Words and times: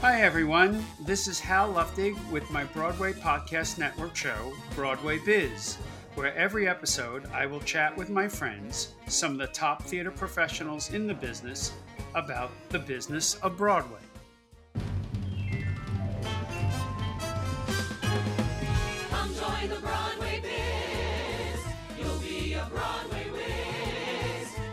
Hi, 0.00 0.20
everyone. 0.20 0.86
This 1.00 1.26
is 1.26 1.40
Hal 1.40 1.74
Luftig 1.74 2.14
with 2.30 2.48
my 2.52 2.62
Broadway 2.62 3.12
Podcast 3.12 3.78
Network 3.78 4.14
show, 4.14 4.52
Broadway 4.76 5.18
Biz, 5.18 5.74
where 6.14 6.32
every 6.36 6.68
episode 6.68 7.26
I 7.32 7.46
will 7.46 7.58
chat 7.58 7.96
with 7.96 8.08
my 8.08 8.28
friends, 8.28 8.94
some 9.08 9.32
of 9.32 9.38
the 9.38 9.48
top 9.48 9.82
theater 9.82 10.12
professionals 10.12 10.92
in 10.92 11.08
the 11.08 11.14
business, 11.14 11.72
about 12.14 12.52
the 12.68 12.78
business 12.78 13.34
of 13.42 13.56
Broadway. 13.56 13.98
Come 19.10 19.34
join 19.34 19.68
the 19.68 19.80
Broadway 19.80 20.40
Biz. 20.40 21.60
You'll 21.98 22.20
be 22.20 22.52
a 22.52 22.64
Broadway. 22.70 23.26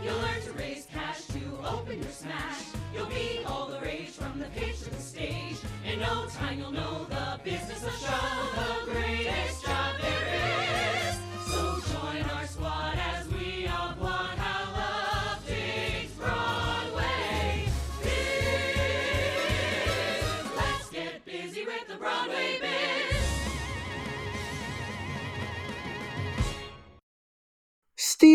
You'll 0.04 0.18
learn 0.18 0.40
to 0.42 0.52
raise 0.52 0.86
cash 0.86 1.24
to 1.24 1.40
open 1.64 2.00
your 2.00 2.12
smash. 2.12 2.75
You'll 2.96 3.06
be 3.08 3.44
all 3.46 3.66
the 3.66 3.78
rage 3.80 4.08
from 4.08 4.38
the 4.38 4.46
pitch 4.46 4.80
to 4.84 4.90
the 4.90 4.96
stage. 4.96 5.58
In 5.84 6.00
no 6.00 6.26
time, 6.28 6.58
you'll 6.58 6.70
know 6.70 7.04
the 7.10 7.38
business 7.44 7.84
of 7.84 7.92
show, 7.92 8.84
the 8.86 8.90
greatest 8.90 9.66
job 9.66 9.96
there 10.00 10.70
is. 10.70 10.75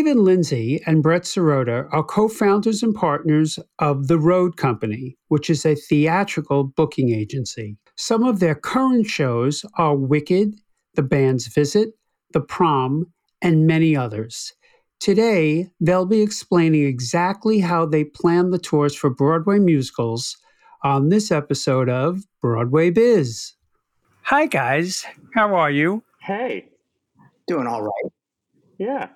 Stephen 0.02 0.24
Lindsay 0.24 0.82
and 0.84 1.00
Brett 1.00 1.22
Sirota 1.22 1.86
are 1.92 2.02
co 2.02 2.26
founders 2.26 2.82
and 2.82 2.92
partners 2.92 3.56
of 3.78 4.08
The 4.08 4.18
Road 4.18 4.56
Company, 4.56 5.16
which 5.28 5.48
is 5.48 5.64
a 5.64 5.76
theatrical 5.76 6.64
booking 6.64 7.10
agency. 7.10 7.78
Some 7.96 8.24
of 8.24 8.40
their 8.40 8.56
current 8.56 9.06
shows 9.06 9.64
are 9.78 9.94
Wicked, 9.94 10.56
The 10.96 11.04
Band's 11.04 11.46
Visit, 11.46 11.90
The 12.32 12.40
Prom, 12.40 13.12
and 13.42 13.68
many 13.68 13.94
others. 13.94 14.52
Today, 14.98 15.70
they'll 15.78 16.04
be 16.04 16.20
explaining 16.20 16.84
exactly 16.84 17.60
how 17.60 17.86
they 17.86 18.02
plan 18.02 18.50
the 18.50 18.58
tours 18.58 18.96
for 18.96 19.08
Broadway 19.08 19.60
musicals 19.60 20.36
on 20.82 21.10
this 21.10 21.30
episode 21.30 21.88
of 21.88 22.24
Broadway 22.40 22.90
Biz. 22.90 23.52
Hi, 24.22 24.46
guys. 24.46 25.06
How 25.32 25.54
are 25.54 25.70
you? 25.70 26.02
Hey, 26.20 26.70
Doing 27.46 27.68
all 27.68 27.82
right. 27.82 28.12
yeah, 28.78 29.08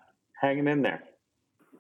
hanging 0.47 0.69
in 0.69 0.83
there. 0.83 1.03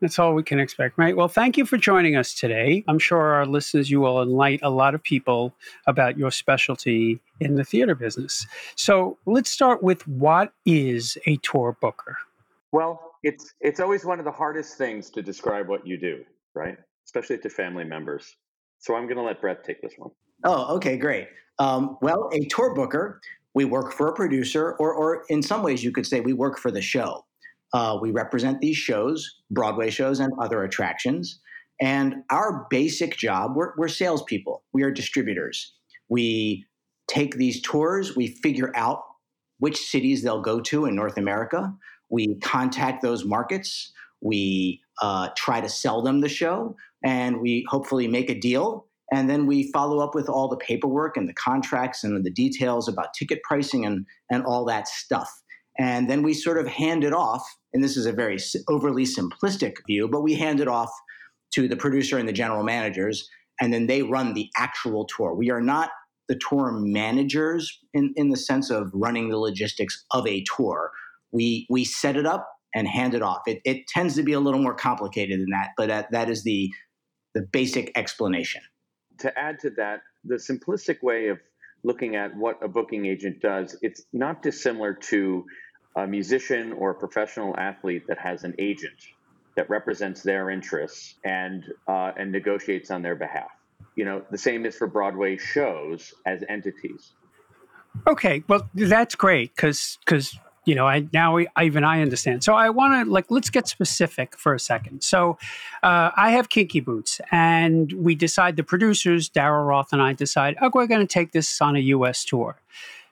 That's 0.00 0.19
all 0.19 0.34
we 0.34 0.43
can 0.43 0.60
expect, 0.60 0.99
right? 0.99 1.16
Well, 1.16 1.28
thank 1.28 1.56
you 1.56 1.65
for 1.65 1.78
joining 1.78 2.16
us 2.16 2.34
today. 2.34 2.84
I'm 2.87 2.99
sure 2.99 3.19
our 3.19 3.47
listeners, 3.47 3.91
you 3.91 4.00
will 4.00 4.21
enlighten 4.21 4.66
a 4.66 4.71
lot 4.71 4.94
of 4.94 5.03
people 5.03 5.54
about 5.87 6.19
your 6.19 6.31
specialty 6.31 7.19
in 7.41 7.54
the 7.54 7.65
theater 7.65 7.94
business. 7.94 8.47
So 8.75 9.16
let's 9.25 9.49
start 9.49 9.82
with 9.82 10.06
what 10.06 10.53
is 10.66 11.16
a 11.27 11.37
tour 11.38 11.78
booker? 11.81 12.19
Well, 12.72 13.12
it's 13.22 13.54
it's 13.60 13.81
always 13.81 14.04
one 14.04 14.19
of 14.19 14.27
the 14.27 14.32
hardest 14.32 14.77
things 14.77 15.09
to 15.10 15.22
describe 15.22 15.69
what 15.69 15.87
you 15.87 15.97
do, 15.97 16.25
right? 16.54 16.77
Especially 17.06 17.38
to 17.38 17.48
family 17.48 17.84
members. 17.84 18.37
So 18.81 18.94
I'm 18.97 19.04
going 19.04 19.16
to 19.16 19.22
let 19.22 19.41
Brett 19.41 19.65
take 19.65 19.81
this 19.81 19.94
one. 19.97 20.10
Oh, 20.44 20.75
okay, 20.77 20.98
great. 20.98 21.28
Um, 21.59 21.97
well, 22.03 22.28
a 22.34 22.44
tour 22.47 22.75
booker, 22.75 23.22
we 23.54 23.65
work 23.65 23.94
for 23.94 24.09
a 24.09 24.12
producer, 24.12 24.72
or, 24.72 24.93
or 24.93 25.25
in 25.31 25.43
some 25.43 25.62
ways, 25.62 25.83
you 25.83 25.91
could 25.91 26.06
say 26.06 26.21
we 26.21 26.34
work 26.34 26.59
for 26.59 26.71
the 26.71 26.83
show. 26.83 27.25
Uh, 27.72 27.99
we 28.00 28.10
represent 28.10 28.60
these 28.60 28.77
shows, 28.77 29.37
Broadway 29.50 29.91
shows, 29.91 30.21
and 30.21 30.32
other 30.41 30.62
attractions. 30.62 31.41
And 31.81 32.16
our 32.31 32.66
basic 32.71 33.16
job, 33.16 33.54
we're, 33.54 33.72
we're 33.77 33.88
salespeople, 33.88 34.62
we 34.72 34.82
are 34.82 34.91
distributors. 34.91 35.75
We 36.09 36.65
take 37.09 37.37
these 37.37 37.60
tours, 37.62 38.16
we 38.16 38.28
figure 38.28 38.72
out 38.75 39.03
which 39.59 39.77
cities 39.77 40.22
they'll 40.22 40.41
go 40.43 40.60
to 40.60 40.87
in 40.87 40.94
North 40.94 41.16
America. 41.19 41.75
We 42.10 42.37
contact 42.37 43.03
those 43.03 43.25
markets. 43.25 43.93
We 44.21 44.81
uh, 45.03 45.31
try 45.37 45.60
to 45.60 45.69
sell 45.69 46.03
them 46.03 46.21
the 46.21 46.28
show, 46.28 46.77
and 47.04 47.41
we 47.41 47.66
hopefully 47.69 48.09
make 48.09 48.31
a 48.31 48.38
deal. 48.38 48.87
And 49.12 49.31
then 49.31 49.47
we 49.47 49.71
follow 49.72 50.00
up 50.00 50.15
with 50.15 50.28
all 50.28 50.48
the 50.48 50.56
paperwork 50.56 51.16
and 51.16 51.28
the 51.28 51.34
contracts 51.34 52.03
and 52.03 52.25
the 52.25 52.31
details 52.31 52.88
about 52.88 53.15
ticket 53.15 53.41
pricing 53.44 53.87
and, 53.87 54.04
and 54.31 54.44
all 54.44 54.65
that 54.65 54.88
stuff. 54.88 55.31
And 55.79 56.09
then 56.09 56.23
we 56.23 56.35
sort 56.35 56.59
of 56.59 56.67
hand 56.67 57.05
it 57.05 57.13
off. 57.13 57.45
And 57.73 57.85
this 57.85 57.97
is 57.97 58.07
a 58.07 58.13
very 58.13 58.39
overly 58.69 59.05
simplistic 59.05 59.75
view, 59.87 60.09
but 60.09 60.23
we 60.23 60.35
hand 60.35 60.61
it 60.61 60.69
off 60.69 60.91
to 61.55 61.69
the 61.69 61.77
producer 61.77 62.19
and 62.19 62.29
the 62.29 62.33
general 62.33 62.63
managers, 62.63 63.29
and 63.61 63.73
then 63.73 63.87
they 63.87 64.03
run 64.03 64.35
the 64.35 64.51
actual 64.57 65.07
tour. 65.07 65.35
We 65.35 65.51
are 65.51 65.61
not 65.61 65.91
the 66.29 66.39
tour 66.49 66.73
managers 66.73 67.79
in, 67.95 68.13
in 68.17 68.31
the 68.31 68.37
sense 68.37 68.71
of 68.71 68.91
running 68.93 69.29
the 69.29 69.39
logistics 69.39 70.05
of 70.11 70.27
a 70.27 70.45
tour. 70.57 70.91
We, 71.33 71.67
we 71.71 71.85
set 71.85 72.17
it 72.17 72.27
up 72.27 72.49
and 72.75 72.89
hand 72.89 73.15
it 73.15 73.23
off. 73.23 73.43
It, 73.47 73.61
it 73.65 73.87
tends 73.89 74.17
to 74.17 74.23
be 74.23 74.33
a 74.33 74.41
little 74.41 74.61
more 74.61 74.75
complicated 74.75 75.41
than 75.41 75.51
that, 75.51 75.71
but 75.77 75.89
that, 75.89 76.11
that 76.11 76.29
is 76.29 76.43
the, 76.43 76.71
the 77.35 77.43
basic 77.53 77.93
explanation. 77.97 78.61
To 79.21 79.39
add 79.39 79.59
to 79.61 79.71
that, 79.77 80.01
the 80.25 80.35
simplistic 80.35 81.03
way 81.03 81.29
of 81.29 81.39
looking 81.85 82.17
at 82.17 82.37
what 82.37 82.63
a 82.63 82.69
booking 82.69 83.07
agent 83.07 83.41
does, 83.41 83.79
it's 83.81 84.03
not 84.13 84.43
dissimilar 84.43 84.93
to 84.93 85.45
a 85.97 86.07
musician 86.07 86.73
or 86.73 86.91
a 86.91 86.95
professional 86.95 87.57
athlete 87.57 88.07
that 88.07 88.19
has 88.19 88.45
an 88.45 88.55
agent 88.59 89.09
that 89.57 89.69
represents 89.71 90.23
their 90.23 90.51
interests 90.51 91.15
and 91.25 91.65
uh, 91.89 92.12
and 92.17 92.31
negotiates 92.31 92.91
on 92.91 93.03
their 93.03 93.17
behalf. 93.17 93.51
You 93.97 94.05
know, 94.05 94.23
the 94.31 94.39
same 94.39 94.67
is 94.67 94.77
for 94.77 94.87
Broadway 94.87 95.39
shows 95.39 96.15
as 96.27 96.45
entities. 96.49 97.12
Okay, 98.07 98.45
well, 98.47 98.69
that's 98.75 99.15
great 99.15 99.57
because 99.57 99.97
because 100.05 100.39
you 100.67 100.75
know 100.75 100.87
I 100.87 101.09
now 101.15 101.39
I, 101.39 101.65
even 101.65 101.83
I 101.83 102.03
understand. 102.03 102.45
So 102.45 102.53
I 102.53 102.69
want 102.69 103.07
to 103.07 103.11
like 103.11 103.31
let's 103.31 103.49
get 103.49 103.67
specific 103.67 104.37
for 104.37 104.53
a 104.53 104.61
second. 104.61 105.03
So 105.03 105.39
uh, 105.83 106.10
I 106.15 106.33
have 106.33 106.51
Kinky 106.51 106.81
Boots, 106.81 107.22
and 107.33 107.91
we 107.95 108.15
decide 108.15 108.57
the 108.57 108.63
producers, 108.63 109.31
Daryl 109.31 109.66
Roth 109.66 109.95
and 109.95 110.03
I 110.03 110.13
decide, 110.13 110.57
oh, 110.60 110.71
we're 110.75 110.87
going 110.87 111.01
to 111.01 111.07
take 111.07 111.33
this 111.33 111.63
on 111.63 111.75
a 111.75 111.81
U.S. 111.81 112.22
tour. 112.22 112.60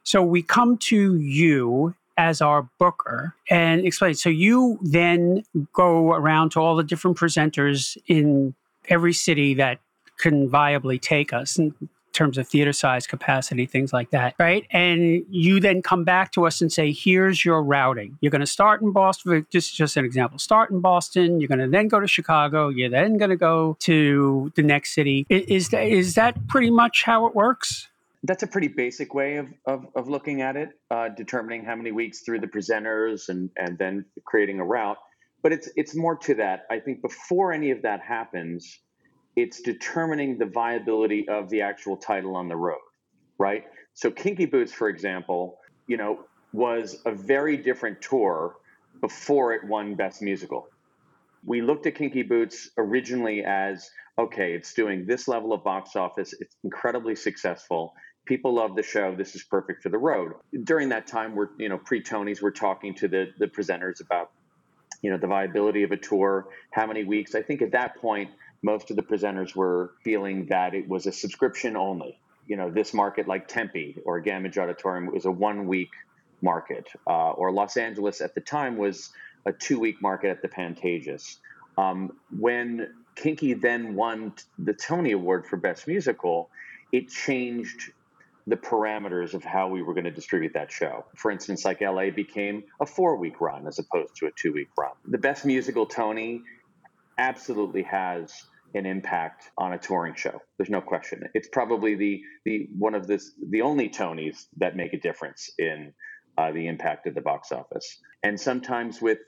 So 0.03 0.23
we 0.23 0.43
come 0.43 0.77
to 0.77 1.17
you 1.17 1.95
as 2.17 2.41
our 2.41 2.69
booker 2.79 3.35
and 3.51 3.85
explain. 3.85 4.15
So 4.15 4.29
you 4.29 4.79
then 4.83 5.43
go 5.73 6.13
around 6.13 6.51
to 6.51 6.61
all 6.61 6.77
the 6.77 6.85
different 6.85 7.17
presenters 7.17 7.97
in 8.07 8.55
every 8.89 9.13
city 9.13 9.55
that 9.55 9.81
can 10.19 10.49
viably 10.49 11.01
take 11.01 11.33
us 11.33 11.59
in 11.59 11.75
terms 12.13 12.39
of 12.39 12.49
theater 12.49 12.73
size, 12.73 13.07
capacity, 13.07 13.67
things 13.67 13.93
like 13.93 14.11
that, 14.11 14.35
right? 14.39 14.67
And 14.71 15.25
you 15.29 15.61
then 15.61 15.83
come 15.83 16.05
back 16.05 16.33
to 16.33 16.47
us 16.47 16.61
and 16.61 16.73
say, 16.73 16.93
here's 16.93 17.45
your 17.45 17.63
routing. 17.63 18.17
You're 18.21 18.31
going 18.31 18.41
to 18.41 18.47
start 18.47 18.81
in 18.81 18.93
Boston. 18.93 19.47
Just 19.51 19.75
just 19.75 19.97
an 19.97 20.05
example. 20.05 20.39
Start 20.39 20.71
in 20.71 20.81
Boston. 20.81 21.41
You're 21.41 21.49
going 21.49 21.59
to 21.59 21.69
then 21.69 21.89
go 21.89 22.01
to 22.01 22.07
Chicago. 22.07 22.69
You're 22.69 22.89
then 22.89 23.19
going 23.19 23.31
to 23.31 23.37
go 23.37 23.77
to 23.81 24.53
the 24.55 24.63
next 24.63 24.95
city. 24.95 25.27
Is 25.29 25.71
that 25.71 25.83
is 25.83 26.15
that 26.15 26.47
pretty 26.47 26.71
much 26.71 27.03
how 27.03 27.27
it 27.27 27.35
works? 27.35 27.89
That's 28.27 28.43
a 28.43 28.47
pretty 28.47 28.69
basic 28.69 29.13
way 29.13 29.37
of, 29.37 29.49
of, 29.67 29.87
of 29.95 30.09
looking 30.09 30.41
at 30.41 30.57
it, 30.57 30.71
uh, 30.91 31.11
determining 31.11 31.65
how 31.65 31.77
many 31.77 31.93
weeks 31.93 32.21
through 32.23 32.41
the 32.41 32.47
presenters 32.47 33.29
and, 33.29 33.51
and 33.57 33.77
then 33.79 34.07
creating 34.25 34.61
a 34.61 34.65
route. 34.65 34.97
but 35.43 35.53
it's 35.53 35.69
it's 35.77 35.95
more 35.95 36.17
to 36.17 36.35
that. 36.37 36.63
I 36.71 36.81
think 36.81 37.03
before 37.03 37.53
any 37.53 37.71
of 37.71 37.83
that 37.83 38.01
happens, 38.01 38.81
it's 39.37 39.61
determining 39.61 40.39
the 40.39 40.47
viability 40.47 41.29
of 41.29 41.51
the 41.51 41.61
actual 41.61 41.99
title 41.99 42.35
on 42.35 42.49
the 42.49 42.57
road, 42.57 42.81
right? 43.39 43.65
So 43.93 44.11
Kinky 44.11 44.47
Boots, 44.47 44.73
for 44.73 44.89
example, 44.89 45.59
you 45.87 45.99
know, 45.99 46.21
was 46.55 47.03
a 47.05 47.13
very 47.13 47.59
different 47.59 48.01
tour 48.01 48.57
before 49.03 49.53
it 49.53 49.63
won 49.69 49.97
Best 49.97 50.23
Musical. 50.23 50.69
We 51.45 51.61
looked 51.61 51.87
at 51.87 51.95
Kinky 51.95 52.23
Boots 52.23 52.71
originally 52.79 53.45
as 53.45 53.91
okay, 54.19 54.55
it's 54.55 54.73
doing 54.73 55.05
this 55.07 55.29
level 55.29 55.53
of 55.53 55.63
box 55.65 55.97
office, 55.97 56.33
it's 56.41 56.57
incredibly 56.65 57.17
successful. 57.17 57.93
People 58.27 58.55
love 58.55 58.75
the 58.75 58.83
show. 58.83 59.15
This 59.15 59.35
is 59.35 59.43
perfect 59.43 59.83
for 59.83 59.91
the 59.91 59.99
road. 59.99 60.33
During 60.65 60.89
that 60.91 61.07
time, 61.07 61.35
we're 61.35 61.49
you 61.59 61.69
know 61.69 61.79
pre 61.79 62.03
Tonys, 62.03 62.41
we're 62.41 62.51
talking 62.51 62.95
to 62.95 63.09
the 63.09 63.33
the 63.39 63.47
presenters 63.47 64.01
about 64.01 64.31
you 65.03 65.11
know 65.11 65.19
the 65.19 65.27
viability 65.27 65.83
of 65.83 65.93
a 65.93 65.97
tour, 65.97 66.49
how 66.71 66.87
many 66.87 67.05
weeks. 67.05 67.35
I 67.35 67.43
think 67.43 67.61
at 67.61 67.73
that 67.73 67.97
point, 67.97 68.31
most 68.63 68.91
of 68.91 68.97
the 68.97 69.03
presenters 69.03 69.55
were 69.55 69.93
feeling 70.03 70.47
that 70.47 70.75
it 70.75 70.89
was 70.89 71.07
a 71.07 71.13
subscription 71.13 71.77
only. 71.77 72.19
You 72.47 72.57
know, 72.57 72.71
this 72.71 72.95
market 72.95 73.29
like 73.29 73.47
Tempe 73.47 73.99
or 74.05 74.23
Gammage 74.23 74.57
Auditorium 74.59 75.13
was 75.13 75.27
a 75.27 75.31
one 75.31 75.67
week 75.67 75.91
market, 76.41 76.89
uh, 77.07 77.31
or 77.33 77.53
Los 77.53 77.77
Angeles 77.77 78.21
at 78.21 78.35
the 78.35 78.41
time 78.41 78.77
was 78.77 79.13
a 79.45 79.53
two 79.53 79.79
week 79.79 80.01
market 80.01 80.31
at 80.31 80.43
the 80.43 80.49
Pantages. 80.49 81.37
Um, 81.77 82.17
when 82.39 82.95
Kinky 83.17 83.55
then 83.55 83.95
won 83.95 84.35
the 84.59 84.73
Tony 84.73 85.13
Award 85.13 85.47
for 85.47 85.57
Best 85.57 85.87
Musical, 85.87 86.51
it 86.93 87.09
changed 87.09 87.93
the 88.47 88.57
parameters 88.57 89.35
of 89.35 89.43
how 89.45 89.69
we 89.69 89.83
were 89.83 89.95
going 89.95 90.05
to 90.05 90.11
distribute 90.11 90.53
that 90.55 90.71
show. 90.71 91.05
For 91.17 91.31
instance, 91.31 91.65
like 91.65 91.81
LA 91.81 92.11
became 92.11 92.65
a 92.81 92.87
four 92.87 93.17
week 93.17 93.41
run 93.41 93.67
as 93.67 93.79
opposed 93.79 94.17
to 94.17 94.27
a 94.27 94.31
two 94.31 94.53
week 94.53 94.69
run. 94.79 94.93
The 95.07 95.19
Best 95.19 95.45
Musical 95.47 95.87
Tony 95.87 96.43
absolutely 97.19 97.83
has 97.85 98.33
an 98.75 98.87
impact 98.87 99.51
on 99.57 99.73
a 99.73 99.79
touring 99.79 100.15
show. 100.15 100.41
There's 100.59 100.71
no 100.71 100.81
question. 100.81 101.23
It's 101.35 101.49
probably 101.49 101.95
the 101.95 102.23
the 102.45 102.69
one 102.77 102.95
of 102.95 103.07
the 103.07 103.23
the 103.51 103.63
only 103.63 103.89
Tonys 103.89 104.47
that 104.59 104.77
make 104.77 104.93
a 104.93 104.99
difference 105.01 105.51
in 105.59 105.95
uh, 106.37 106.53
the 106.53 106.67
impact 106.67 107.07
of 107.07 107.15
the 107.15 107.21
box 107.21 107.53
office. 107.53 107.99
And 108.23 108.39
sometimes 108.39 109.01
with 109.01 109.19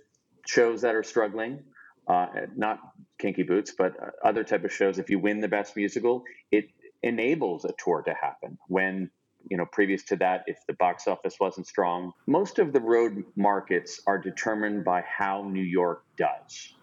shows 0.46 0.82
that 0.82 0.94
are 0.94 1.02
struggling, 1.02 1.62
uh, 2.08 2.26
not 2.56 2.80
Kinky 3.18 3.44
Boots, 3.44 3.72
but 3.76 3.92
uh, 4.00 4.10
other 4.24 4.44
type 4.44 4.64
of 4.64 4.72
shows, 4.72 4.98
if 4.98 5.10
you 5.10 5.18
win 5.18 5.40
the 5.40 5.48
best 5.48 5.76
musical, 5.76 6.24
it 6.50 6.66
enables 7.02 7.64
a 7.64 7.72
tour 7.78 8.02
to 8.02 8.14
happen. 8.14 8.58
When 8.68 9.10
you 9.50 9.56
know, 9.56 9.66
previous 9.66 10.02
to 10.04 10.16
that, 10.16 10.44
if 10.46 10.58
the 10.66 10.72
box 10.74 11.06
office 11.06 11.36
wasn't 11.38 11.66
strong, 11.66 12.12
most 12.26 12.58
of 12.58 12.72
the 12.72 12.80
road 12.80 13.24
markets 13.36 14.00
are 14.06 14.18
determined 14.18 14.84
by 14.84 15.02
how 15.02 15.42
New 15.48 15.62
York 15.62 16.02
does. 16.16 16.74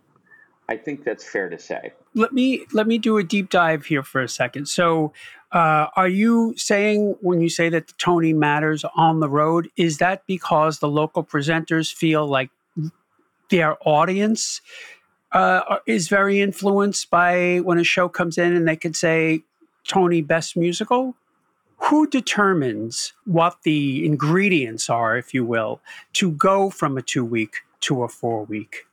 I 0.70 0.78
think 0.78 1.04
that's 1.04 1.28
fair 1.28 1.50
to 1.50 1.60
say. 1.60 1.92
Let 2.14 2.32
me 2.32 2.66
let 2.72 2.88
me 2.88 2.98
do 2.98 3.18
a 3.18 3.24
deep 3.24 3.50
dive 3.50 3.86
here 3.86 4.02
for 4.02 4.22
a 4.22 4.30
second. 4.30 4.68
So, 4.68 5.12
uh, 5.52 5.88
are 5.96 6.08
you 6.08 6.54
saying 6.56 7.18
when 7.20 7.42
you 7.42 7.50
say 7.50 7.68
that 7.70 7.88
the 7.88 7.94
Tony 7.98 8.34
matters 8.34 8.86
on 8.96 9.20
the 9.20 9.30
road, 9.30 9.70
is 9.76 9.98
that 9.98 10.26
because 10.26 10.80
the 10.80 10.88
local 10.88 11.24
presenters 11.24 11.94
feel 11.94 12.26
like 12.26 12.50
their 13.50 13.76
audience 13.86 14.62
uh, 15.34 15.80
is 15.86 16.08
very 16.08 16.40
influenced 16.40 17.10
by 17.10 17.58
when 17.58 17.78
a 17.78 17.84
show 17.84 18.08
comes 18.08 18.38
in 18.38 18.56
and 18.56 18.68
they 18.68 18.78
could 18.78 18.96
say 18.96 19.44
Tony 19.88 20.22
Best 20.22 20.56
Musical? 20.56 21.16
Who 21.90 22.08
determines 22.08 23.14
what 23.26 23.58
the 23.64 24.06
ingredients 24.06 24.90
are, 24.90 25.18
if 25.18 25.34
you 25.34 25.44
will, 25.44 25.82
to 26.14 26.32
go 26.32 26.70
from 26.70 26.98
a 26.98 27.02
two 27.02 27.26
week 27.26 27.58
to 27.82 28.04
a 28.04 28.08
four 28.08 28.46
week? 28.46 28.86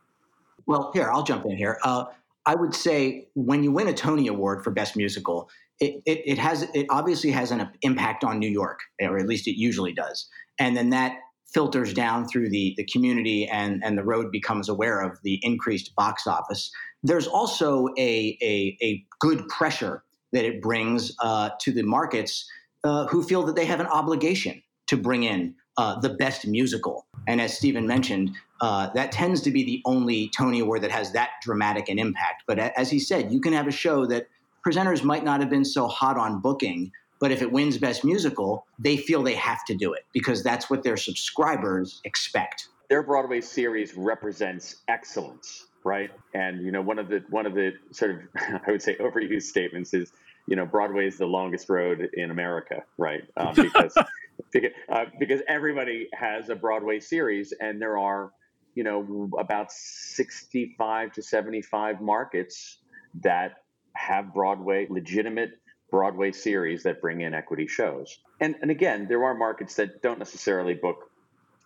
Well, 0.66 0.90
here, 0.92 1.10
I'll 1.10 1.22
jump 1.22 1.44
in 1.46 1.56
here. 1.56 1.78
Uh, 1.84 2.06
I 2.46 2.54
would 2.54 2.74
say 2.74 3.28
when 3.34 3.62
you 3.62 3.70
win 3.70 3.88
a 3.88 3.92
Tony 3.92 4.26
Award 4.26 4.64
for 4.64 4.70
Best 4.70 4.96
Musical, 4.96 5.48
it, 5.78 6.02
it, 6.04 6.22
it, 6.26 6.38
has 6.38 6.62
it 6.74 6.86
obviously 6.90 7.30
has 7.30 7.50
an 7.50 7.70
impact 7.82 8.24
on 8.24 8.38
New 8.38 8.48
York, 8.48 8.80
or 9.00 9.18
at 9.18 9.26
least 9.26 9.46
it 9.46 9.58
usually 9.58 9.92
does. 9.92 10.28
And 10.58 10.76
then 10.76 10.90
that 10.90 11.16
filters 11.52 11.92
down 11.92 12.28
through 12.28 12.50
the, 12.50 12.74
the 12.76 12.84
community 12.84 13.48
and, 13.48 13.82
and 13.84 13.98
the 13.98 14.04
road 14.04 14.30
becomes 14.30 14.68
aware 14.68 15.00
of 15.00 15.18
the 15.22 15.40
increased 15.42 15.94
box 15.96 16.26
office. 16.26 16.70
There's 17.02 17.26
also 17.26 17.88
a, 17.98 18.38
a, 18.42 18.76
a 18.82 19.04
good 19.20 19.46
pressure 19.48 20.02
that 20.32 20.44
it 20.44 20.60
brings 20.60 21.14
uh, 21.20 21.50
to 21.60 21.72
the 21.72 21.82
markets 21.82 22.50
uh, 22.84 23.06
who 23.06 23.22
feel 23.22 23.42
that 23.44 23.56
they 23.56 23.64
have 23.66 23.80
an 23.80 23.86
obligation 23.86 24.62
to 24.86 24.96
bring 24.96 25.22
in 25.22 25.54
uh, 25.76 26.00
the 26.00 26.10
best 26.10 26.46
musical. 26.46 27.06
And 27.26 27.40
as 27.40 27.56
Stephen 27.56 27.86
mentioned, 27.86 28.32
uh, 28.60 28.90
that 28.94 29.12
tends 29.12 29.40
to 29.42 29.50
be 29.50 29.64
the 29.64 29.82
only 29.84 30.30
Tony 30.36 30.60
Award 30.60 30.82
that 30.82 30.90
has 30.90 31.12
that 31.12 31.30
dramatic 31.42 31.88
an 31.88 31.98
impact. 31.98 32.42
But 32.46 32.58
as 32.58 32.90
he 32.90 32.98
said, 32.98 33.32
you 33.32 33.40
can 33.40 33.52
have 33.52 33.66
a 33.66 33.72
show 33.72 34.06
that 34.06 34.26
presenters 34.66 35.02
might 35.02 35.24
not 35.24 35.40
have 35.40 35.48
been 35.48 35.64
so 35.64 35.88
hot 35.88 36.18
on 36.18 36.40
booking, 36.40 36.92
but 37.18 37.30
if 37.30 37.40
it 37.40 37.52
wins 37.52 37.78
Best 37.78 38.04
Musical, 38.04 38.66
they 38.78 38.96
feel 38.96 39.22
they 39.22 39.34
have 39.34 39.64
to 39.66 39.74
do 39.74 39.92
it 39.92 40.04
because 40.12 40.42
that's 40.42 40.68
what 40.68 40.82
their 40.82 40.96
subscribers 40.96 42.00
expect. 42.04 42.68
Their 42.88 43.02
Broadway 43.02 43.40
series 43.40 43.96
represents 43.96 44.82
excellence, 44.88 45.66
right? 45.84 46.10
And 46.34 46.64
you 46.64 46.72
know, 46.72 46.82
one 46.82 46.98
of 46.98 47.08
the 47.08 47.22
one 47.30 47.46
of 47.46 47.54
the 47.54 47.72
sort 47.92 48.12
of 48.12 48.20
I 48.66 48.70
would 48.70 48.82
say 48.82 48.96
overused 48.96 49.42
statements 49.42 49.94
is, 49.94 50.12
you 50.46 50.56
know, 50.56 50.66
Broadway 50.66 51.06
is 51.06 51.18
the 51.18 51.26
longest 51.26 51.68
road 51.68 52.08
in 52.14 52.30
America, 52.30 52.82
right? 52.98 53.22
Um, 53.36 53.54
because 53.54 53.94
because, 54.52 54.70
uh, 54.90 55.04
because 55.18 55.40
everybody 55.48 56.08
has 56.12 56.48
a 56.48 56.56
Broadway 56.56 57.00
series, 57.00 57.52
and 57.60 57.80
there 57.80 57.98
are 57.98 58.32
you 58.74 58.84
know 58.84 59.30
about 59.38 59.72
65 59.72 61.12
to 61.12 61.22
75 61.22 62.00
markets 62.00 62.78
that 63.22 63.62
have 63.94 64.32
Broadway 64.32 64.86
legitimate 64.88 65.50
Broadway 65.90 66.32
series 66.32 66.84
that 66.84 67.00
bring 67.00 67.20
in 67.20 67.34
equity 67.34 67.66
shows. 67.66 68.18
And, 68.40 68.54
and 68.62 68.70
again, 68.70 69.06
there 69.08 69.22
are 69.24 69.34
markets 69.34 69.74
that 69.74 70.02
don't 70.02 70.18
necessarily 70.18 70.74
book 70.74 71.09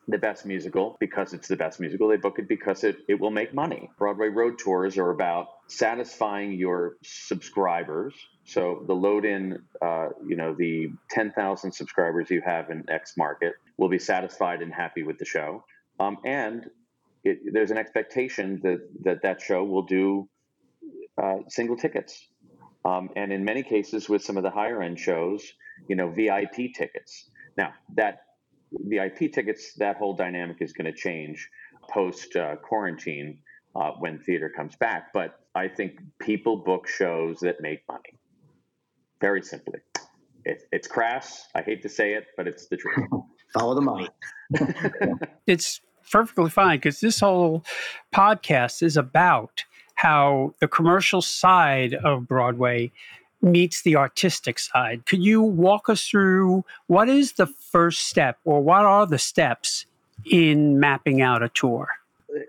the 0.08 0.18
best 0.18 0.44
musical 0.44 0.96
because 1.00 1.32
it's 1.32 1.48
the 1.48 1.56
best 1.56 1.80
musical. 1.80 2.08
They 2.08 2.16
book 2.16 2.38
it 2.38 2.48
because 2.48 2.84
it, 2.84 2.98
it 3.08 3.18
will 3.18 3.30
make 3.30 3.54
money. 3.54 3.90
Broadway 3.98 4.28
road 4.28 4.58
tours 4.58 4.98
are 4.98 5.10
about 5.10 5.48
satisfying 5.68 6.52
your 6.52 6.96
subscribers. 7.02 8.14
So 8.44 8.84
the 8.86 8.94
load 8.94 9.24
in, 9.24 9.58
uh, 9.80 10.08
you 10.26 10.36
know, 10.36 10.54
the 10.54 10.88
10,000 11.10 11.72
subscribers 11.72 12.30
you 12.30 12.42
have 12.44 12.70
in 12.70 12.84
X 12.88 13.14
market 13.16 13.54
will 13.78 13.88
be 13.88 13.98
satisfied 13.98 14.62
and 14.62 14.72
happy 14.72 15.02
with 15.02 15.18
the 15.18 15.24
show. 15.24 15.64
Um, 15.98 16.18
and 16.24 16.68
it, 17.22 17.38
there's 17.52 17.70
an 17.70 17.78
expectation 17.78 18.60
that, 18.62 18.80
that 19.04 19.22
that 19.22 19.40
show 19.40 19.64
will 19.64 19.84
do 19.84 20.28
uh, 21.22 21.38
single 21.48 21.76
tickets 21.76 22.28
um, 22.84 23.10
and 23.16 23.32
in 23.32 23.44
many 23.44 23.62
cases, 23.62 24.08
with 24.08 24.22
some 24.22 24.36
of 24.36 24.42
the 24.42 24.50
higher 24.50 24.82
end 24.82 24.98
shows, 24.98 25.42
you 25.88 25.96
know, 25.96 26.10
VIP 26.10 26.74
tickets. 26.74 27.30
Now, 27.56 27.72
that 27.96 28.20
VIP 28.80 29.32
tickets, 29.32 29.74
that 29.74 29.96
whole 29.96 30.14
dynamic 30.14 30.58
is 30.60 30.72
going 30.72 30.92
to 30.92 30.98
change 30.98 31.48
post 31.90 32.36
uh, 32.36 32.56
quarantine 32.56 33.38
uh, 33.76 33.92
when 33.98 34.18
theater 34.20 34.52
comes 34.54 34.76
back. 34.76 35.12
But 35.12 35.40
I 35.54 35.68
think 35.68 36.00
people 36.20 36.56
book 36.56 36.88
shows 36.88 37.40
that 37.40 37.60
make 37.60 37.80
money. 37.88 38.18
Very 39.20 39.42
simply. 39.42 39.80
It, 40.44 40.62
it's 40.72 40.88
crass. 40.88 41.48
I 41.54 41.62
hate 41.62 41.82
to 41.82 41.88
say 41.88 42.14
it, 42.14 42.26
but 42.36 42.46
it's 42.46 42.66
the 42.66 42.76
truth. 42.76 43.08
Follow 43.54 43.74
the 43.74 43.80
money. 43.80 44.08
it's 45.46 45.80
perfectly 46.10 46.50
fine 46.50 46.78
because 46.78 47.00
this 47.00 47.20
whole 47.20 47.64
podcast 48.14 48.82
is 48.82 48.96
about 48.96 49.64
how 49.94 50.54
the 50.60 50.68
commercial 50.68 51.22
side 51.22 51.94
of 51.94 52.26
Broadway 52.26 52.90
meets 53.44 53.82
the 53.82 53.96
artistic 53.96 54.58
side. 54.58 55.06
Could 55.06 55.22
you 55.22 55.42
walk 55.42 55.88
us 55.88 56.06
through 56.06 56.64
what 56.86 57.08
is 57.08 57.32
the 57.32 57.46
first 57.46 58.06
step 58.06 58.38
or 58.44 58.60
what 58.60 58.84
are 58.84 59.06
the 59.06 59.18
steps 59.18 59.86
in 60.24 60.80
mapping 60.80 61.20
out 61.22 61.42
a 61.42 61.48
tour? 61.48 61.88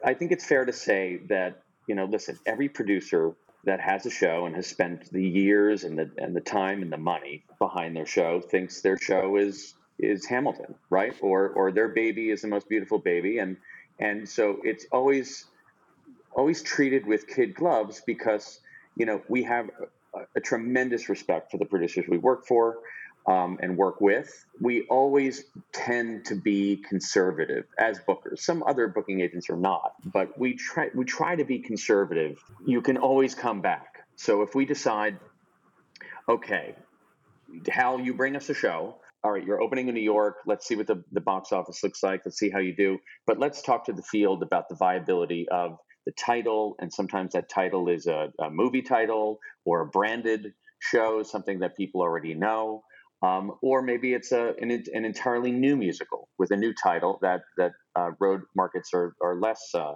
I 0.04 0.14
think 0.14 0.32
it's 0.32 0.46
fair 0.46 0.66
to 0.66 0.74
say 0.74 1.20
that, 1.30 1.62
you 1.88 1.96
know, 1.96 2.06
listen, 2.06 2.40
every 2.46 2.70
producer 2.70 3.34
that 3.66 3.80
has 3.80 4.06
a 4.06 4.10
show 4.10 4.46
and 4.46 4.56
has 4.56 4.68
spent 4.68 5.12
the 5.12 5.24
years 5.24 5.84
and 5.84 5.98
the 5.98 6.10
and 6.18 6.36
the 6.36 6.42
time 6.42 6.82
and 6.82 6.92
the 6.92 6.98
money 6.98 7.44
behind 7.60 7.96
their 7.96 8.06
show 8.06 8.40
thinks 8.40 8.82
their 8.82 8.98
show 8.98 9.38
is 9.38 9.74
is 10.00 10.26
Hamilton, 10.26 10.76
right? 10.90 11.16
Or 11.22 11.50
or 11.50 11.72
their 11.72 11.90
baby 11.90 12.30
is 12.30 12.42
the 12.42 12.48
most 12.48 12.70
beautiful 12.70 13.00
baby 13.00 13.40
and 13.40 13.58
and 14.00 14.28
so 14.28 14.60
it's 14.64 14.86
always 14.92 15.46
always 16.36 16.62
treated 16.62 17.06
with 17.06 17.28
kid 17.28 17.56
gloves 17.56 18.02
because 18.06 18.60
you 18.96 19.06
know 19.06 19.22
we 19.28 19.44
have 19.44 19.70
a, 20.36 20.42
tremendous 20.42 21.10
respect 21.10 21.52
for 21.52 21.58
the 21.58 21.66
producers 21.66 22.06
we 22.08 22.18
work 22.18 22.46
for 22.46 22.78
um, 23.28 23.58
and 23.62 23.78
work 23.78 24.02
with. 24.02 24.46
We 24.62 24.84
always 24.84 25.46
tend 25.74 26.26
to 26.26 26.36
be 26.36 26.78
conservative 26.78 27.66
as 27.80 28.00
bookers. 28.00 28.40
Some 28.40 28.64
other 28.64 28.88
booking 28.88 29.22
agents 29.22 29.50
are 29.50 29.58
not, 29.58 29.94
but 30.06 30.38
we 30.38 30.56
try 30.56 30.90
we 30.94 31.06
try 31.06 31.36
to 31.36 31.46
be 31.46 31.60
conservative. 31.60 32.44
You 32.66 32.82
can 32.82 32.98
always 32.98 33.36
come 33.36 33.62
back. 33.62 34.06
So 34.16 34.42
if 34.44 34.56
we 34.56 34.66
decide, 34.66 35.20
okay, 36.30 36.76
Hal, 37.68 38.00
you 38.00 38.14
bring 38.14 38.36
us 38.36 38.50
a 38.50 38.54
show. 38.54 38.96
All 39.24 39.32
right, 39.32 39.44
you're 39.44 39.60
opening 39.60 39.88
in 39.88 39.96
New 39.96 40.02
York. 40.02 40.38
Let's 40.46 40.68
see 40.68 40.76
what 40.76 40.86
the, 40.86 41.04
the 41.12 41.20
box 41.20 41.52
office 41.52 41.82
looks 41.84 42.04
like. 42.04 42.22
Let's 42.26 42.38
see 42.38 42.52
how 42.52 42.60
you 42.60 42.76
do. 42.76 43.00
But 43.26 43.40
let's 43.40 43.64
talk 43.64 43.86
to 43.86 43.94
the 43.94 44.04
field 44.04 44.44
about 44.44 44.70
the 44.70 44.76
viability 44.76 45.50
of 45.50 45.80
the 46.06 46.12
title, 46.12 46.76
and 46.80 46.94
sometimes 46.94 47.34
that 47.34 47.50
title 47.50 47.90
is 47.90 48.08
a, 48.08 48.32
a 48.40 48.50
movie 48.50 48.82
title 48.82 49.40
or 49.66 49.82
a 49.82 49.86
branded 49.86 50.54
show, 50.80 51.24
something 51.24 51.60
that 51.60 51.76
people 51.76 52.02
already 52.02 52.34
know. 52.34 52.84
Um, 53.22 53.54
or 53.62 53.82
maybe 53.82 54.14
it's 54.14 54.32
a, 54.32 54.54
an, 54.62 54.70
an, 54.72 55.06
entirely 55.06 55.52
new 55.52 55.76
musical 55.76 56.28
with 56.38 56.52
a 56.52 56.58
new 56.58 56.74
title 56.74 57.18
that 57.22 57.42
that 57.58 57.72
uh, 57.96 58.12
road 58.20 58.42
markets 58.56 58.92
are, 58.94 59.16
are 59.22 59.36
less 59.36 59.72
uh, 59.74 59.96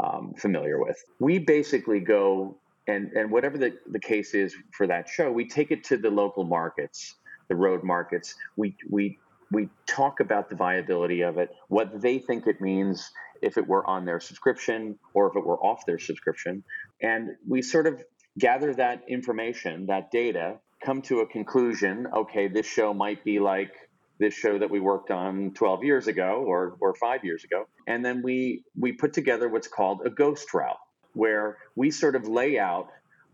um, 0.00 0.32
familiar 0.38 0.82
with. 0.82 0.96
We 1.20 1.38
basically 1.38 2.00
go 2.00 2.58
and 2.88 3.12
and 3.12 3.30
whatever 3.30 3.58
the, 3.58 3.76
the 3.90 4.00
case 4.00 4.34
is 4.34 4.54
for 4.72 4.86
that 4.86 5.08
show, 5.08 5.30
we 5.30 5.46
take 5.46 5.70
it 5.70 5.84
to 5.84 5.96
the 5.98 6.10
local 6.10 6.44
markets, 6.44 7.14
the 7.48 7.54
road 7.54 7.84
markets. 7.84 8.34
We 8.56 8.74
we 8.90 9.18
we 9.50 9.68
talk 9.86 10.20
about 10.20 10.50
the 10.50 10.56
viability 10.56 11.22
of 11.22 11.38
it, 11.38 11.50
what 11.68 12.00
they 12.00 12.18
think 12.18 12.46
it 12.46 12.60
means 12.60 13.10
if 13.42 13.58
it 13.58 13.66
were 13.66 13.86
on 13.86 14.04
their 14.04 14.20
subscription 14.20 14.98
or 15.14 15.28
if 15.28 15.36
it 15.36 15.44
were 15.44 15.58
off 15.58 15.84
their 15.86 15.98
subscription, 15.98 16.64
and 17.02 17.30
we 17.46 17.62
sort 17.62 17.86
of 17.86 18.02
gather 18.38 18.74
that 18.74 19.02
information, 19.08 19.86
that 19.86 20.10
data, 20.10 20.56
come 20.84 21.02
to 21.02 21.20
a 21.20 21.26
conclusion. 21.26 22.06
Okay, 22.14 22.48
this 22.48 22.66
show 22.66 22.94
might 22.94 23.24
be 23.24 23.40
like 23.40 23.72
this 24.18 24.34
show 24.34 24.58
that 24.58 24.70
we 24.70 24.80
worked 24.80 25.10
on 25.10 25.52
12 25.54 25.84
years 25.84 26.06
ago 26.08 26.44
or, 26.46 26.76
or 26.80 26.94
five 26.94 27.24
years 27.24 27.44
ago. 27.44 27.66
And 27.86 28.04
then 28.04 28.22
we, 28.22 28.64
we 28.78 28.92
put 28.92 29.12
together 29.12 29.48
what's 29.48 29.68
called 29.68 30.02
a 30.04 30.10
ghost 30.10 30.52
route, 30.52 30.78
where 31.12 31.58
we 31.76 31.90
sort 31.90 32.16
of 32.16 32.26
lay 32.26 32.58
out 32.58 32.88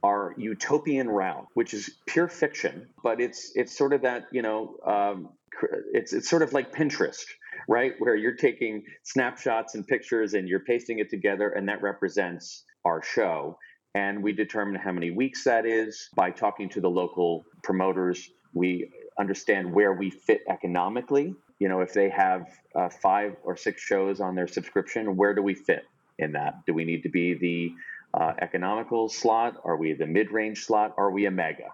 our 0.04 0.34
utopian 0.36 1.08
route, 1.08 1.46
which 1.54 1.72
is 1.72 1.90
pure 2.06 2.28
fiction, 2.28 2.88
but 3.02 3.20
it's 3.20 3.52
it's 3.54 3.76
sort 3.76 3.94
of 3.94 4.02
that 4.02 4.26
you 4.32 4.42
know 4.42 4.76
um, 4.86 5.30
it's 5.94 6.12
it's 6.12 6.28
sort 6.28 6.42
of 6.42 6.52
like 6.52 6.74
Pinterest, 6.74 7.24
right, 7.68 7.92
where 7.98 8.14
you're 8.14 8.36
taking 8.36 8.84
snapshots 9.02 9.74
and 9.74 9.86
pictures 9.86 10.34
and 10.34 10.48
you're 10.48 10.60
pasting 10.60 10.98
it 10.98 11.10
together, 11.10 11.50
and 11.50 11.68
that 11.68 11.82
represents 11.82 12.64
our 12.84 13.02
show. 13.02 13.58
And 13.94 14.22
we 14.22 14.32
determine 14.32 14.74
how 14.74 14.92
many 14.92 15.10
weeks 15.10 15.44
that 15.44 15.66
is 15.66 16.08
by 16.16 16.30
talking 16.30 16.68
to 16.70 16.80
the 16.80 16.90
local 16.90 17.44
promoters. 17.62 18.28
We 18.52 18.90
understand 19.18 19.72
where 19.72 19.92
we 19.92 20.10
fit 20.10 20.42
economically. 20.48 21.34
You 21.60 21.68
know, 21.68 21.80
if 21.80 21.92
they 21.92 22.10
have 22.10 22.46
uh, 22.74 22.88
five 22.88 23.36
or 23.44 23.56
six 23.56 23.82
shows 23.82 24.20
on 24.20 24.34
their 24.34 24.48
subscription, 24.48 25.16
where 25.16 25.34
do 25.34 25.42
we 25.42 25.54
fit 25.54 25.84
in 26.18 26.32
that? 26.32 26.66
Do 26.66 26.74
we 26.74 26.84
need 26.84 27.04
to 27.04 27.08
be 27.08 27.34
the 27.34 27.72
uh, 28.20 28.32
economical 28.40 29.08
slot? 29.08 29.56
Are 29.64 29.76
we 29.76 29.92
the 29.92 30.06
mid 30.06 30.32
range 30.32 30.64
slot? 30.64 30.94
Are 30.96 31.10
we 31.10 31.26
a 31.26 31.30
mega? 31.30 31.70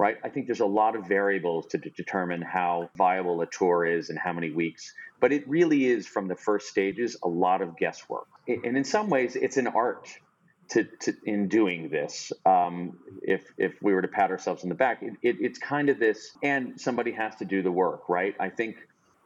Right? 0.00 0.16
I 0.24 0.30
think 0.30 0.46
there's 0.46 0.60
a 0.60 0.66
lot 0.66 0.96
of 0.96 1.06
variables 1.06 1.66
to 1.68 1.78
determine 1.78 2.40
how 2.40 2.90
viable 2.96 3.42
a 3.42 3.46
tour 3.46 3.84
is 3.84 4.08
and 4.08 4.18
how 4.18 4.32
many 4.32 4.50
weeks. 4.50 4.94
But 5.20 5.30
it 5.30 5.46
really 5.46 5.84
is 5.84 6.06
from 6.06 6.26
the 6.26 6.34
first 6.34 6.68
stages 6.68 7.18
a 7.22 7.28
lot 7.28 7.60
of 7.60 7.76
guesswork. 7.76 8.26
And 8.48 8.76
in 8.78 8.84
some 8.84 9.10
ways, 9.10 9.36
it's 9.36 9.58
an 9.58 9.66
art 9.66 10.08
to, 10.70 10.84
to 10.84 11.14
in 11.24 11.48
doing 11.48 11.90
this. 11.90 12.32
Um, 12.46 12.98
if 13.22 13.52
if 13.58 13.74
we 13.82 13.92
were 13.92 14.02
to 14.02 14.08
pat 14.08 14.30
ourselves 14.30 14.62
in 14.62 14.68
the 14.70 14.74
back, 14.74 15.02
it, 15.02 15.14
it, 15.22 15.36
it's 15.40 15.58
kind 15.58 15.90
of 15.90 15.98
this, 15.98 16.32
and 16.42 16.80
somebody 16.80 17.12
has 17.12 17.36
to 17.36 17.44
do 17.44 17.62
the 17.62 17.72
work, 17.72 18.08
right? 18.08 18.34
I 18.40 18.48
think 18.48 18.76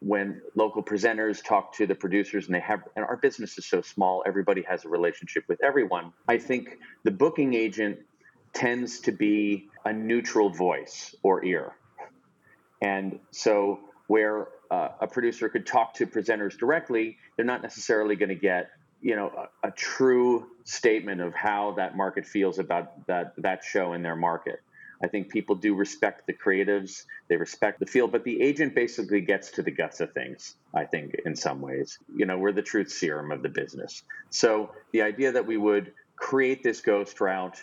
when 0.00 0.42
local 0.54 0.82
presenters 0.82 1.42
talk 1.42 1.72
to 1.74 1.86
the 1.86 1.94
producers 1.94 2.46
and 2.46 2.54
they 2.54 2.60
have 2.60 2.80
and 2.96 3.04
our 3.04 3.16
business 3.16 3.56
is 3.56 3.64
so 3.64 3.80
small 3.80 4.22
everybody 4.26 4.62
has 4.62 4.84
a 4.84 4.88
relationship 4.88 5.44
with 5.48 5.62
everyone 5.62 6.12
i 6.28 6.36
think 6.36 6.78
the 7.04 7.10
booking 7.10 7.54
agent 7.54 7.98
tends 8.54 9.00
to 9.00 9.12
be 9.12 9.68
a 9.84 9.92
neutral 9.92 10.50
voice 10.50 11.14
or 11.22 11.44
ear 11.44 11.72
and 12.82 13.18
so 13.30 13.80
where 14.06 14.48
uh, 14.70 14.88
a 15.00 15.06
producer 15.06 15.48
could 15.48 15.66
talk 15.66 15.94
to 15.94 16.06
presenters 16.06 16.56
directly 16.58 17.18
they're 17.36 17.44
not 17.44 17.62
necessarily 17.62 18.16
going 18.16 18.28
to 18.28 18.34
get 18.34 18.70
you 19.04 19.14
know 19.14 19.30
a, 19.62 19.68
a, 19.68 19.70
true 19.70 20.46
statement 20.64 21.20
of 21.20 21.34
how 21.34 21.72
that 21.76 21.96
market 21.96 22.26
feels 22.26 22.58
about 22.58 23.06
that 23.06 23.34
that 23.36 23.62
show 23.62 23.92
in 23.92 24.02
their 24.02 24.16
market. 24.16 24.60
I 25.02 25.08
think 25.08 25.28
people 25.28 25.56
do 25.56 25.74
respect 25.74 26.26
the 26.26 26.32
creatives, 26.32 27.04
they 27.28 27.36
respect 27.36 27.78
the 27.78 27.86
field, 27.86 28.12
but 28.12 28.24
the 28.24 28.40
agent 28.40 28.74
basically 28.74 29.20
gets 29.20 29.50
to 29.52 29.62
the 29.62 29.70
guts 29.70 30.00
of 30.00 30.12
things, 30.12 30.54
I 30.72 30.84
think, 30.84 31.16
in 31.26 31.36
some 31.36 31.60
ways. 31.60 31.98
You 32.16 32.24
know, 32.24 32.38
we're 32.38 32.52
the 32.52 32.62
truth 32.62 32.90
serum 32.90 33.30
of 33.30 33.42
the 33.42 33.50
business. 33.50 34.02
So 34.30 34.70
the 34.92 35.02
idea 35.02 35.32
that 35.32 35.46
we 35.46 35.58
would 35.58 35.92
create 36.16 36.62
this 36.62 36.80
ghost 36.80 37.20
route, 37.20 37.62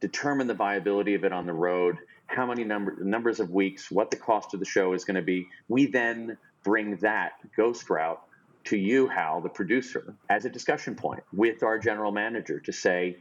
determine 0.00 0.46
the 0.46 0.54
viability 0.54 1.14
of 1.14 1.24
it 1.24 1.32
on 1.32 1.46
the 1.46 1.52
road, 1.52 1.96
how 2.26 2.46
many 2.46 2.64
number, 2.64 2.96
numbers 3.02 3.40
of 3.40 3.50
weeks, 3.50 3.90
what 3.90 4.10
the 4.10 4.16
cost 4.16 4.54
of 4.54 4.60
the 4.60 4.66
show 4.66 4.92
is 4.92 5.04
going 5.04 5.16
to 5.16 5.22
be, 5.22 5.46
we 5.68 5.86
then 5.86 6.36
bring 6.62 6.96
that 6.96 7.32
ghost 7.56 7.88
route 7.90 8.20
to 8.64 8.76
you, 8.76 9.08
Hal, 9.08 9.40
the 9.40 9.48
producer, 9.48 10.14
as 10.28 10.44
a 10.44 10.50
discussion 10.50 10.94
point 10.94 11.22
with 11.32 11.62
our 11.62 11.78
general 11.78 12.12
manager 12.12 12.60
to 12.60 12.72
say, 12.72 13.16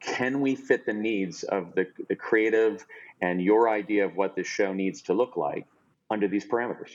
can 0.00 0.40
we 0.40 0.56
fit 0.56 0.86
the 0.86 0.92
needs 0.92 1.42
of 1.42 1.74
the, 1.74 1.86
the 2.08 2.16
creative 2.16 2.84
and 3.20 3.40
your 3.40 3.68
idea 3.68 4.06
of 4.06 4.16
what 4.16 4.34
this 4.34 4.46
show 4.46 4.72
needs 4.72 5.02
to 5.02 5.12
look 5.12 5.36
like 5.36 5.66
under 6.10 6.26
these 6.26 6.46
parameters? 6.46 6.92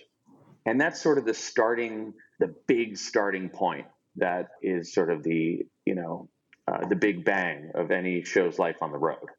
And 0.66 0.82
that's 0.82 1.00
sort 1.00 1.20
of 1.20 1.26
the 1.26 1.34
starting, 1.36 2.14
the 2.40 2.54
big 2.68 2.98
starting 2.98 3.50
point 3.50 3.86
that 4.16 4.50
is 4.64 4.92
sort 4.92 5.12
of 5.12 5.22
the, 5.22 5.66
you 5.86 5.96
know, 5.96 6.28
uh, 6.76 6.88
the 6.88 6.96
big 6.96 7.24
bang 7.24 7.72
of 7.76 7.92
any 7.92 8.24
show's 8.24 8.60
life 8.60 8.78
on 8.82 8.92
the 8.92 8.98
road. 8.98 9.30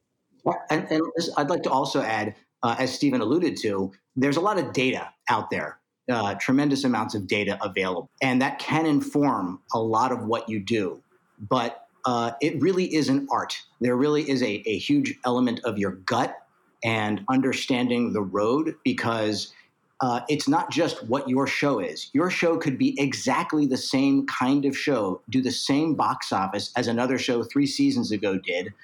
And, 0.71 0.87
and 0.91 1.03
I'd 1.37 1.51
like 1.51 1.63
to 1.65 1.71
also 1.71 2.03
add, 2.03 2.35
uh, 2.63 2.77
as 2.79 2.95
Stephen 2.95 3.21
alluded 3.21 3.57
to, 3.59 3.93
there's 4.15 4.37
a 4.37 4.41
lot 4.41 4.59
of 4.59 4.73
data 4.73 5.09
out 5.29 5.51
there 5.51 5.81
uh, 6.11 6.35
tremendous 6.35 6.85
amounts 6.85 7.15
of 7.15 7.27
data 7.27 7.59
available, 7.63 8.11
and 8.23 8.41
that 8.41 8.59
can 8.59 8.87
inform 8.87 9.61
a 9.75 9.79
lot 9.79 10.13
of 10.13 10.25
what 10.25 10.49
you 10.49 10.61
do. 10.61 11.03
But 11.39 11.87
uh, 12.05 12.33
it 12.41 12.61
really 12.61 12.95
is 12.95 13.09
an 13.09 13.27
art. 13.31 13.61
There 13.81 13.97
really 13.97 14.29
is 14.29 14.43
a, 14.43 14.63
a 14.67 14.79
huge 14.79 15.19
element 15.25 15.61
of 15.65 15.79
your 15.79 15.93
gut 15.93 16.37
and 16.85 17.25
understanding 17.29 18.13
the 18.13 18.23
road 18.23 18.77
because 18.85 19.53
uh, 20.01 20.21
it's 20.29 20.47
not 20.47 20.71
just 20.71 21.05
what 21.05 21.29
your 21.29 21.47
show 21.47 21.79
is. 21.79 22.11
Your 22.13 22.29
show 22.31 22.59
could 22.59 22.77
be 22.77 22.99
exactly 23.01 23.67
the 23.67 23.77
same 23.77 24.27
kind 24.27 24.65
of 24.65 24.77
show, 24.77 25.23
do 25.31 25.41
the 25.41 25.51
same 25.51 25.95
box 25.95 26.33
office 26.33 26.71
as 26.77 26.87
another 26.87 27.19
show 27.19 27.43
three 27.43 27.67
seasons 27.67 28.13
ago 28.13 28.39
did, 28.39 28.75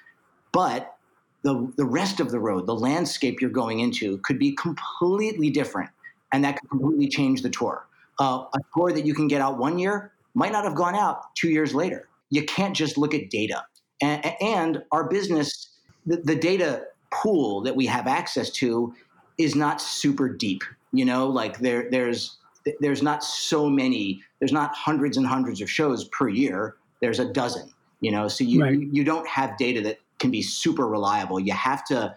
but 0.53 0.97
the, 1.43 1.71
the 1.77 1.85
rest 1.85 2.21
of 2.21 2.31
the 2.31 2.39
road, 2.39 2.67
the 2.67 2.75
landscape 2.75 3.41
you're 3.41 3.51
going 3.51 3.81
into, 3.81 4.19
could 4.19 4.39
be 4.39 4.53
completely 4.53 5.51
different 5.51 5.91
and 6.33 6.45
that 6.45 6.59
could 6.59 6.71
completely 6.71 7.09
change 7.09 7.43
the 7.43 7.51
tour. 7.51 7.87
Uh, 8.19 8.45
a 8.55 8.59
tour 8.75 8.93
that 8.93 9.05
you 9.05 9.15
can 9.15 9.29
get 9.29 9.41
out 9.41 9.59
one 9.59 9.79
year 9.79 10.13
might 10.35 10.53
not 10.53 10.65
have 10.65 10.75
gone 10.75 10.95
out 10.95 11.35
two 11.35 11.49
years 11.49 11.75
later. 11.75 12.09
You 12.31 12.45
can't 12.45 12.75
just 12.75 12.97
look 12.97 13.13
at 13.13 13.29
data. 13.29 13.65
And, 14.01 14.35
and 14.41 14.83
our 14.93 15.05
business, 15.05 15.69
the, 16.07 16.17
the 16.17 16.37
data 16.37 16.85
pool 17.11 17.61
that 17.63 17.77
we 17.77 17.87
have 17.87 18.07
access 18.07 18.49
to 18.51 18.95
is 19.37 19.55
not 19.55 19.81
super 19.81 20.29
deep. 20.29 20.63
You 20.93 21.05
know, 21.05 21.27
like 21.27 21.59
there, 21.59 21.91
there's 21.91 22.37
there's 22.81 23.03
not 23.03 23.25
so 23.25 23.69
many. 23.69 24.23
There's 24.39 24.53
not 24.53 24.75
hundreds 24.75 25.17
and 25.17 25.27
hundreds 25.27 25.61
of 25.61 25.71
shows 25.71 26.05
per 26.09 26.29
year. 26.29 26.77
There's 27.01 27.19
a 27.19 27.33
dozen. 27.33 27.71
You 28.01 28.11
know, 28.11 28.29
so 28.29 28.45
you 28.45 28.63
right. 28.63 28.79
you 28.79 29.05
don't 29.05 29.27
have 29.29 29.57
data 29.57 29.81
that 29.83 29.99
can 30.19 30.31
be 30.31 30.43
super 30.43 30.87
reliable. 30.87 31.41
You 31.41 31.53
have 31.53 31.85
to 31.87 32.15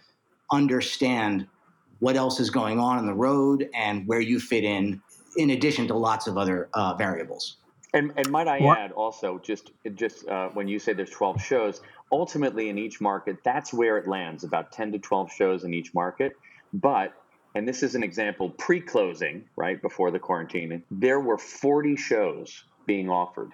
understand 0.51 1.47
what 1.99 2.15
else 2.15 2.39
is 2.39 2.49
going 2.49 2.79
on 2.79 2.99
in 2.99 3.05
the 3.05 3.13
road 3.13 3.69
and 3.73 4.07
where 4.07 4.19
you 4.19 4.39
fit 4.39 4.63
in, 4.63 5.01
in 5.37 5.51
addition 5.51 5.87
to 5.87 5.95
lots 5.95 6.27
of 6.27 6.37
other 6.37 6.69
uh, 6.73 6.93
variables. 6.95 7.57
And, 7.93 8.11
and 8.17 8.29
might 8.29 8.47
I 8.47 8.59
what? 8.59 8.77
add 8.77 8.91
also, 8.91 9.39
just 9.39 9.71
just 9.93 10.27
uh, 10.27 10.49
when 10.49 10.67
you 10.67 10.79
say 10.79 10.91
there's 10.91 11.11
12 11.11 11.41
shows, 11.41 11.81
ultimately 12.11 12.69
in 12.69 12.77
each 12.77 12.99
market, 12.99 13.37
that's 13.43 13.73
where 13.73 13.97
it 13.97 14.07
lands, 14.07 14.43
about 14.43 14.71
10 14.71 14.91
to 14.91 14.99
12 14.99 15.31
shows 15.31 15.63
in 15.63 15.73
each 15.73 15.93
market. 15.93 16.33
But 16.73 17.13
and 17.55 17.67
this 17.67 17.81
is 17.83 17.95
an 17.95 18.03
example 18.03 18.49
pre-closing, 18.49 19.45
right 19.55 19.81
before 19.81 20.11
the 20.11 20.19
quarantine, 20.19 20.83
there 20.91 21.21
were 21.21 21.37
40 21.37 21.95
shows 21.95 22.65
being 22.85 23.09
offered 23.09 23.51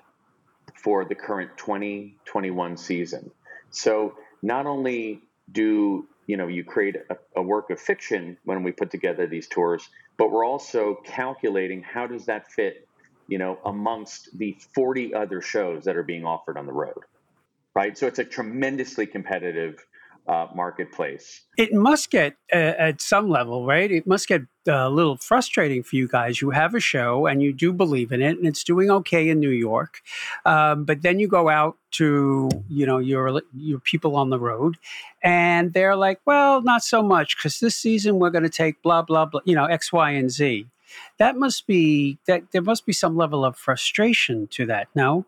for 0.76 1.06
the 1.06 1.16
current 1.16 1.52
2021 1.58 2.78
season. 2.78 3.32
So 3.70 4.16
not 4.42 4.66
only 4.66 5.22
do 5.52 6.08
you 6.28 6.38
know 6.38 6.48
you 6.48 6.64
create 6.64 6.96
a, 7.10 7.18
a, 7.36 7.42
work 7.42 7.70
of 7.70 7.80
fiction 7.80 8.38
when 8.46 8.64
we 8.64 8.72
put 8.72 8.92
together 8.92 9.28
these 9.28 9.48
tours 9.48 9.90
but 10.18 10.32
we're 10.32 10.46
also 10.46 10.98
calculating 11.04 11.82
how 11.82 12.08
does 12.08 12.26
that 12.28 12.50
fit 12.52 12.88
you 13.28 13.38
know 13.38 13.58
amongst 13.66 14.30
the 14.38 14.56
40 14.74 15.14
other 15.14 15.42
shows 15.42 15.84
that 15.86 15.98
are 15.98 16.04
being 16.04 16.26
offered 16.26 16.58
on 16.58 16.66
the 16.66 16.74
road 16.74 17.04
right 17.76 17.98
so 17.98 18.08
it's 18.08 18.20
a 18.20 18.24
tremendously 18.24 19.06
competitive 19.06 19.86
uh, 20.32 20.48
marketplace. 20.56 21.42
It 21.58 21.74
must 21.74 22.10
get 22.10 22.38
uh, 22.54 22.56
at 22.56 23.02
some 23.02 23.30
level, 23.30 23.66
right? 23.66 23.92
It 23.92 24.08
must 24.08 24.30
get 24.30 24.44
uh, 24.66 24.72
a 24.72 24.90
little 24.90 25.18
frustrating 25.18 25.84
for 25.84 25.98
you 25.98 26.08
guys. 26.08 26.42
You 26.42 26.52
have 26.52 26.74
a 26.74 26.80
show 26.80 27.28
and 27.28 27.44
you 27.44 27.52
do 27.52 27.74
believe 27.74 28.14
in 28.14 28.22
it, 28.22 28.38
and 28.38 28.48
it's 28.48 28.64
doing 28.64 28.90
okay 28.90 29.28
in 29.28 29.42
New 29.42 29.50
York, 29.50 30.02
um, 30.46 30.86
but 30.86 31.02
then 31.02 31.20
you 31.20 31.28
go 31.28 31.50
out 31.50 31.78
to 31.92 32.50
you 32.70 32.86
know 32.86 32.98
your 32.98 33.42
your 33.54 33.80
people 33.80 34.16
on 34.16 34.30
the 34.30 34.40
road, 34.40 34.78
and 35.22 35.74
they're 35.74 35.98
like, 35.98 36.22
well, 36.26 36.62
not 36.62 36.82
so 36.82 37.04
much 37.04 37.36
because 37.36 37.60
this 37.60 37.76
season 37.76 38.18
we're 38.18 38.30
going 38.30 38.44
to 38.44 38.50
take 38.50 38.82
blah 38.82 39.02
blah 39.02 39.26
blah, 39.26 39.42
you 39.44 39.54
know 39.54 39.66
X, 39.66 39.92
Y, 39.92 40.12
and 40.12 40.32
Z. 40.32 40.66
That 41.18 41.36
must 41.36 41.68
be 41.68 42.20
that 42.26 42.52
there 42.54 42.62
must 42.62 42.86
be 42.86 42.94
some 42.94 43.18
level 43.18 43.44
of 43.44 43.58
frustration 43.58 44.48
to 44.52 44.66
that. 44.68 44.88
No. 44.96 45.26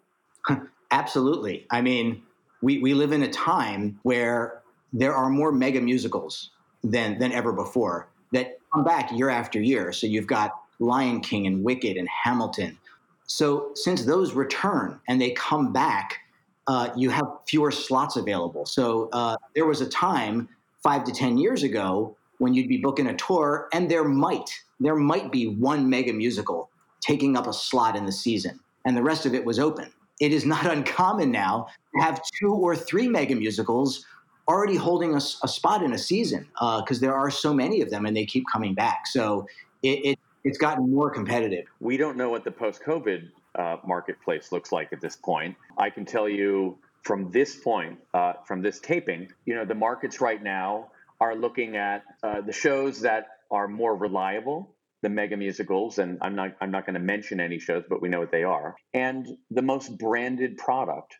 Absolutely. 0.92 1.66
I 1.72 1.82
mean, 1.82 2.22
we, 2.62 2.80
we 2.80 2.94
live 2.94 3.12
in 3.12 3.24
a 3.24 3.32
time 3.32 4.00
where 4.04 4.63
there 4.94 5.16
are 5.16 5.30
more 5.30 5.52
mega 5.52 5.82
musicals 5.82 6.52
than 6.84 7.18
than 7.20 7.32
ever 7.32 7.52
before 7.52 8.08
that 8.32 8.60
come 8.74 8.84
back 8.84 9.12
year 9.12 9.30
after 9.30 9.60
year. 9.60 9.92
So 9.92 10.08
you've 10.08 10.28
got 10.28 10.52
Lion 10.80 11.22
King 11.22 11.48
and 11.48 11.64
Wicked 11.64 11.98
and 11.98 12.08
Hamilton. 12.08 12.78
So 13.26 13.72
since 13.76 14.06
those 14.06 14.34
return 14.34 15.00
and 15.08 15.20
they 15.20 15.32
come 15.32 15.74
back, 15.74 16.20
uh, 16.68 16.90
you 16.96 17.10
have 17.10 17.26
fewer 17.48 17.72
slots 17.72 18.16
available. 18.16 18.66
So 18.66 19.10
uh, 19.12 19.38
there 19.56 19.66
was 19.66 19.82
a 19.82 19.90
time 19.90 20.48
five 20.82 21.04
to 21.06 21.12
ten 21.12 21.38
years 21.38 21.64
ago 21.64 22.16
when 22.38 22.54
you'd 22.54 22.68
be 22.68 22.78
booking 22.78 23.08
a 23.08 23.16
tour, 23.16 23.70
and 23.74 23.90
there 23.90 24.04
might 24.04 24.50
there 24.80 24.96
might 24.96 25.32
be 25.32 25.48
one 25.48 25.90
mega 25.90 26.14
musical 26.14 26.70
taking 27.02 27.36
up 27.38 27.48
a 27.48 27.54
slot 27.54 27.96
in 27.96 28.06
the 28.06 28.12
season, 28.12 28.60
and 28.86 28.96
the 28.96 29.04
rest 29.04 29.26
of 29.26 29.34
it 29.34 29.46
was 29.46 29.60
open. 29.60 29.92
It 30.20 30.32
is 30.32 30.46
not 30.46 30.66
uncommon 30.72 31.32
now 31.32 31.68
to 31.96 32.02
have 32.02 32.22
two 32.40 32.54
or 32.54 32.76
three 32.76 33.08
mega 33.08 33.36
musicals 33.36 34.06
already 34.48 34.76
holding 34.76 35.14
a, 35.14 35.22
a 35.44 35.48
spot 35.48 35.84
in 35.84 35.94
a 35.94 35.98
season 35.98 36.48
because 36.54 36.98
uh, 36.98 37.02
there 37.02 37.16
are 37.16 37.32
so 37.32 37.54
many 37.54 37.82
of 37.82 37.90
them 37.90 38.06
and 38.06 38.16
they 38.16 38.26
keep 38.26 38.44
coming 38.52 38.74
back. 38.74 39.08
So 39.08 39.48
it, 39.82 40.06
it 40.06 40.20
it's 40.44 40.58
gotten 40.58 40.94
more 40.94 41.10
competitive. 41.10 41.66
We 41.80 41.96
don't 41.96 42.18
know 42.18 42.30
what 42.30 42.44
the 42.44 42.52
post-COVID 42.52 43.30
uh, 43.56 43.78
marketplace 43.86 44.52
looks 44.52 44.74
like 44.74 44.92
at 44.92 45.00
this 45.00 45.16
point. 45.16 45.56
I 45.78 45.90
can 45.90 46.06
tell 46.06 46.28
you 46.28 46.78
from 47.04 47.32
this 47.32 47.56
point, 47.56 48.00
uh, 48.14 48.34
from 48.46 48.62
this 48.62 48.80
taping, 48.80 49.32
you 49.46 49.56
know, 49.56 49.64
the 49.64 49.76
markets 49.76 50.20
right 50.20 50.42
now 50.42 50.92
are 51.22 51.36
looking 51.36 51.78
at 51.78 52.04
uh, 52.24 52.42
the 52.42 52.52
shows 52.52 53.02
that 53.02 53.28
are 53.52 53.68
more 53.68 53.96
reliable, 53.96 54.76
the 55.02 55.10
mega 55.10 55.38
musicals, 55.38 56.00
and 56.00 56.18
I'm 56.22 56.36
not 56.36 56.56
I'm 56.60 56.72
not 56.72 56.86
going 56.86 56.96
to 56.96 57.00
mention 57.00 57.40
any 57.40 57.60
shows, 57.60 57.84
but 57.88 58.02
we 58.02 58.10
know 58.10 58.20
what 58.20 58.32
they 58.32 58.44
are, 58.44 58.76
and 58.94 59.28
the 59.52 59.62
most 59.62 59.98
branded 59.98 60.58
product 60.58 61.16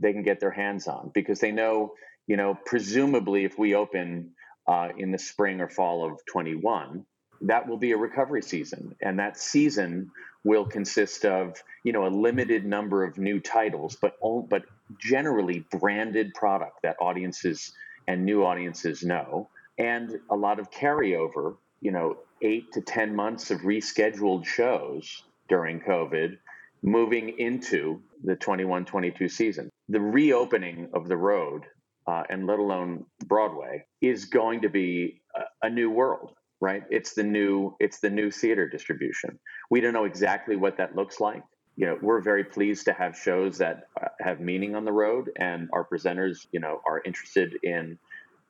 they 0.00 0.12
can 0.12 0.22
get 0.22 0.40
their 0.40 0.50
hands 0.50 0.86
on 0.86 1.10
because 1.12 1.40
they 1.40 1.52
know 1.52 1.92
you 2.28 2.36
know, 2.36 2.56
presumably 2.66 3.44
if 3.44 3.58
we 3.58 3.74
open 3.74 4.30
uh, 4.68 4.90
in 4.96 5.10
the 5.10 5.18
spring 5.18 5.60
or 5.60 5.68
fall 5.68 6.04
of 6.06 6.20
21, 6.26 7.04
that 7.40 7.66
will 7.66 7.78
be 7.78 7.92
a 7.92 7.96
recovery 7.96 8.42
season. 8.42 8.94
And 9.00 9.18
that 9.18 9.38
season 9.38 10.10
will 10.44 10.66
consist 10.66 11.24
of, 11.24 11.60
you 11.84 11.92
know, 11.92 12.06
a 12.06 12.10
limited 12.10 12.64
number 12.64 13.02
of 13.02 13.16
new 13.18 13.40
titles, 13.40 13.96
but, 14.00 14.18
but 14.48 14.64
generally 15.00 15.64
branded 15.80 16.34
product 16.34 16.82
that 16.82 16.96
audiences 17.00 17.72
and 18.06 18.24
new 18.24 18.44
audiences 18.44 19.02
know. 19.02 19.48
And 19.78 20.20
a 20.30 20.36
lot 20.36 20.58
of 20.58 20.70
carryover, 20.70 21.56
you 21.80 21.92
know, 21.92 22.18
eight 22.42 22.72
to 22.72 22.82
10 22.82 23.16
months 23.16 23.50
of 23.50 23.60
rescheduled 23.60 24.44
shows 24.44 25.22
during 25.48 25.80
COVID 25.80 26.36
moving 26.82 27.38
into 27.38 28.02
the 28.22 28.36
21 28.36 28.84
22 28.84 29.28
season. 29.28 29.70
The 29.88 30.00
reopening 30.00 30.90
of 30.92 31.08
the 31.08 31.16
road 31.16 31.64
uh, 32.08 32.22
and 32.30 32.46
let 32.46 32.58
alone 32.58 33.04
Broadway, 33.26 33.84
is 34.00 34.24
going 34.24 34.62
to 34.62 34.70
be 34.70 35.20
a, 35.36 35.66
a, 35.66 35.70
new 35.70 35.90
world, 35.90 36.32
right? 36.58 36.82
It's 36.88 37.12
the 37.12 37.22
new 37.22 37.76
it's 37.80 38.00
the 38.00 38.08
new 38.08 38.30
theater 38.30 38.66
distribution. 38.66 39.38
We 39.70 39.82
don't 39.82 39.92
know 39.92 40.06
exactly 40.06 40.56
what 40.56 40.78
that 40.78 40.96
looks 40.96 41.20
like. 41.20 41.42
You 41.76 41.86
know, 41.86 41.98
we're 42.00 42.22
very 42.22 42.44
pleased 42.44 42.86
to 42.86 42.94
have 42.94 43.14
shows 43.14 43.58
that 43.58 43.88
uh, 44.02 44.08
have 44.20 44.40
meaning 44.40 44.74
on 44.74 44.86
the 44.86 44.92
road, 44.92 45.30
and 45.36 45.68
our 45.74 45.86
presenters, 45.86 46.46
you 46.50 46.60
know, 46.60 46.80
are 46.86 47.02
interested 47.04 47.52
in 47.62 47.98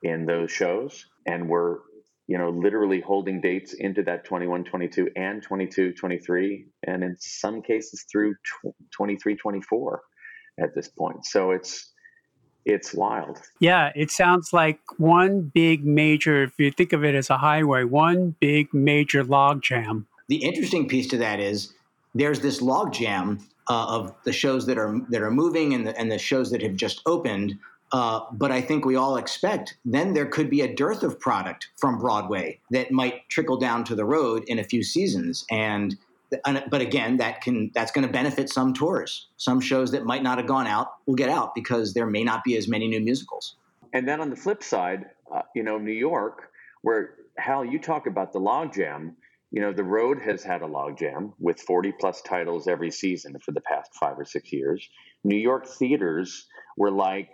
in 0.03 0.25
those 0.25 0.51
shows, 0.51 1.05
and 1.25 1.49
we're 1.49 1.79
you 2.27 2.37
know 2.37 2.51
literally 2.51 3.01
holding 3.01 3.41
dates 3.41 3.73
into 3.73 4.03
that 4.03 4.23
21 4.23 4.63
22 4.63 5.09
and 5.17 5.43
22 5.43 5.93
23 5.93 6.67
and 6.87 7.03
in 7.03 7.17
some 7.19 7.61
cases 7.61 8.05
through 8.09 8.35
23 8.91 9.35
24 9.35 10.01
at 10.59 10.75
this 10.75 10.87
point 10.87 11.25
so 11.25 11.49
it's 11.49 11.91
it's 12.69 12.93
wild. 12.93 13.39
Yeah, 13.59 13.91
it 13.95 14.11
sounds 14.11 14.53
like 14.53 14.79
one 14.97 15.41
big 15.41 15.85
major, 15.85 16.43
if 16.43 16.53
you 16.57 16.71
think 16.71 16.93
of 16.93 17.03
it 17.03 17.15
as 17.15 17.29
a 17.29 17.37
highway, 17.37 17.83
one 17.83 18.35
big 18.39 18.73
major 18.73 19.23
logjam. 19.23 20.05
The 20.27 20.37
interesting 20.37 20.87
piece 20.87 21.07
to 21.07 21.17
that 21.17 21.39
is 21.39 21.73
there's 22.13 22.39
this 22.41 22.61
logjam 22.61 23.41
uh, 23.69 23.85
of 23.87 24.13
the 24.23 24.33
shows 24.33 24.65
that 24.67 24.77
are 24.77 24.99
that 25.09 25.21
are 25.21 25.31
moving 25.31 25.73
and 25.73 25.87
the, 25.87 25.97
and 25.99 26.11
the 26.11 26.17
shows 26.17 26.51
that 26.51 26.61
have 26.61 26.75
just 26.75 27.01
opened. 27.05 27.57
Uh, 27.91 28.21
but 28.33 28.51
I 28.51 28.61
think 28.61 28.85
we 28.85 28.95
all 28.95 29.17
expect 29.17 29.75
then 29.83 30.13
there 30.13 30.27
could 30.27 30.49
be 30.49 30.61
a 30.61 30.75
dearth 30.75 31.01
of 31.01 31.19
product 31.19 31.69
from 31.77 31.97
Broadway 31.97 32.59
that 32.69 32.91
might 32.91 33.27
trickle 33.29 33.57
down 33.57 33.83
to 33.85 33.95
the 33.95 34.05
road 34.05 34.43
in 34.45 34.59
a 34.59 34.63
few 34.63 34.83
seasons. 34.83 35.43
And 35.49 35.97
but 36.43 36.81
again, 36.81 37.17
that 37.17 37.41
can 37.41 37.71
that's 37.73 37.91
going 37.91 38.05
to 38.05 38.11
benefit 38.11 38.49
some 38.49 38.73
tours. 38.73 39.27
Some 39.37 39.59
shows 39.59 39.91
that 39.91 40.05
might 40.05 40.23
not 40.23 40.37
have 40.37 40.47
gone 40.47 40.67
out 40.67 40.89
will 41.05 41.15
get 41.15 41.29
out 41.29 41.55
because 41.55 41.93
there 41.93 42.05
may 42.05 42.23
not 42.23 42.43
be 42.43 42.55
as 42.57 42.67
many 42.67 42.87
new 42.87 42.99
musicals. 42.99 43.55
And 43.93 44.07
then 44.07 44.21
on 44.21 44.29
the 44.29 44.35
flip 44.35 44.63
side, 44.63 45.05
uh, 45.33 45.41
you 45.55 45.63
know, 45.63 45.77
New 45.77 45.91
York, 45.91 46.49
where 46.81 47.15
Hal, 47.37 47.65
you 47.65 47.79
talk 47.79 48.07
about 48.07 48.33
the 48.33 48.39
logjam. 48.39 49.15
You 49.51 49.61
know, 49.61 49.73
the 49.73 49.83
road 49.83 50.21
has 50.21 50.43
had 50.43 50.61
a 50.61 50.67
logjam 50.67 51.33
with 51.39 51.59
40 51.59 51.93
plus 51.99 52.21
titles 52.21 52.67
every 52.67 52.91
season 52.91 53.35
for 53.43 53.51
the 53.51 53.61
past 53.61 53.89
five 53.99 54.19
or 54.19 54.25
six 54.25 54.53
years. 54.53 54.87
New 55.23 55.37
York 55.37 55.65
theaters 55.65 56.45
were 56.77 56.91
like, 56.91 57.31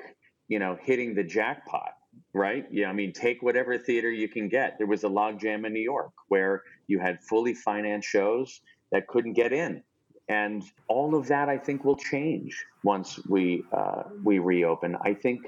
you 0.47 0.59
know, 0.59 0.77
hitting 0.81 1.13
the 1.13 1.25
jackpot 1.25 1.91
right? 2.33 2.65
Yeah, 2.71 2.89
I 2.89 2.93
mean, 2.93 3.13
take 3.13 3.41
whatever 3.41 3.77
theater 3.77 4.09
you 4.09 4.27
can 4.27 4.49
get. 4.49 4.77
There 4.77 4.87
was 4.87 5.03
a 5.03 5.09
logjam 5.09 5.65
in 5.65 5.73
New 5.73 5.81
York 5.81 6.11
where 6.27 6.63
you 6.87 6.99
had 6.99 7.23
fully 7.23 7.53
financed 7.53 8.07
shows 8.07 8.61
that 8.95 9.07
couldn't 9.07 9.33
get 9.33 9.51
in. 9.51 9.83
And 10.29 10.63
all 10.87 11.15
of 11.15 11.27
that, 11.27 11.49
I 11.49 11.57
think, 11.57 11.83
will 11.83 11.97
change 11.97 12.65
once 12.83 13.19
we 13.27 13.63
uh, 13.71 14.03
we 14.23 14.39
reopen. 14.39 14.95
I 15.03 15.13
think 15.13 15.41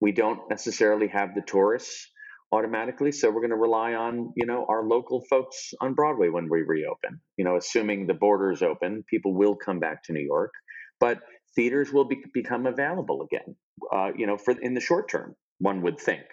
we 0.00 0.12
don't 0.12 0.40
necessarily 0.50 1.06
have 1.08 1.34
the 1.34 1.42
tourists 1.42 2.10
automatically, 2.50 3.12
so 3.12 3.30
we're 3.30 3.42
going 3.42 3.50
to 3.50 3.56
rely 3.68 3.94
on 3.94 4.32
you 4.34 4.46
know 4.46 4.64
our 4.68 4.82
local 4.82 5.20
folks 5.30 5.74
on 5.80 5.94
Broadway 5.94 6.28
when 6.28 6.48
we 6.48 6.62
reopen. 6.62 7.20
You 7.36 7.44
know, 7.44 7.56
assuming 7.56 8.06
the 8.06 8.14
borders 8.14 8.62
open, 8.62 9.04
people 9.08 9.34
will 9.34 9.54
come 9.54 9.78
back 9.78 10.02
to 10.04 10.12
New 10.12 10.24
York, 10.24 10.52
but 10.98 11.18
theaters 11.54 11.92
will 11.92 12.06
be, 12.06 12.16
become 12.32 12.66
available 12.66 13.22
again. 13.22 13.54
Uh, 13.92 14.10
you 14.16 14.26
know, 14.26 14.38
for 14.38 14.52
in 14.60 14.72
the 14.74 14.80
short 14.80 15.08
term, 15.08 15.36
one 15.58 15.82
would 15.82 16.00
think. 16.00 16.24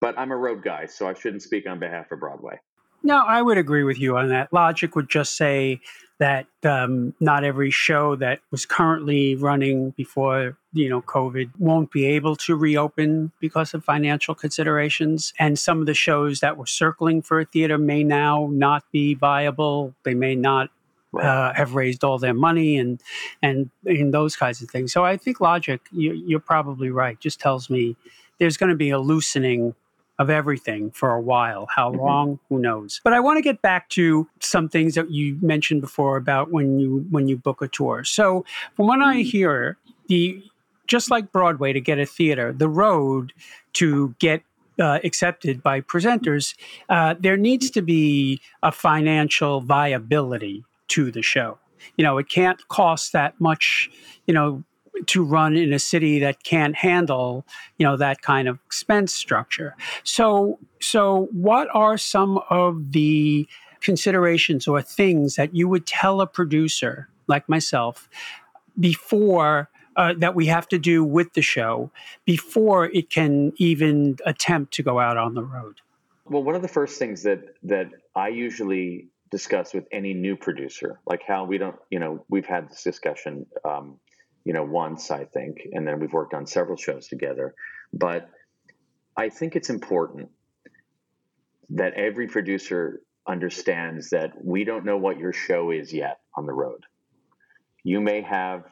But 0.00 0.16
I'm 0.16 0.30
a 0.30 0.36
road 0.36 0.62
guy, 0.62 0.86
so 0.86 1.08
I 1.08 1.14
shouldn't 1.14 1.42
speak 1.42 1.68
on 1.68 1.80
behalf 1.80 2.12
of 2.12 2.20
Broadway. 2.20 2.58
No, 3.02 3.18
I 3.18 3.42
would 3.42 3.58
agree 3.58 3.84
with 3.84 3.98
you 3.98 4.16
on 4.16 4.28
that. 4.30 4.52
Logic 4.52 4.94
would 4.96 5.08
just 5.08 5.36
say 5.36 5.80
that 6.18 6.46
um, 6.64 7.14
not 7.20 7.44
every 7.44 7.70
show 7.70 8.16
that 8.16 8.40
was 8.50 8.64
currently 8.64 9.34
running 9.34 9.90
before 9.90 10.56
you 10.72 10.88
know 10.88 11.02
COVID 11.02 11.50
won't 11.58 11.92
be 11.92 12.06
able 12.06 12.36
to 12.36 12.56
reopen 12.56 13.32
because 13.40 13.74
of 13.74 13.84
financial 13.84 14.34
considerations, 14.34 15.32
and 15.38 15.58
some 15.58 15.80
of 15.80 15.86
the 15.86 15.94
shows 15.94 16.40
that 16.40 16.56
were 16.56 16.66
circling 16.66 17.22
for 17.22 17.40
a 17.40 17.44
theater 17.44 17.78
may 17.78 18.02
now 18.02 18.48
not 18.50 18.84
be 18.92 19.14
viable. 19.14 19.94
They 20.04 20.14
may 20.14 20.34
not 20.34 20.70
uh, 21.18 21.52
have 21.54 21.74
raised 21.74 22.04
all 22.04 22.18
their 22.18 22.34
money 22.34 22.78
and 22.78 23.00
and 23.42 23.70
and 23.84 24.12
those 24.12 24.36
kinds 24.36 24.62
of 24.62 24.70
things. 24.70 24.92
So 24.92 25.04
I 25.04 25.16
think 25.16 25.40
logic, 25.40 25.80
you, 25.92 26.36
are 26.36 26.40
probably 26.40 26.90
right. 26.90 27.18
Just 27.20 27.40
tells 27.40 27.68
me 27.70 27.96
there's 28.38 28.56
going 28.56 28.70
to 28.70 28.76
be 28.76 28.90
a 28.90 28.98
loosening 28.98 29.74
of 30.18 30.30
everything 30.30 30.90
for 30.90 31.10
a 31.10 31.20
while. 31.20 31.66
How 31.74 31.90
mm-hmm. 31.90 32.00
long? 32.00 32.38
Who 32.48 32.58
knows? 32.58 33.00
But 33.04 33.12
I 33.12 33.20
want 33.20 33.38
to 33.38 33.42
get 33.42 33.62
back 33.62 33.88
to 33.90 34.28
some 34.40 34.68
things 34.68 34.94
that 34.94 35.10
you 35.10 35.38
mentioned 35.40 35.80
before 35.80 36.16
about 36.16 36.50
when 36.50 36.78
you 36.78 37.06
when 37.10 37.28
you 37.28 37.36
book 37.36 37.62
a 37.62 37.68
tour. 37.68 38.04
So 38.04 38.44
from 38.74 38.86
what 38.86 39.00
I 39.00 39.16
mm-hmm. 39.16 39.28
hear, 39.28 39.78
the 40.08 40.42
just 40.86 41.10
like 41.10 41.32
Broadway 41.32 41.72
to 41.72 41.80
get 41.80 41.98
a 41.98 42.06
theater, 42.06 42.52
the 42.52 42.68
road 42.68 43.32
to 43.74 44.14
get 44.18 44.42
uh, 44.78 45.00
accepted 45.04 45.62
by 45.62 45.80
presenters, 45.80 46.54
uh, 46.88 47.14
there 47.18 47.36
needs 47.36 47.70
to 47.70 47.82
be 47.82 48.40
a 48.62 48.70
financial 48.70 49.60
viability 49.60 50.64
to 50.88 51.10
the 51.10 51.22
show. 51.22 51.58
You 51.96 52.04
know, 52.04 52.18
it 52.18 52.28
can't 52.28 52.66
cost 52.68 53.12
that 53.12 53.40
much. 53.40 53.90
You 54.26 54.34
know, 54.34 54.64
to 55.06 55.24
run 55.24 55.56
in 55.56 55.72
a 55.72 55.78
city 55.78 56.18
that 56.20 56.42
can't 56.42 56.76
handle 56.76 57.44
you 57.78 57.84
know 57.84 57.96
that 57.96 58.22
kind 58.22 58.48
of 58.48 58.58
expense 58.66 59.12
structure. 59.12 59.76
So 60.04 60.58
so 60.80 61.28
what 61.32 61.68
are 61.74 61.98
some 61.98 62.40
of 62.50 62.92
the 62.92 63.48
considerations 63.80 64.66
or 64.66 64.82
things 64.82 65.36
that 65.36 65.54
you 65.54 65.68
would 65.68 65.86
tell 65.86 66.20
a 66.20 66.26
producer 66.26 67.08
like 67.26 67.48
myself 67.48 68.08
before 68.78 69.68
uh, 69.96 70.12
that 70.18 70.34
we 70.34 70.46
have 70.46 70.68
to 70.68 70.78
do 70.78 71.02
with 71.02 71.32
the 71.34 71.42
show 71.42 71.90
before 72.24 72.86
it 72.86 73.10
can 73.10 73.52
even 73.56 74.16
attempt 74.26 74.74
to 74.74 74.82
go 74.82 74.98
out 74.98 75.16
on 75.16 75.34
the 75.34 75.42
road? 75.42 75.80
Well 76.26 76.42
one 76.42 76.54
of 76.54 76.62
the 76.62 76.68
first 76.68 76.98
things 76.98 77.22
that 77.22 77.40
that 77.62 77.90
i 78.14 78.28
usually 78.28 79.08
discuss 79.30 79.72
with 79.74 79.86
any 79.92 80.14
new 80.14 80.36
producer 80.36 81.00
like 81.06 81.22
how 81.26 81.44
we 81.44 81.58
don't 81.58 81.76
you 81.90 81.98
know 81.98 82.24
we've 82.28 82.46
had 82.46 82.68
this 82.70 82.82
discussion 82.82 83.46
um, 83.64 83.98
you 84.46 84.52
know, 84.52 84.62
once, 84.62 85.10
I 85.10 85.24
think, 85.24 85.66
and 85.72 85.86
then 85.86 85.98
we've 85.98 86.12
worked 86.12 86.32
on 86.32 86.46
several 86.46 86.76
shows 86.76 87.08
together. 87.08 87.52
But 87.92 88.30
I 89.16 89.28
think 89.28 89.56
it's 89.56 89.70
important 89.70 90.28
that 91.70 91.94
every 91.94 92.28
producer 92.28 93.00
understands 93.26 94.10
that 94.10 94.34
we 94.44 94.62
don't 94.62 94.84
know 94.84 94.98
what 94.98 95.18
your 95.18 95.32
show 95.32 95.72
is 95.72 95.92
yet 95.92 96.20
on 96.36 96.46
the 96.46 96.52
road. 96.52 96.84
You 97.82 98.00
may 98.00 98.20
have 98.20 98.62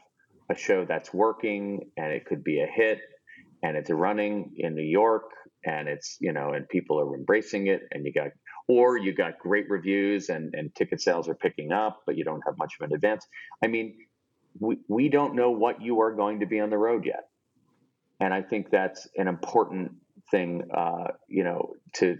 a 0.48 0.56
show 0.56 0.84
that's 0.84 1.12
working 1.12 1.90
and 1.96 2.12
it 2.12 2.24
could 2.24 2.44
be 2.44 2.60
a 2.60 2.66
hit 2.66 3.00
and 3.64 3.76
it's 3.76 3.90
running 3.90 4.52
in 4.56 4.76
New 4.76 4.82
York 4.82 5.24
and 5.64 5.88
it's 5.88 6.18
you 6.20 6.32
know 6.32 6.52
and 6.52 6.68
people 6.68 7.00
are 7.00 7.14
embracing 7.16 7.66
it 7.66 7.82
and 7.90 8.04
you 8.04 8.12
got 8.12 8.28
or 8.68 8.96
you 8.96 9.12
got 9.12 9.38
great 9.38 9.68
reviews 9.68 10.28
and 10.28 10.54
and 10.54 10.74
ticket 10.74 11.00
sales 11.00 11.28
are 11.28 11.34
picking 11.34 11.72
up 11.72 12.02
but 12.06 12.16
you 12.16 12.24
don't 12.24 12.42
have 12.46 12.58
much 12.58 12.74
of 12.78 12.86
an 12.86 12.94
advance 12.94 13.26
i 13.62 13.66
mean 13.66 13.96
we, 14.58 14.78
we 14.88 15.08
don't 15.08 15.34
know 15.34 15.50
what 15.50 15.82
you 15.82 16.00
are 16.00 16.12
going 16.12 16.40
to 16.40 16.46
be 16.46 16.60
on 16.60 16.70
the 16.70 16.78
road 16.78 17.04
yet. 17.04 17.28
And 18.20 18.32
i 18.32 18.42
think 18.42 18.70
that's 18.70 19.08
an 19.16 19.28
important 19.28 19.92
thing 20.30 20.62
uh, 20.72 21.08
you 21.28 21.44
know 21.44 21.74
to 21.94 22.16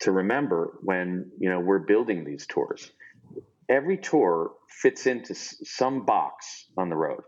to 0.00 0.12
remember 0.12 0.78
when 0.82 1.30
you 1.38 1.50
know 1.50 1.60
we're 1.60 1.80
building 1.80 2.24
these 2.24 2.46
tours. 2.46 2.90
Every 3.68 3.98
tour 3.98 4.52
fits 4.68 5.06
into 5.06 5.34
some 5.34 6.06
box 6.06 6.66
on 6.76 6.88
the 6.88 6.96
road 6.96 7.22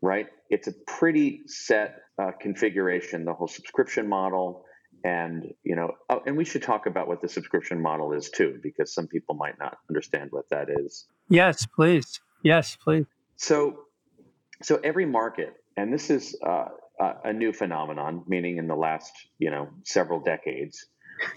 right? 0.00 0.26
It's 0.48 0.68
a 0.68 0.72
pretty 0.86 1.42
set 1.46 1.96
uh, 2.20 2.32
configuration 2.40 3.24
the 3.24 3.32
whole 3.32 3.48
subscription 3.48 4.08
model 4.08 4.64
and 5.04 5.46
you 5.62 5.74
know 5.74 5.92
oh, 6.10 6.20
and 6.26 6.36
we 6.36 6.44
should 6.44 6.62
talk 6.62 6.84
about 6.86 7.08
what 7.08 7.22
the 7.22 7.28
subscription 7.28 7.80
model 7.80 8.12
is 8.12 8.28
too 8.28 8.58
because 8.62 8.92
some 8.92 9.06
people 9.06 9.34
might 9.34 9.58
not 9.58 9.78
understand 9.88 10.28
what 10.30 10.48
that 10.50 10.68
is. 10.68 11.06
Yes 11.28 11.66
please 11.66 12.20
yes 12.42 12.76
please 12.76 13.06
so 13.36 13.80
so 14.62 14.80
every 14.82 15.06
market 15.06 15.54
and 15.76 15.92
this 15.92 16.10
is 16.10 16.36
uh, 16.46 16.66
a 17.24 17.32
new 17.32 17.52
phenomenon 17.52 18.22
meaning 18.26 18.58
in 18.58 18.66
the 18.66 18.74
last 18.74 19.12
you 19.38 19.50
know 19.50 19.68
several 19.84 20.20
decades 20.20 20.86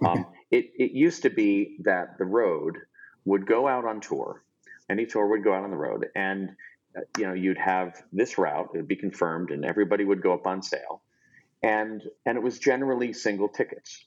um, 0.05 0.25
it, 0.51 0.65
it 0.75 0.91
used 0.91 1.23
to 1.23 1.29
be 1.29 1.77
that 1.83 2.17
the 2.19 2.25
road 2.25 2.77
would 3.25 3.45
go 3.45 3.67
out 3.67 3.85
on 3.85 4.01
tour 4.01 4.43
any 4.89 5.05
tour 5.05 5.27
would 5.27 5.43
go 5.43 5.53
out 5.53 5.63
on 5.63 5.71
the 5.71 5.77
road 5.77 6.07
and 6.15 6.49
uh, 6.97 7.01
you 7.17 7.25
know 7.25 7.33
you'd 7.33 7.57
have 7.57 8.03
this 8.11 8.37
route 8.37 8.69
it 8.73 8.77
would 8.77 8.87
be 8.87 8.95
confirmed 8.95 9.51
and 9.51 9.63
everybody 9.63 10.03
would 10.03 10.21
go 10.21 10.33
up 10.33 10.45
on 10.45 10.61
sale 10.61 11.01
and 11.63 12.03
and 12.25 12.37
it 12.37 12.43
was 12.43 12.59
generally 12.59 13.13
single 13.13 13.47
tickets. 13.47 14.05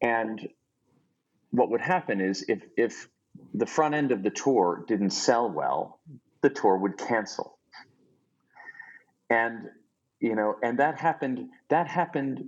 And 0.00 0.48
what 1.50 1.70
would 1.70 1.82
happen 1.82 2.20
is 2.20 2.44
if 2.48 2.62
if 2.76 3.08
the 3.56 3.66
front 3.66 3.94
end 3.94 4.12
of 4.12 4.22
the 4.22 4.30
tour 4.30 4.84
didn't 4.86 5.10
sell 5.10 5.50
well, 5.50 6.00
the 6.42 6.50
tour 6.50 6.76
would 6.76 6.98
cancel. 6.98 7.58
And 9.30 9.68
you 10.20 10.34
know, 10.34 10.56
and 10.62 10.78
that 10.78 10.98
happened. 10.98 11.48
That 11.68 11.88
happened 11.88 12.44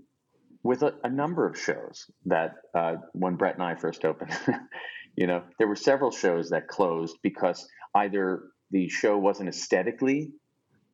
with 0.63 0.83
a, 0.83 0.95
a 1.05 1.11
number 1.11 1.47
of 1.47 1.59
shows 1.59 2.11
that 2.27 2.57
uh, 2.75 2.97
when 3.13 3.37
Brett 3.37 3.55
and 3.55 3.63
I 3.63 3.75
first 3.75 4.05
opened. 4.05 4.37
you 5.17 5.27
know, 5.27 5.43
there 5.59 5.67
were 5.67 5.77
several 5.77 6.11
shows 6.11 6.51
that 6.51 6.69
closed 6.69 7.17
because 7.23 7.69
either 7.95 8.43
the 8.71 8.89
show 8.89 9.17
wasn't 9.17 9.49
aesthetically 9.49 10.33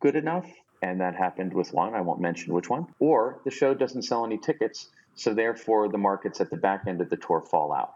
good 0.00 0.16
enough 0.16 0.46
and 0.82 1.00
that 1.00 1.14
happened 1.14 1.54
with 1.54 1.72
one. 1.72 1.94
I 1.94 2.02
won't 2.02 2.20
mention 2.20 2.52
which 2.52 2.68
one. 2.68 2.86
Or 2.98 3.40
the 3.44 3.50
show 3.50 3.74
doesn't 3.74 4.02
sell 4.02 4.24
any 4.24 4.38
tickets, 4.38 4.90
so 5.14 5.32
therefore 5.32 5.88
the 5.88 5.98
markets 5.98 6.40
at 6.40 6.50
the 6.50 6.56
back 6.56 6.84
end 6.86 7.00
of 7.00 7.08
the 7.08 7.16
tour 7.16 7.40
fall 7.40 7.72
out. 7.72 7.94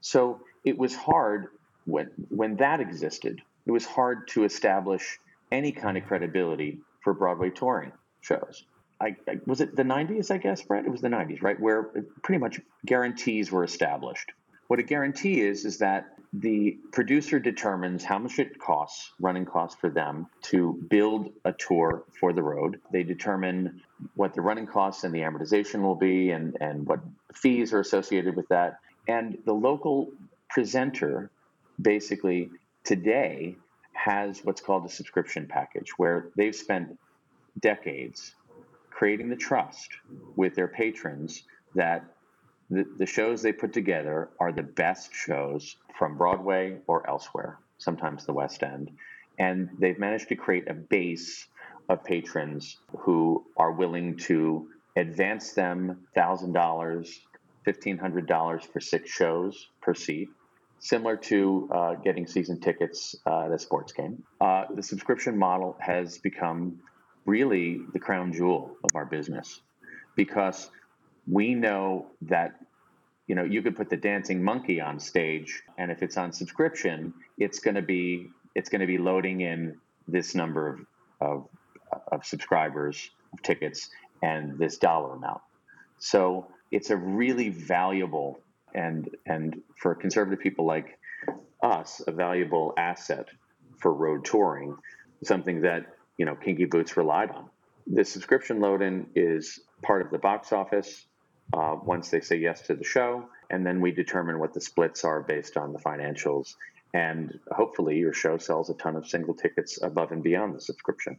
So 0.00 0.40
it 0.64 0.76
was 0.76 0.94
hard 0.94 1.46
when 1.84 2.10
when 2.28 2.56
that 2.56 2.80
existed. 2.80 3.40
It 3.66 3.70
was 3.70 3.86
hard 3.86 4.28
to 4.28 4.44
establish 4.44 5.18
any 5.50 5.72
kind 5.72 5.96
of 5.96 6.04
credibility 6.04 6.78
for 7.00 7.14
Broadway 7.14 7.50
touring 7.50 7.92
shows. 8.20 8.64
I, 9.00 9.16
I, 9.28 9.38
was 9.46 9.60
it 9.60 9.76
the 9.76 9.82
90s, 9.82 10.30
I 10.30 10.38
guess, 10.38 10.62
Brett? 10.62 10.84
It 10.84 10.90
was 10.90 11.00
the 11.00 11.08
90s, 11.08 11.42
right? 11.42 11.58
Where 11.58 11.84
pretty 12.22 12.38
much 12.38 12.60
guarantees 12.86 13.50
were 13.50 13.64
established. 13.64 14.32
What 14.68 14.78
a 14.78 14.82
guarantee 14.82 15.40
is, 15.40 15.64
is 15.64 15.78
that 15.78 16.14
the 16.32 16.78
producer 16.90 17.38
determines 17.38 18.02
how 18.02 18.18
much 18.18 18.38
it 18.38 18.58
costs, 18.58 19.12
running 19.20 19.44
costs 19.44 19.78
for 19.80 19.90
them 19.90 20.26
to 20.42 20.82
build 20.88 21.30
a 21.44 21.52
tour 21.52 22.04
for 22.18 22.32
the 22.32 22.42
road. 22.42 22.80
They 22.90 23.02
determine 23.02 23.82
what 24.16 24.34
the 24.34 24.40
running 24.40 24.66
costs 24.66 25.04
and 25.04 25.14
the 25.14 25.20
amortization 25.20 25.82
will 25.82 25.94
be 25.94 26.30
and, 26.30 26.56
and 26.60 26.86
what 26.86 27.00
fees 27.34 27.72
are 27.72 27.80
associated 27.80 28.34
with 28.34 28.48
that. 28.48 28.78
And 29.06 29.38
the 29.44 29.52
local 29.52 30.10
presenter 30.48 31.30
basically 31.80 32.50
today 32.84 33.56
has 33.92 34.40
what's 34.44 34.60
called 34.60 34.84
a 34.84 34.88
subscription 34.88 35.46
package 35.46 35.90
where 35.96 36.30
they've 36.36 36.54
spent 36.54 36.98
decades 37.60 38.34
creating 38.90 39.28
the 39.28 39.36
trust 39.36 39.90
with 40.36 40.54
their 40.54 40.68
patrons 40.68 41.44
that 41.74 42.04
the, 42.70 42.84
the 42.98 43.06
shows 43.06 43.42
they 43.42 43.52
put 43.52 43.72
together 43.72 44.30
are 44.40 44.52
the 44.52 44.62
best 44.62 45.12
shows 45.12 45.76
from 45.98 46.16
Broadway 46.16 46.78
or 46.86 47.08
elsewhere, 47.08 47.58
sometimes 47.78 48.24
the 48.24 48.32
West 48.32 48.62
End. 48.62 48.90
And 49.38 49.68
they've 49.78 49.98
managed 49.98 50.28
to 50.28 50.36
create 50.36 50.68
a 50.68 50.74
base 50.74 51.46
of 51.88 52.04
patrons 52.04 52.78
who 52.98 53.44
are 53.56 53.72
willing 53.72 54.16
to 54.16 54.68
advance 54.96 55.52
them 55.52 56.06
$1,000, 56.16 57.18
$1,500 57.66 58.72
for 58.72 58.80
six 58.80 59.10
shows 59.10 59.68
per 59.82 59.94
seat, 59.94 60.28
similar 60.84 61.16
to 61.16 61.66
uh, 61.72 61.94
getting 61.94 62.26
season 62.26 62.60
tickets 62.60 63.16
uh, 63.26 63.46
at 63.46 63.52
a 63.52 63.58
sports 63.58 63.92
game. 63.92 64.22
Uh, 64.38 64.66
the 64.74 64.82
subscription 64.82 65.36
model 65.36 65.74
has 65.80 66.18
become 66.18 66.78
really 67.24 67.80
the 67.94 67.98
crown 67.98 68.34
jewel 68.34 68.76
of 68.84 68.90
our 68.94 69.06
business 69.06 69.62
because 70.14 70.70
we 71.26 71.54
know 71.54 72.06
that 72.20 72.56
you 73.26 73.34
know 73.34 73.44
you 73.44 73.62
could 73.62 73.74
put 73.74 73.88
the 73.88 73.96
dancing 73.96 74.44
monkey 74.44 74.78
on 74.78 75.00
stage 75.00 75.62
and 75.78 75.90
if 75.90 76.02
it's 76.02 76.18
on 76.18 76.30
subscription 76.32 77.14
it's 77.38 77.60
going 77.60 77.74
to 77.74 77.80
be 77.80 78.28
it's 78.54 78.68
going 78.68 78.82
to 78.82 78.86
be 78.86 78.98
loading 78.98 79.40
in 79.40 79.74
this 80.06 80.34
number 80.34 80.68
of, 80.68 80.80
of 81.22 81.48
of 82.12 82.26
subscribers 82.26 83.08
of 83.32 83.40
tickets 83.40 83.88
and 84.22 84.58
this 84.58 84.76
dollar 84.76 85.14
amount 85.14 85.40
so 85.98 86.46
it's 86.70 86.90
a 86.90 86.96
really 86.96 87.48
valuable 87.48 88.38
and 88.74 89.08
and 89.26 89.60
for 89.76 89.94
conservative 89.94 90.40
people 90.40 90.66
like 90.66 90.98
us 91.62 92.02
a 92.06 92.12
valuable 92.12 92.74
asset 92.76 93.28
for 93.78 93.92
road 93.92 94.24
touring 94.24 94.76
something 95.22 95.62
that 95.62 95.86
you 96.18 96.26
know 96.26 96.34
kinky 96.34 96.64
boots 96.64 96.96
relied 96.96 97.30
on 97.30 97.48
the 97.86 98.04
subscription 98.04 98.60
load 98.60 98.82
in 98.82 99.06
is 99.14 99.60
part 99.82 100.02
of 100.02 100.10
the 100.10 100.18
box 100.18 100.52
office 100.52 101.06
uh, 101.52 101.76
once 101.84 102.10
they 102.10 102.20
say 102.20 102.36
yes 102.36 102.62
to 102.62 102.74
the 102.74 102.84
show. 102.84 103.26
And 103.50 103.66
then 103.66 103.80
we 103.80 103.92
determine 103.92 104.38
what 104.38 104.54
the 104.54 104.60
splits 104.60 105.04
are 105.04 105.22
based 105.22 105.56
on 105.56 105.72
the 105.72 105.78
financials. 105.78 106.54
And 106.94 107.38
hopefully, 107.50 107.98
your 107.98 108.12
show 108.12 108.38
sells 108.38 108.70
a 108.70 108.74
ton 108.74 108.96
of 108.96 109.06
single 109.06 109.34
tickets 109.34 109.82
above 109.82 110.12
and 110.12 110.22
beyond 110.22 110.54
the 110.54 110.60
subscription. 110.60 111.18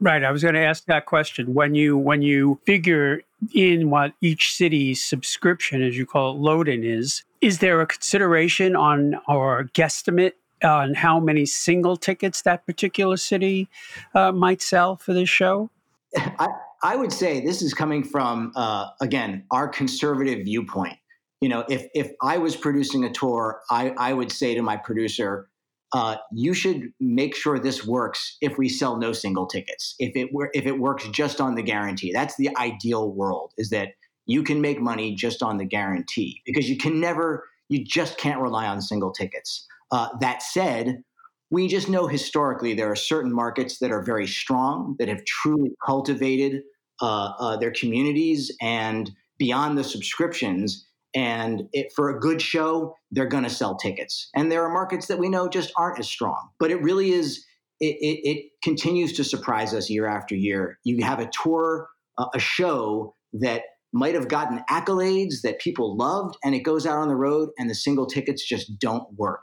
Right. 0.00 0.24
I 0.24 0.32
was 0.32 0.42
going 0.42 0.54
to 0.54 0.64
ask 0.64 0.84
that 0.86 1.06
question. 1.06 1.54
When 1.54 1.74
you 1.74 1.96
when 1.96 2.22
you 2.22 2.58
figure 2.66 3.22
in 3.52 3.90
what 3.90 4.12
each 4.20 4.54
city's 4.54 5.02
subscription, 5.02 5.82
as 5.82 5.96
you 5.96 6.06
call 6.06 6.32
it, 6.32 6.38
load 6.38 6.68
in 6.68 6.84
is, 6.84 7.24
is 7.40 7.58
there 7.58 7.80
a 7.80 7.86
consideration 7.86 8.74
on 8.76 9.16
or 9.28 9.64
guesstimate 9.74 10.32
on 10.62 10.94
how 10.94 11.20
many 11.20 11.44
single 11.44 11.96
tickets 11.96 12.42
that 12.42 12.64
particular 12.66 13.16
city 13.16 13.68
uh, 14.14 14.32
might 14.32 14.62
sell 14.62 14.96
for 14.96 15.12
this 15.12 15.28
show? 15.28 15.70
I, 16.16 16.48
I 16.82 16.96
would 16.96 17.12
say 17.12 17.40
this 17.40 17.62
is 17.62 17.74
coming 17.74 18.04
from 18.04 18.52
uh, 18.54 18.88
again 19.00 19.44
our 19.50 19.68
conservative 19.68 20.44
viewpoint. 20.44 20.96
You 21.40 21.48
know, 21.48 21.64
if 21.68 21.86
if 21.94 22.12
I 22.22 22.38
was 22.38 22.56
producing 22.56 23.04
a 23.04 23.12
tour, 23.12 23.60
I, 23.70 23.90
I 23.98 24.12
would 24.12 24.32
say 24.32 24.54
to 24.54 24.62
my 24.62 24.76
producer, 24.76 25.48
uh, 25.94 26.16
you 26.32 26.52
should 26.52 26.92
make 26.98 27.36
sure 27.36 27.58
this 27.58 27.86
works 27.86 28.36
if 28.40 28.58
we 28.58 28.68
sell 28.68 28.98
no 28.98 29.12
single 29.12 29.46
tickets. 29.46 29.94
If 30.00 30.14
it 30.16 30.30
were 30.32 30.50
if 30.52 30.66
it 30.66 30.78
works 30.78 31.08
just 31.08 31.40
on 31.40 31.54
the 31.54 31.62
guarantee, 31.62 32.12
that's 32.12 32.36
the 32.36 32.50
ideal 32.58 33.12
world. 33.12 33.52
Is 33.56 33.70
that 33.70 33.90
you 34.26 34.42
can 34.42 34.60
make 34.60 34.80
money 34.80 35.14
just 35.14 35.42
on 35.42 35.56
the 35.58 35.64
guarantee 35.64 36.42
because 36.44 36.68
you 36.68 36.76
can 36.76 37.00
never, 37.00 37.44
you 37.68 37.84
just 37.84 38.18
can't 38.18 38.40
rely 38.40 38.66
on 38.66 38.80
single 38.80 39.12
tickets. 39.12 39.66
Uh, 39.90 40.08
that 40.20 40.42
said, 40.42 41.02
we 41.50 41.68
just 41.68 41.88
know 41.88 42.06
historically 42.08 42.74
there 42.74 42.90
are 42.90 42.96
certain 42.96 43.32
markets 43.32 43.78
that 43.78 43.92
are 43.92 44.02
very 44.02 44.26
strong 44.26 44.96
that 44.98 45.08
have 45.08 45.24
truly 45.24 45.70
cultivated 45.84 46.62
uh, 47.00 47.32
uh, 47.38 47.56
their 47.56 47.70
communities 47.70 48.50
and 48.60 49.12
beyond 49.38 49.78
the 49.78 49.84
subscriptions. 49.84 50.86
And 51.14 51.68
it, 51.72 51.92
for 51.94 52.10
a 52.10 52.18
good 52.18 52.42
show, 52.42 52.94
they're 53.10 53.26
going 53.26 53.44
to 53.44 53.50
sell 53.50 53.76
tickets. 53.76 54.28
And 54.34 54.50
there 54.50 54.64
are 54.64 54.72
markets 54.72 55.06
that 55.06 55.18
we 55.18 55.28
know 55.28 55.48
just 55.48 55.72
aren't 55.76 55.98
as 55.98 56.08
strong. 56.08 56.48
But 56.58 56.70
it 56.70 56.82
really 56.82 57.12
is, 57.12 57.44
it, 57.80 57.96
it, 58.00 58.28
it 58.28 58.50
continues 58.62 59.12
to 59.14 59.24
surprise 59.24 59.74
us 59.74 59.88
year 59.88 60.06
after 60.06 60.34
year. 60.34 60.78
You 60.84 61.04
have 61.04 61.20
a 61.20 61.30
tour, 61.42 61.88
uh, 62.18 62.26
a 62.34 62.38
show 62.40 63.14
that 63.34 63.62
might 63.92 64.14
have 64.14 64.28
gotten 64.28 64.60
accolades 64.68 65.42
that 65.44 65.60
people 65.60 65.96
loved, 65.96 66.36
and 66.42 66.54
it 66.54 66.60
goes 66.60 66.84
out 66.84 66.98
on 66.98 67.08
the 67.08 67.14
road, 67.14 67.50
and 67.58 67.70
the 67.70 67.74
single 67.76 68.06
tickets 68.06 68.44
just 68.44 68.78
don't 68.80 69.06
work 69.16 69.42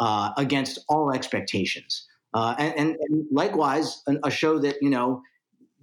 uh, 0.00 0.30
against 0.36 0.80
all 0.88 1.12
expectations. 1.12 2.06
Uh, 2.34 2.56
and, 2.58 2.74
and, 2.76 2.96
and, 3.00 3.26
likewise, 3.30 4.02
a 4.24 4.30
show 4.30 4.58
that 4.58 4.76
you 4.80 4.90
know 4.90 5.22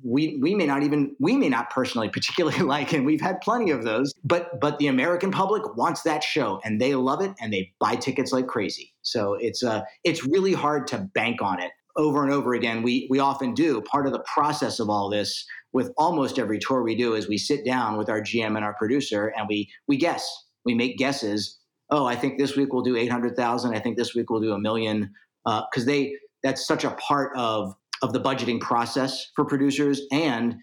we 0.03 0.37
we 0.41 0.55
may 0.55 0.65
not 0.65 0.83
even 0.83 1.15
we 1.19 1.35
may 1.35 1.49
not 1.49 1.69
personally 1.69 2.09
particularly 2.13 2.59
like 2.59 2.93
and 2.93 3.05
we've 3.05 3.21
had 3.21 3.39
plenty 3.41 3.71
of 3.71 3.83
those 3.83 4.13
but 4.23 4.59
but 4.59 4.77
the 4.79 4.87
american 4.87 5.31
public 5.31 5.75
wants 5.75 6.03
that 6.03 6.23
show 6.23 6.59
and 6.63 6.79
they 6.79 6.95
love 6.95 7.21
it 7.21 7.31
and 7.39 7.51
they 7.51 7.71
buy 7.79 7.95
tickets 7.95 8.31
like 8.31 8.47
crazy. 8.47 8.93
So 9.01 9.35
it's 9.35 9.63
uh 9.63 9.81
it's 10.03 10.25
really 10.25 10.53
hard 10.53 10.87
to 10.87 11.09
bank 11.13 11.41
on 11.41 11.61
it. 11.61 11.71
Over 11.95 12.23
and 12.23 12.31
over 12.31 12.53
again 12.53 12.81
we 12.81 13.07
we 13.09 13.19
often 13.19 13.53
do. 13.53 13.81
Part 13.81 14.05
of 14.05 14.11
the 14.11 14.23
process 14.33 14.79
of 14.79 14.89
all 14.89 15.09
this 15.09 15.45
with 15.71 15.91
almost 15.97 16.39
every 16.39 16.59
tour 16.59 16.83
we 16.83 16.95
do 16.95 17.13
is 17.13 17.27
we 17.27 17.37
sit 17.37 17.65
down 17.65 17.97
with 17.97 18.09
our 18.09 18.21
gm 18.21 18.55
and 18.55 18.65
our 18.65 18.73
producer 18.73 19.33
and 19.37 19.47
we 19.47 19.69
we 19.87 19.97
guess. 19.97 20.29
We 20.65 20.75
make 20.75 20.97
guesses. 20.97 21.57
Oh 21.89 22.05
i 22.05 22.15
think 22.15 22.37
this 22.37 22.55
week 22.55 22.73
we'll 22.73 22.83
do 22.83 22.95
800000 22.95 23.73
i 23.73 23.79
think 23.79 23.97
this 23.97 24.13
week 24.13 24.29
we'll 24.29 24.41
do 24.41 24.53
a 24.53 24.59
million. 24.59 25.13
Because 25.45 25.83
uh, 25.83 25.85
they 25.85 26.15
that's 26.43 26.65
such 26.65 26.83
a 26.83 26.91
part 26.91 27.35
of 27.35 27.73
of 28.01 28.13
the 28.13 28.19
budgeting 28.19 28.59
process 28.59 29.31
for 29.35 29.45
producers 29.45 30.01
and 30.11 30.57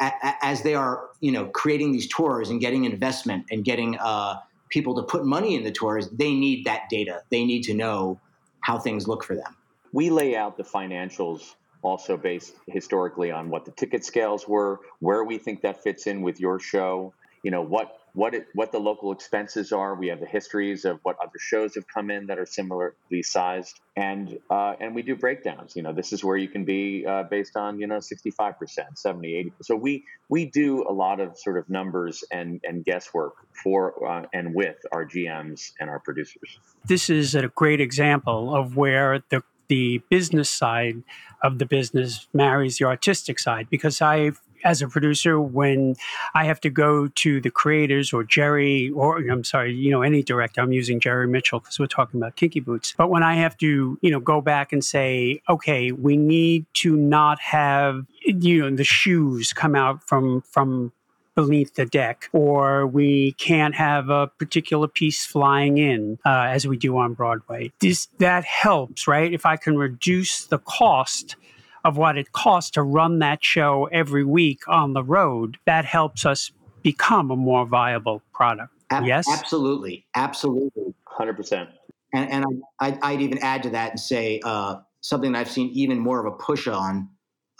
a, 0.00 0.06
a, 0.22 0.34
as 0.42 0.62
they 0.62 0.74
are 0.74 1.10
you 1.20 1.32
know 1.32 1.46
creating 1.46 1.92
these 1.92 2.08
tours 2.08 2.50
and 2.50 2.60
getting 2.60 2.84
investment 2.84 3.44
and 3.50 3.64
getting 3.64 3.96
uh, 3.98 4.36
people 4.68 4.94
to 4.94 5.02
put 5.02 5.24
money 5.24 5.54
in 5.54 5.64
the 5.64 5.72
tours 5.72 6.08
they 6.10 6.34
need 6.34 6.64
that 6.64 6.88
data. 6.88 7.22
They 7.30 7.44
need 7.44 7.62
to 7.64 7.74
know 7.74 8.20
how 8.60 8.78
things 8.78 9.08
look 9.08 9.24
for 9.24 9.34
them. 9.34 9.56
We 9.92 10.10
lay 10.10 10.36
out 10.36 10.56
the 10.56 10.64
financials 10.64 11.54
also 11.82 12.16
based 12.16 12.54
historically 12.68 13.30
on 13.30 13.50
what 13.50 13.64
the 13.64 13.72
ticket 13.72 14.04
scales 14.04 14.46
were 14.48 14.80
where 15.00 15.24
we 15.24 15.36
think 15.36 15.60
that 15.62 15.82
fits 15.82 16.06
in 16.06 16.22
with 16.22 16.40
your 16.40 16.58
show 16.60 17.12
you 17.42 17.50
know 17.50 17.60
what 17.60 17.98
what 18.14 18.34
it, 18.34 18.46
what 18.54 18.72
the 18.72 18.78
local 18.78 19.12
expenses 19.12 19.72
are. 19.72 19.94
We 19.94 20.08
have 20.08 20.20
the 20.20 20.26
histories 20.26 20.84
of 20.84 21.00
what 21.02 21.16
other 21.22 21.38
shows 21.38 21.74
have 21.76 21.86
come 21.86 22.10
in 22.10 22.26
that 22.26 22.38
are 22.38 22.46
similarly 22.46 23.22
sized, 23.22 23.80
and 23.96 24.38
uh, 24.50 24.74
and 24.80 24.94
we 24.94 25.02
do 25.02 25.16
breakdowns. 25.16 25.74
You 25.76 25.82
know, 25.82 25.92
this 25.92 26.12
is 26.12 26.22
where 26.22 26.36
you 26.36 26.48
can 26.48 26.64
be 26.64 27.06
uh, 27.06 27.24
based 27.24 27.56
on 27.56 27.78
you 27.78 27.86
know 27.86 28.00
65 28.00 28.58
percent, 28.58 28.98
70, 28.98 29.34
80. 29.34 29.52
So 29.62 29.76
we 29.76 30.04
we 30.28 30.46
do 30.46 30.84
a 30.88 30.92
lot 30.92 31.20
of 31.20 31.38
sort 31.38 31.58
of 31.58 31.68
numbers 31.70 32.22
and 32.30 32.60
and 32.64 32.84
guesswork 32.84 33.34
for 33.62 34.06
uh, 34.06 34.26
and 34.32 34.54
with 34.54 34.76
our 34.92 35.06
GMs 35.06 35.72
and 35.80 35.88
our 35.88 36.00
producers. 36.00 36.58
This 36.86 37.08
is 37.08 37.34
a 37.34 37.48
great 37.48 37.80
example 37.80 38.54
of 38.54 38.76
where 38.76 39.22
the 39.30 39.42
the 39.68 40.02
business 40.10 40.50
side 40.50 41.02
of 41.42 41.58
the 41.58 41.64
business 41.64 42.28
marries 42.34 42.76
the 42.76 42.84
artistic 42.84 43.38
side 43.38 43.68
because 43.70 44.02
I 44.02 44.32
as 44.64 44.82
a 44.82 44.88
producer 44.88 45.40
when 45.40 45.96
I 46.34 46.44
have 46.44 46.60
to 46.62 46.70
go 46.70 47.08
to 47.08 47.40
the 47.40 47.50
creators 47.50 48.12
or 48.12 48.24
Jerry 48.24 48.90
or 48.90 49.18
I'm 49.18 49.44
sorry, 49.44 49.74
you 49.74 49.90
know, 49.90 50.02
any 50.02 50.22
director. 50.22 50.60
I'm 50.60 50.72
using 50.72 51.00
Jerry 51.00 51.26
Mitchell 51.26 51.60
because 51.60 51.78
we're 51.78 51.86
talking 51.86 52.20
about 52.20 52.36
Kinky 52.36 52.60
Boots. 52.60 52.94
But 52.96 53.10
when 53.10 53.22
I 53.22 53.36
have 53.36 53.56
to, 53.58 53.98
you 54.00 54.10
know, 54.10 54.20
go 54.20 54.40
back 54.40 54.72
and 54.72 54.84
say, 54.84 55.42
okay, 55.48 55.92
we 55.92 56.16
need 56.16 56.66
to 56.74 56.96
not 56.96 57.40
have 57.40 58.06
you 58.24 58.60
know 58.60 58.76
the 58.76 58.84
shoes 58.84 59.52
come 59.52 59.74
out 59.74 60.02
from 60.02 60.42
from 60.42 60.92
beneath 61.34 61.74
the 61.74 61.86
deck, 61.86 62.28
or 62.32 62.86
we 62.86 63.32
can't 63.32 63.74
have 63.74 64.10
a 64.10 64.26
particular 64.26 64.86
piece 64.86 65.24
flying 65.24 65.78
in 65.78 66.18
uh, 66.26 66.46
as 66.48 66.66
we 66.66 66.76
do 66.76 66.96
on 66.98 67.14
Broadway. 67.14 67.72
This 67.80 68.08
that 68.18 68.44
helps, 68.44 69.08
right? 69.08 69.32
If 69.32 69.46
I 69.46 69.56
can 69.56 69.76
reduce 69.76 70.46
the 70.46 70.58
cost 70.58 71.36
of 71.84 71.96
what 71.96 72.16
it 72.16 72.32
costs 72.32 72.70
to 72.72 72.82
run 72.82 73.18
that 73.18 73.44
show 73.44 73.88
every 73.92 74.24
week 74.24 74.66
on 74.68 74.92
the 74.92 75.02
road, 75.02 75.58
that 75.66 75.84
helps 75.84 76.24
us 76.24 76.50
become 76.82 77.30
a 77.30 77.36
more 77.36 77.66
viable 77.66 78.22
product. 78.32 78.72
Ab- 78.90 79.04
yes? 79.04 79.26
Absolutely. 79.28 80.04
Absolutely. 80.14 80.94
100%. 81.18 81.68
And, 82.14 82.30
and 82.30 82.62
I, 82.80 82.98
I'd, 83.02 83.22
even 83.22 83.38
add 83.38 83.62
to 83.64 83.70
that 83.70 83.90
and 83.92 84.00
say 84.00 84.40
uh, 84.44 84.76
something 85.00 85.32
that 85.32 85.38
I've 85.38 85.50
seen 85.50 85.70
even 85.72 85.98
more 85.98 86.24
of 86.24 86.32
a 86.32 86.36
push 86.36 86.68
on, 86.68 87.08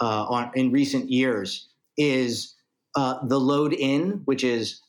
uh, 0.00 0.24
on 0.24 0.50
in 0.54 0.72
recent 0.72 1.10
years 1.10 1.68
is 1.96 2.54
uh, 2.96 3.24
the 3.26 3.40
load 3.40 3.72
in, 3.72 4.22
which 4.26 4.44
is 4.44 4.82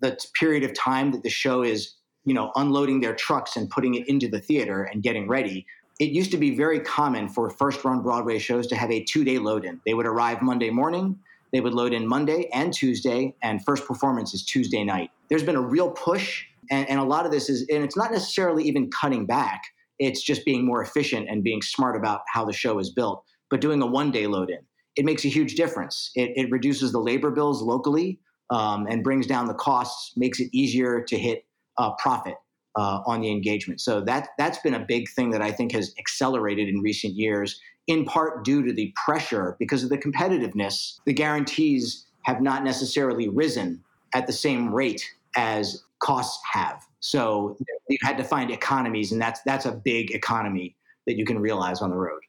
the 0.00 0.16
period 0.38 0.64
of 0.64 0.74
time 0.74 1.10
that 1.12 1.22
the 1.22 1.30
show 1.30 1.62
is, 1.62 1.94
you 2.24 2.34
know, 2.34 2.52
unloading 2.54 3.00
their 3.00 3.14
trucks 3.14 3.56
and 3.56 3.68
putting 3.68 3.94
it 3.94 4.08
into 4.08 4.28
the 4.28 4.40
theater 4.40 4.84
and 4.84 5.02
getting 5.02 5.28
ready 5.28 5.66
it 6.00 6.10
used 6.10 6.30
to 6.32 6.36
be 6.36 6.54
very 6.54 6.80
common 6.80 7.28
for 7.28 7.48
first 7.50 7.84
run 7.84 8.02
Broadway 8.02 8.38
shows 8.38 8.66
to 8.68 8.76
have 8.76 8.90
a 8.90 9.02
two 9.02 9.24
day 9.24 9.38
load 9.38 9.64
in. 9.64 9.80
They 9.86 9.94
would 9.94 10.06
arrive 10.06 10.42
Monday 10.42 10.70
morning, 10.70 11.18
they 11.52 11.60
would 11.60 11.74
load 11.74 11.92
in 11.92 12.06
Monday 12.06 12.48
and 12.52 12.72
Tuesday, 12.72 13.34
and 13.42 13.64
first 13.64 13.86
performance 13.86 14.34
is 14.34 14.44
Tuesday 14.44 14.82
night. 14.82 15.10
There's 15.28 15.44
been 15.44 15.56
a 15.56 15.62
real 15.62 15.90
push, 15.90 16.44
and, 16.70 16.88
and 16.88 16.98
a 16.98 17.04
lot 17.04 17.26
of 17.26 17.32
this 17.32 17.48
is, 17.48 17.66
and 17.70 17.84
it's 17.84 17.96
not 17.96 18.10
necessarily 18.10 18.64
even 18.64 18.90
cutting 18.90 19.24
back, 19.24 19.62
it's 20.00 20.20
just 20.20 20.44
being 20.44 20.66
more 20.66 20.82
efficient 20.82 21.28
and 21.28 21.44
being 21.44 21.62
smart 21.62 21.96
about 21.96 22.22
how 22.26 22.44
the 22.44 22.52
show 22.52 22.80
is 22.80 22.90
built, 22.90 23.24
but 23.50 23.60
doing 23.60 23.80
a 23.80 23.86
one 23.86 24.10
day 24.10 24.26
load 24.26 24.50
in. 24.50 24.58
It 24.96 25.04
makes 25.04 25.24
a 25.24 25.28
huge 25.28 25.54
difference. 25.54 26.10
It, 26.14 26.32
it 26.36 26.50
reduces 26.50 26.92
the 26.92 26.98
labor 26.98 27.30
bills 27.30 27.62
locally 27.62 28.18
um, 28.50 28.86
and 28.88 29.02
brings 29.02 29.26
down 29.26 29.46
the 29.46 29.54
costs, 29.54 30.12
makes 30.16 30.40
it 30.40 30.48
easier 30.52 31.02
to 31.02 31.18
hit 31.18 31.44
uh, 31.78 31.92
profit 31.94 32.34
uh, 32.76 33.00
on 33.06 33.20
the 33.20 33.30
engagement. 33.30 33.80
So 33.80 34.00
that 34.02 34.28
that's 34.38 34.58
been 34.58 34.74
a 34.74 34.84
big 34.86 35.08
thing 35.08 35.30
that 35.30 35.42
I 35.42 35.52
think 35.52 35.72
has 35.72 35.94
accelerated 35.98 36.68
in 36.68 36.80
recent 36.80 37.14
years, 37.14 37.60
in 37.86 38.04
part 38.04 38.44
due 38.44 38.64
to 38.64 38.72
the 38.72 38.92
pressure 39.04 39.56
because 39.58 39.84
of 39.84 39.90
the 39.90 39.98
competitiveness. 39.98 40.98
The 41.04 41.12
guarantees 41.12 42.06
have 42.22 42.40
not 42.40 42.64
necessarily 42.64 43.28
risen 43.28 43.82
at 44.14 44.26
the 44.26 44.32
same 44.32 44.72
rate 44.74 45.04
as 45.36 45.82
costs 46.00 46.42
have. 46.52 46.86
So 47.00 47.56
you 47.88 47.98
had 48.02 48.16
to 48.16 48.24
find 48.24 48.50
economies, 48.50 49.12
and 49.12 49.20
that's 49.20 49.40
that's 49.42 49.66
a 49.66 49.72
big 49.72 50.12
economy 50.12 50.76
that 51.06 51.16
you 51.16 51.24
can 51.24 51.38
realize 51.38 51.82
on 51.82 51.90
the 51.90 51.96
road. 51.96 52.20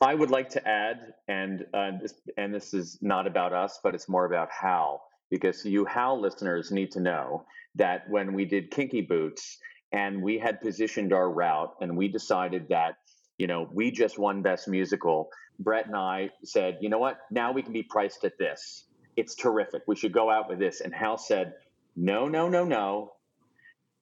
I 0.00 0.14
would 0.14 0.30
like 0.30 0.48
to 0.50 0.66
add, 0.66 1.14
and 1.28 1.66
uh, 1.74 1.90
and 2.36 2.54
this 2.54 2.72
is 2.72 2.98
not 3.02 3.26
about 3.26 3.52
us, 3.52 3.80
but 3.82 3.94
it's 3.94 4.08
more 4.08 4.24
about 4.24 4.48
Hal, 4.50 5.02
because 5.30 5.64
you 5.64 5.84
Hal 5.84 6.20
listeners 6.20 6.70
need 6.70 6.90
to 6.92 7.00
know 7.00 7.44
that 7.74 8.08
when 8.08 8.32
we 8.32 8.44
did 8.44 8.70
Kinky 8.70 9.00
Boots, 9.02 9.58
and 9.92 10.22
we 10.22 10.38
had 10.38 10.60
positioned 10.60 11.12
our 11.12 11.30
route 11.30 11.74
and 11.80 11.96
we 11.96 12.08
decided 12.08 12.68
that 12.68 12.96
you 13.38 13.46
know 13.46 13.68
we 13.72 13.90
just 13.90 14.18
won 14.18 14.42
best 14.42 14.68
musical. 14.68 15.30
Brett 15.58 15.86
and 15.86 15.96
i 15.96 16.30
said 16.44 16.78
you 16.80 16.88
know 16.88 16.98
what? 16.98 17.18
Now 17.30 17.52
we 17.52 17.62
can 17.62 17.72
be 17.72 17.82
priced 17.82 18.24
at 18.24 18.38
this. 18.38 18.86
It's 19.16 19.34
terrific. 19.34 19.82
We 19.86 19.96
should 19.96 20.12
go 20.12 20.30
out 20.30 20.48
with 20.48 20.58
this. 20.58 20.80
And 20.80 20.94
hal 20.94 21.18
said 21.18 21.54
no 21.96 22.28
no 22.28 22.48
no 22.48 22.64
no. 22.64 23.12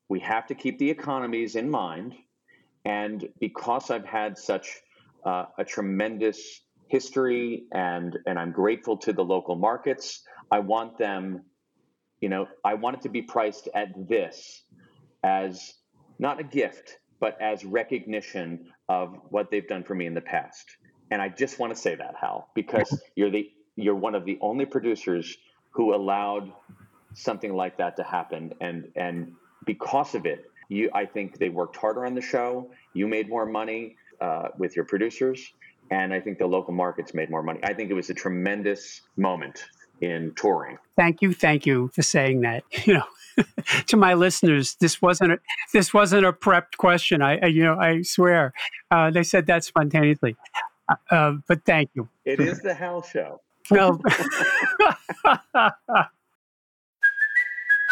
We 0.08 0.20
have 0.20 0.46
to 0.46 0.54
keep 0.54 0.78
the 0.78 0.90
economies 0.90 1.56
in 1.56 1.68
mind. 1.68 2.14
And 2.84 3.28
because 3.40 3.90
i've 3.90 4.04
had 4.06 4.38
such 4.38 4.80
uh, 5.24 5.46
a 5.58 5.64
tremendous 5.64 6.62
history 6.88 7.64
and 7.72 8.18
and 8.26 8.38
i'm 8.38 8.50
grateful 8.50 8.96
to 8.96 9.12
the 9.12 9.24
local 9.24 9.54
markets 9.56 10.22
i 10.50 10.58
want 10.58 10.96
them 10.98 11.42
you 12.20 12.28
know 12.28 12.46
i 12.64 12.74
want 12.74 12.96
it 12.96 13.02
to 13.02 13.08
be 13.08 13.22
priced 13.22 13.68
at 13.74 13.88
this 14.08 14.64
as 15.22 15.74
not 16.18 16.40
a 16.40 16.44
gift, 16.44 16.98
but 17.20 17.40
as 17.40 17.64
recognition 17.64 18.72
of 18.88 19.16
what 19.30 19.50
they've 19.50 19.66
done 19.66 19.84
for 19.84 19.94
me 19.94 20.06
in 20.06 20.14
the 20.14 20.20
past. 20.20 20.76
And 21.10 21.22
I 21.22 21.28
just 21.28 21.58
want 21.58 21.74
to 21.74 21.80
say 21.80 21.94
that, 21.94 22.14
Hal, 22.20 22.48
because 22.54 23.00
you're 23.16 23.30
the 23.30 23.50
you're 23.76 23.94
one 23.94 24.14
of 24.14 24.24
the 24.24 24.38
only 24.40 24.66
producers 24.66 25.36
who 25.70 25.94
allowed 25.94 26.52
something 27.14 27.54
like 27.54 27.78
that 27.78 27.96
to 27.96 28.02
happen, 28.02 28.52
and 28.60 28.90
and 28.96 29.32
because 29.64 30.14
of 30.14 30.26
it, 30.26 30.50
you 30.68 30.90
I 30.94 31.06
think 31.06 31.38
they 31.38 31.48
worked 31.48 31.76
harder 31.76 32.04
on 32.04 32.14
the 32.14 32.20
show. 32.20 32.70
You 32.94 33.06
made 33.06 33.28
more 33.28 33.46
money 33.46 33.96
uh, 34.20 34.48
with 34.58 34.76
your 34.76 34.84
producers, 34.84 35.52
and 35.90 36.12
I 36.12 36.20
think 36.20 36.38
the 36.38 36.46
local 36.46 36.74
markets 36.74 37.14
made 37.14 37.30
more 37.30 37.42
money. 37.42 37.60
I 37.62 37.72
think 37.74 37.90
it 37.90 37.94
was 37.94 38.10
a 38.10 38.14
tremendous 38.14 39.02
moment 39.16 39.64
in 40.00 40.32
touring. 40.36 40.78
Thank 40.96 41.22
you, 41.22 41.32
thank 41.32 41.66
you 41.66 41.88
for 41.94 42.02
saying 42.02 42.40
that. 42.42 42.64
You 42.86 42.94
know, 42.94 43.04
to 43.86 43.96
my 43.96 44.14
listeners, 44.14 44.76
this 44.80 45.00
wasn't 45.02 45.32
a, 45.32 45.38
this 45.72 45.92
wasn't 45.94 46.26
a 46.26 46.32
prepped 46.32 46.76
question. 46.78 47.22
I, 47.22 47.46
you 47.46 47.62
know, 47.62 47.78
I 47.78 48.02
swear, 48.02 48.52
uh, 48.90 49.10
they 49.10 49.22
said 49.22 49.46
that 49.46 49.64
spontaneously. 49.64 50.36
Uh, 50.88 50.94
uh 51.10 51.32
but 51.46 51.64
thank 51.64 51.90
you. 51.94 52.08
It 52.24 52.40
is 52.40 52.60
the 52.60 52.74
Hal 52.74 53.02
Show. 53.02 53.40
Well. 53.70 54.00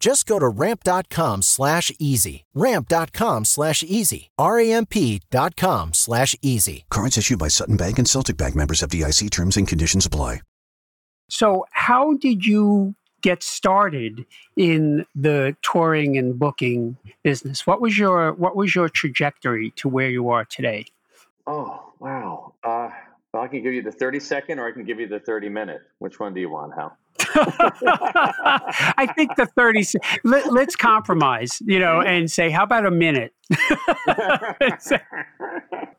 Just 0.00 0.26
go 0.26 0.38
to 0.38 0.48
ramp.com 0.48 1.42
slash 1.42 1.92
easy. 1.98 2.44
Ramp.com 2.54 3.44
slash 3.44 3.82
easy. 3.82 4.30
R-A-M-P 4.38 5.22
dot 5.30 5.56
com 5.56 5.92
slash 5.92 6.36
easy. 6.40 6.84
Cards 6.90 7.18
issued 7.18 7.38
by 7.38 7.48
Sutton 7.48 7.76
Bank 7.76 7.98
and 7.98 8.08
Celtic 8.08 8.36
Bank 8.36 8.54
members 8.54 8.80
FDIC 8.80 9.30
terms 9.30 9.56
and 9.56 9.66
conditions 9.66 10.06
apply. 10.06 10.40
So, 11.30 11.66
how 11.72 12.14
did 12.14 12.46
you 12.46 12.94
get 13.20 13.42
started 13.42 14.24
in 14.56 15.04
the 15.14 15.54
touring 15.62 16.16
and 16.16 16.38
booking 16.38 16.96
business? 17.22 17.66
What 17.66 17.80
was 17.80 17.98
your 17.98 18.32
what 18.32 18.56
was 18.56 18.74
your 18.74 18.88
trajectory 18.88 19.72
to 19.76 19.88
where 19.88 20.08
you 20.08 20.30
are 20.30 20.44
today? 20.46 20.86
Oh, 21.46 21.92
wow. 21.98 22.54
Uh, 22.64 22.88
well, 23.32 23.42
I 23.42 23.48
can 23.48 23.62
give 23.62 23.74
you 23.74 23.82
the 23.82 23.92
30 23.92 24.20
second 24.20 24.58
or 24.58 24.66
I 24.66 24.72
can 24.72 24.84
give 24.84 25.00
you 25.00 25.06
the 25.06 25.20
30 25.20 25.48
minute. 25.50 25.82
Which 25.98 26.18
one 26.18 26.32
do 26.32 26.40
you 26.40 26.48
want, 26.50 26.74
Hal? 26.74 26.96
I 27.20 29.12
think 29.14 29.36
the 29.36 29.46
30 29.46 29.84
let, 30.24 30.52
let's 30.52 30.76
compromise, 30.76 31.60
you 31.64 31.78
know, 31.78 32.00
and 32.00 32.30
say 32.30 32.50
how 32.50 32.64
about 32.64 32.86
a 32.86 32.90
minute? 32.90 33.34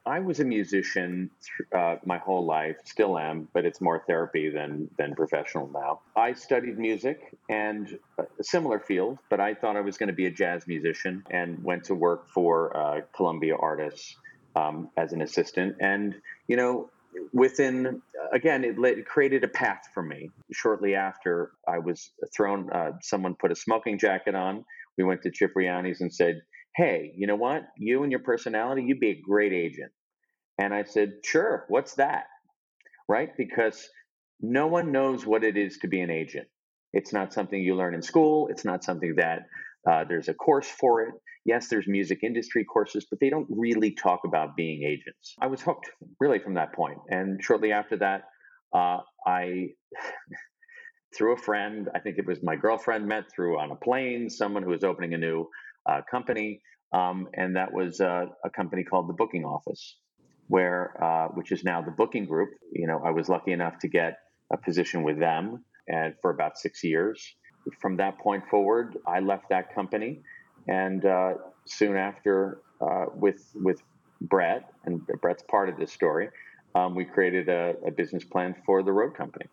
I 0.05 0.19
was 0.19 0.39
a 0.39 0.45
musician 0.45 1.29
uh, 1.75 1.97
my 2.03 2.17
whole 2.17 2.45
life, 2.45 2.77
still 2.83 3.17
am, 3.17 3.47
but 3.53 3.63
it's 3.65 3.79
more 3.79 4.03
therapy 4.07 4.49
than 4.49 4.89
than 4.97 5.15
professional 5.15 5.69
now. 5.71 6.01
I 6.15 6.33
studied 6.33 6.79
music 6.79 7.37
and 7.47 7.99
a 8.17 8.25
similar 8.43 8.79
field, 8.79 9.19
but 9.29 9.39
I 9.39 9.53
thought 9.53 9.75
I 9.75 9.81
was 9.81 9.97
going 9.97 10.07
to 10.07 10.13
be 10.13 10.25
a 10.25 10.31
jazz 10.31 10.67
musician 10.67 11.23
and 11.29 11.63
went 11.63 11.83
to 11.85 11.95
work 11.95 12.27
for 12.29 12.75
uh, 12.75 13.01
Columbia 13.15 13.55
Artists 13.55 14.15
um, 14.55 14.89
as 14.97 15.13
an 15.13 15.21
assistant. 15.21 15.75
And 15.79 16.15
you 16.47 16.55
know, 16.55 16.89
within 17.33 18.01
again, 18.33 18.63
it, 18.63 18.75
it 18.77 19.05
created 19.05 19.43
a 19.43 19.47
path 19.47 19.87
for 19.93 20.03
me. 20.03 20.29
Shortly 20.51 20.95
after, 20.95 21.51
I 21.67 21.79
was 21.79 22.11
thrown. 22.35 22.69
Uh, 22.71 22.91
someone 23.01 23.35
put 23.35 23.51
a 23.51 23.55
smoking 23.55 23.97
jacket 23.97 24.35
on. 24.35 24.65
We 24.97 25.03
went 25.03 25.21
to 25.23 25.31
Cipriani's 25.31 26.01
and 26.01 26.13
said, 26.13 26.41
"Hey, 26.75 27.13
you 27.15 27.27
know 27.27 27.35
what? 27.35 27.63
You 27.77 28.03
and 28.03 28.11
your 28.11 28.21
personality, 28.21 28.83
you'd 28.83 28.99
be 28.99 29.11
a 29.11 29.21
great 29.21 29.53
agent." 29.53 29.91
And 30.59 30.73
I 30.73 30.83
said, 30.83 31.13
"Sure. 31.23 31.65
What's 31.67 31.95
that?" 31.95 32.25
Right? 33.07 33.29
Because 33.37 33.89
no 34.41 34.67
one 34.67 34.91
knows 34.91 35.25
what 35.25 35.43
it 35.43 35.57
is 35.57 35.77
to 35.79 35.87
be 35.87 36.01
an 36.01 36.09
agent. 36.09 36.47
It's 36.93 37.13
not 37.13 37.33
something 37.33 37.61
you 37.61 37.75
learn 37.75 37.93
in 37.93 38.01
school. 38.01 38.47
It's 38.47 38.65
not 38.65 38.83
something 38.83 39.15
that 39.15 39.47
uh, 39.89 40.05
there's 40.05 40.27
a 40.27 40.33
course 40.33 40.67
for 40.67 41.03
it. 41.03 41.13
Yes, 41.49 41.67
there's 41.67 41.87
music 41.87 42.19
industry 42.21 42.63
courses, 42.63 43.07
but 43.09 43.19
they 43.19 43.31
don't 43.31 43.47
really 43.49 43.89
talk 43.89 44.19
about 44.23 44.55
being 44.55 44.83
agents. 44.83 45.33
I 45.41 45.47
was 45.47 45.63
hooked 45.63 45.89
really 46.19 46.37
from 46.37 46.53
that 46.53 46.73
point. 46.73 46.99
And 47.09 47.43
shortly 47.43 47.71
after 47.71 47.97
that, 47.97 48.25
uh, 48.71 48.99
I, 49.25 49.69
through 51.17 51.33
a 51.33 51.37
friend, 51.37 51.89
I 51.95 52.01
think 52.01 52.19
it 52.19 52.27
was 52.27 52.37
my 52.43 52.55
girlfriend, 52.55 53.07
met 53.07 53.23
through 53.33 53.59
on 53.59 53.71
a 53.71 53.75
plane 53.75 54.29
someone 54.29 54.61
who 54.61 54.69
was 54.69 54.83
opening 54.83 55.15
a 55.15 55.17
new 55.17 55.47
uh, 55.89 56.01
company. 56.11 56.61
Um, 56.93 57.27
and 57.33 57.55
that 57.55 57.73
was 57.73 57.99
uh, 57.99 58.25
a 58.45 58.51
company 58.51 58.83
called 58.83 59.09
the 59.09 59.13
Booking 59.13 59.43
Office, 59.43 59.97
where, 60.49 61.03
uh, 61.03 61.29
which 61.29 61.51
is 61.51 61.63
now 61.63 61.81
the 61.81 61.95
Booking 61.97 62.25
Group. 62.25 62.49
You 62.71 62.85
know, 62.85 63.01
I 63.03 63.09
was 63.09 63.27
lucky 63.27 63.53
enough 63.53 63.79
to 63.79 63.87
get 63.87 64.19
a 64.53 64.57
position 64.57 65.01
with 65.01 65.17
them 65.19 65.65
and 65.87 66.13
for 66.21 66.29
about 66.29 66.59
six 66.59 66.83
years. 66.83 67.19
From 67.81 67.97
that 67.97 68.19
point 68.19 68.43
forward, 68.51 68.99
I 69.07 69.19
left 69.19 69.49
that 69.49 69.73
company 69.73 70.21
and 70.69 71.03
uh, 71.03 71.33
soon 71.65 71.97
after, 71.97 72.61
uh, 72.79 73.05
with 73.13 73.51
with 73.55 73.81
Brett, 74.21 74.71
and 74.85 75.05
Brett's 75.21 75.43
part 75.43 75.67
of 75.67 75.77
this 75.77 75.91
story, 75.91 76.29
um, 76.75 76.93
we 76.95 77.05
created 77.05 77.49
a, 77.49 77.73
a, 77.85 77.91
business 77.91 78.23
plan 78.23 78.55
for 78.65 78.83
the 78.83 78.91
road 78.91 79.15
company. 79.15 79.45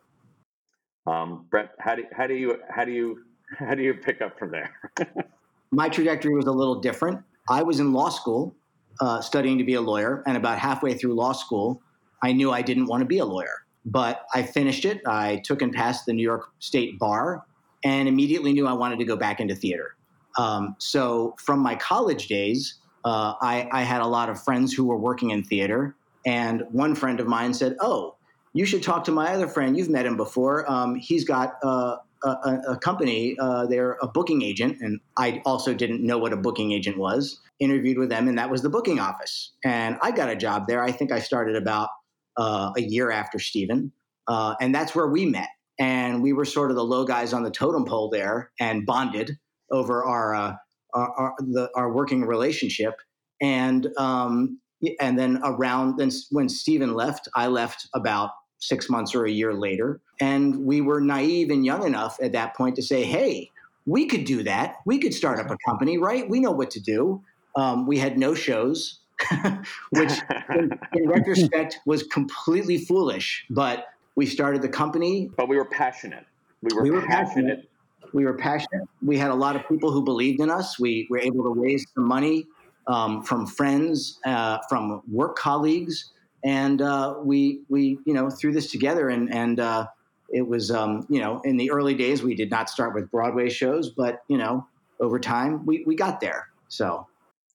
Um, 1.07 1.47
Brett, 1.51 1.71
how 1.79 1.95
do 1.95 2.05
how 2.15 2.27
do 2.27 2.35
you 2.35 2.59
how 2.69 2.85
do 2.85 2.93
you 2.93 3.25
how 3.59 3.75
do 3.75 3.83
you 3.83 3.95
pick 3.95 4.21
up 4.21 4.39
from 4.39 4.51
there? 4.51 4.71
My 5.73 5.89
trajectory 5.89 6.35
was 6.35 6.47
a 6.47 6.53
little 6.53 6.81
different. 6.81 7.21
I 7.49 7.63
was 7.63 7.81
in 7.81 7.93
law 7.93 8.11
school, 8.11 8.55
uh, 9.01 9.21
studying 9.23 9.57
to 9.59 9.65
be 9.65 9.75
a 9.75 9.81
lawyer, 9.81 10.23
and 10.27 10.37
about 10.37 10.59
halfway 10.59 10.95
through 10.95 11.15
law 11.15 11.33
school, 11.33 11.81
I 12.23 12.33
knew 12.33 12.53
I 12.53 12.61
didn't 12.61 12.87
want 12.87 13.01
to 13.01 13.07
be 13.07 13.19
a 13.19 13.25
lawyer. 13.25 13.65
But 13.87 14.27
I 14.35 14.43
finished 14.43 14.85
it. 14.85 15.01
I 15.07 15.41
took 15.45 15.63
and 15.63 15.73
passed 15.73 16.07
the 16.07 16.13
New 16.13 16.23
York 16.23 16.51
State 16.59 16.99
Bar, 16.99 17.45
and 17.85 18.07
immediately 18.07 18.53
knew 18.53 18.67
I 18.67 18.73
wanted 18.75 18.99
to 18.99 19.05
go 19.05 19.17
back 19.17 19.41
into 19.41 19.55
theater. 19.55 19.97
Um, 20.39 20.77
so 20.79 21.35
from 21.39 21.61
my 21.61 21.75
college 21.75 22.29
days, 22.29 22.79
uh, 23.05 23.35
I, 23.41 23.69
I, 23.73 23.83
had 23.83 24.01
a 24.01 24.07
lot 24.07 24.29
of 24.29 24.43
friends 24.43 24.73
who 24.73 24.85
were 24.85 24.99
working 24.99 25.31
in 25.31 25.45
theater, 25.45 25.95
and 26.27 26.65
one 26.73 26.95
friend 26.95 27.21
of 27.21 27.29
mine 27.29 27.55
said, 27.55 27.77
"Oh, 27.81 28.17
you 28.53 28.65
should 28.65 28.83
talk 28.83 29.05
to 29.05 29.13
my 29.13 29.33
other 29.33 29.49
friend. 29.49 29.77
You've 29.77 29.91
met 29.91 30.07
him 30.07 30.17
before. 30.17 30.69
Um, 30.71 30.97
he's 30.97 31.25
got 31.25 31.55
uh, 31.63 31.97
a, 32.25 32.59
a, 32.69 32.79
company. 32.79 33.37
Uh, 33.39 33.67
they're 33.67 33.99
a 34.03 34.09
booking 34.09 34.43
agent, 34.43 34.79
and 34.81 34.99
I 35.19 35.43
also 35.45 35.75
didn't 35.75 36.05
know 36.05 36.19
what 36.19 36.33
a 36.33 36.37
booking 36.37 36.73
agent 36.73 36.99
was. 36.99 37.39
Interviewed 37.61 37.99
with 37.99 38.09
them, 38.09 38.29
and 38.29 38.39
that 38.39 38.51
was 38.51 38.63
the 38.63 38.71
booking 38.71 38.99
office. 38.99 39.53
And 39.65 39.99
I 40.03 40.11
got 40.11 40.29
a 40.29 40.37
job 40.37 40.67
there. 40.69 40.83
I 40.83 40.91
think 40.91 41.13
I 41.13 41.21
started 41.21 41.55
about 41.55 41.91
uh, 42.37 42.73
a 42.77 42.81
year 42.81 43.11
after 43.11 43.39
Stephen, 43.39 43.93
uh, 44.27 44.55
and 44.61 44.75
that's 44.75 44.95
where 44.95 45.07
we 45.07 45.27
met. 45.27 45.49
And 45.79 46.23
we 46.23 46.33
were 46.33 46.47
sort 46.47 46.71
of 46.71 46.77
the 46.77 46.85
low 46.85 47.05
guys 47.05 47.33
on 47.33 47.43
the 47.43 47.51
totem 47.51 47.85
pole 47.85 48.09
there, 48.09 48.51
and 48.59 48.85
bonded 48.87 49.39
over 49.71 50.05
our 50.05 50.35
uh, 50.35 50.55
our, 50.95 51.13
our, 51.19 51.35
the, 51.39 51.71
our, 51.75 51.93
working 51.93 52.25
relationship, 52.25 52.95
and 53.41 53.89
um, 53.99 54.59
and 55.01 55.19
then 55.19 55.41
around 55.45 55.99
then 55.99 56.11
when 56.31 56.49
Stephen 56.49 56.95
left, 56.95 57.29
I 57.35 57.49
left 57.49 57.89
about 57.95 58.31
six 58.59 58.89
months 58.89 59.15
or 59.15 59.27
a 59.27 59.31
year 59.31 59.55
later, 59.55 60.01
and 60.21 60.65
we 60.65 60.81
were 60.81 61.01
naive 61.01 61.51
and 61.51 61.65
young 61.65 61.85
enough 61.85 62.19
at 62.23 62.33
that 62.33 62.57
point 62.57 62.77
to 62.77 62.83
say, 62.83 63.05
"Hey, 63.05 63.51
we 63.85 64.07
could 64.07 64.25
do 64.25 64.43
that. 64.45 64.77
We 64.87 64.99
could 64.99 65.15
start 65.15 65.39
up 65.39 65.51
a 65.51 65.57
company, 65.67 65.99
right? 65.99 66.29
We 66.29 66.41
know 66.41 66.53
what 66.53 66.71
to 66.73 66.81
do." 66.81 67.23
Um, 67.57 67.87
we 67.87 67.99
had 67.99 68.19
no 68.19 68.35
shows, 68.35 69.01
which 69.91 70.13
in, 70.55 70.79
in 70.93 71.09
retrospect 71.09 71.79
was 71.87 72.03
completely 72.05 72.79
foolish, 72.79 73.45
but 73.51 73.87
we 74.15 74.27
started 74.27 74.63
the 74.63 74.69
company. 74.69 75.31
But 75.37 75.49
we 75.49 75.57
were 75.57 75.65
passionate. 75.65 76.25
We 76.63 76.75
were, 76.75 76.83
we 76.83 76.91
were 76.91 77.03
passionate. 77.03 77.47
passionate 77.47 77.71
we 78.13 78.25
were 78.25 78.35
passionate. 78.35 78.89
We 79.05 79.19
had 79.19 79.31
a 79.31 79.35
lot 79.35 79.57
of 79.57 79.67
people 79.69 79.91
who 79.91 80.03
believed 80.03 80.41
in 80.41 80.51
us. 80.51 80.79
We 80.79 81.07
were 81.11 81.19
able 81.19 81.45
to 81.45 81.61
raise 81.61 81.85
some 81.95 82.07
money 82.07 82.47
um, 82.87 83.23
from 83.23 83.47
friends, 83.47 84.19
uh, 84.25 84.59
from 84.69 85.03
work 85.11 85.37
colleagues, 85.37 86.13
and 86.45 86.81
uh, 86.83 87.17
we 87.23 87.63
we 87.69 87.99
you 88.05 88.15
know 88.15 88.31
threw 88.31 88.53
this 88.53 88.71
together. 88.71 89.09
And 89.09 89.33
and 89.33 89.61
uh, 89.61 89.87
it 90.31 90.47
was 90.47 90.71
um, 90.71 91.07
you 91.09 91.21
know 91.21 91.41
in 91.45 91.57
the 91.57 91.71
early 91.71 91.95
days 91.95 92.23
we 92.23 92.35
did 92.35 92.51
not 92.51 92.71
start 92.71 92.95
with 92.95 93.11
Broadway 93.11 93.49
shows, 93.49 93.91
but 93.91 94.23
you 94.29 94.39
know 94.39 94.67
over 95.01 95.19
time 95.19 95.65
we 95.67 95.85
we 95.87 95.95
got 95.97 96.21
there. 96.21 96.49
So 96.69 97.07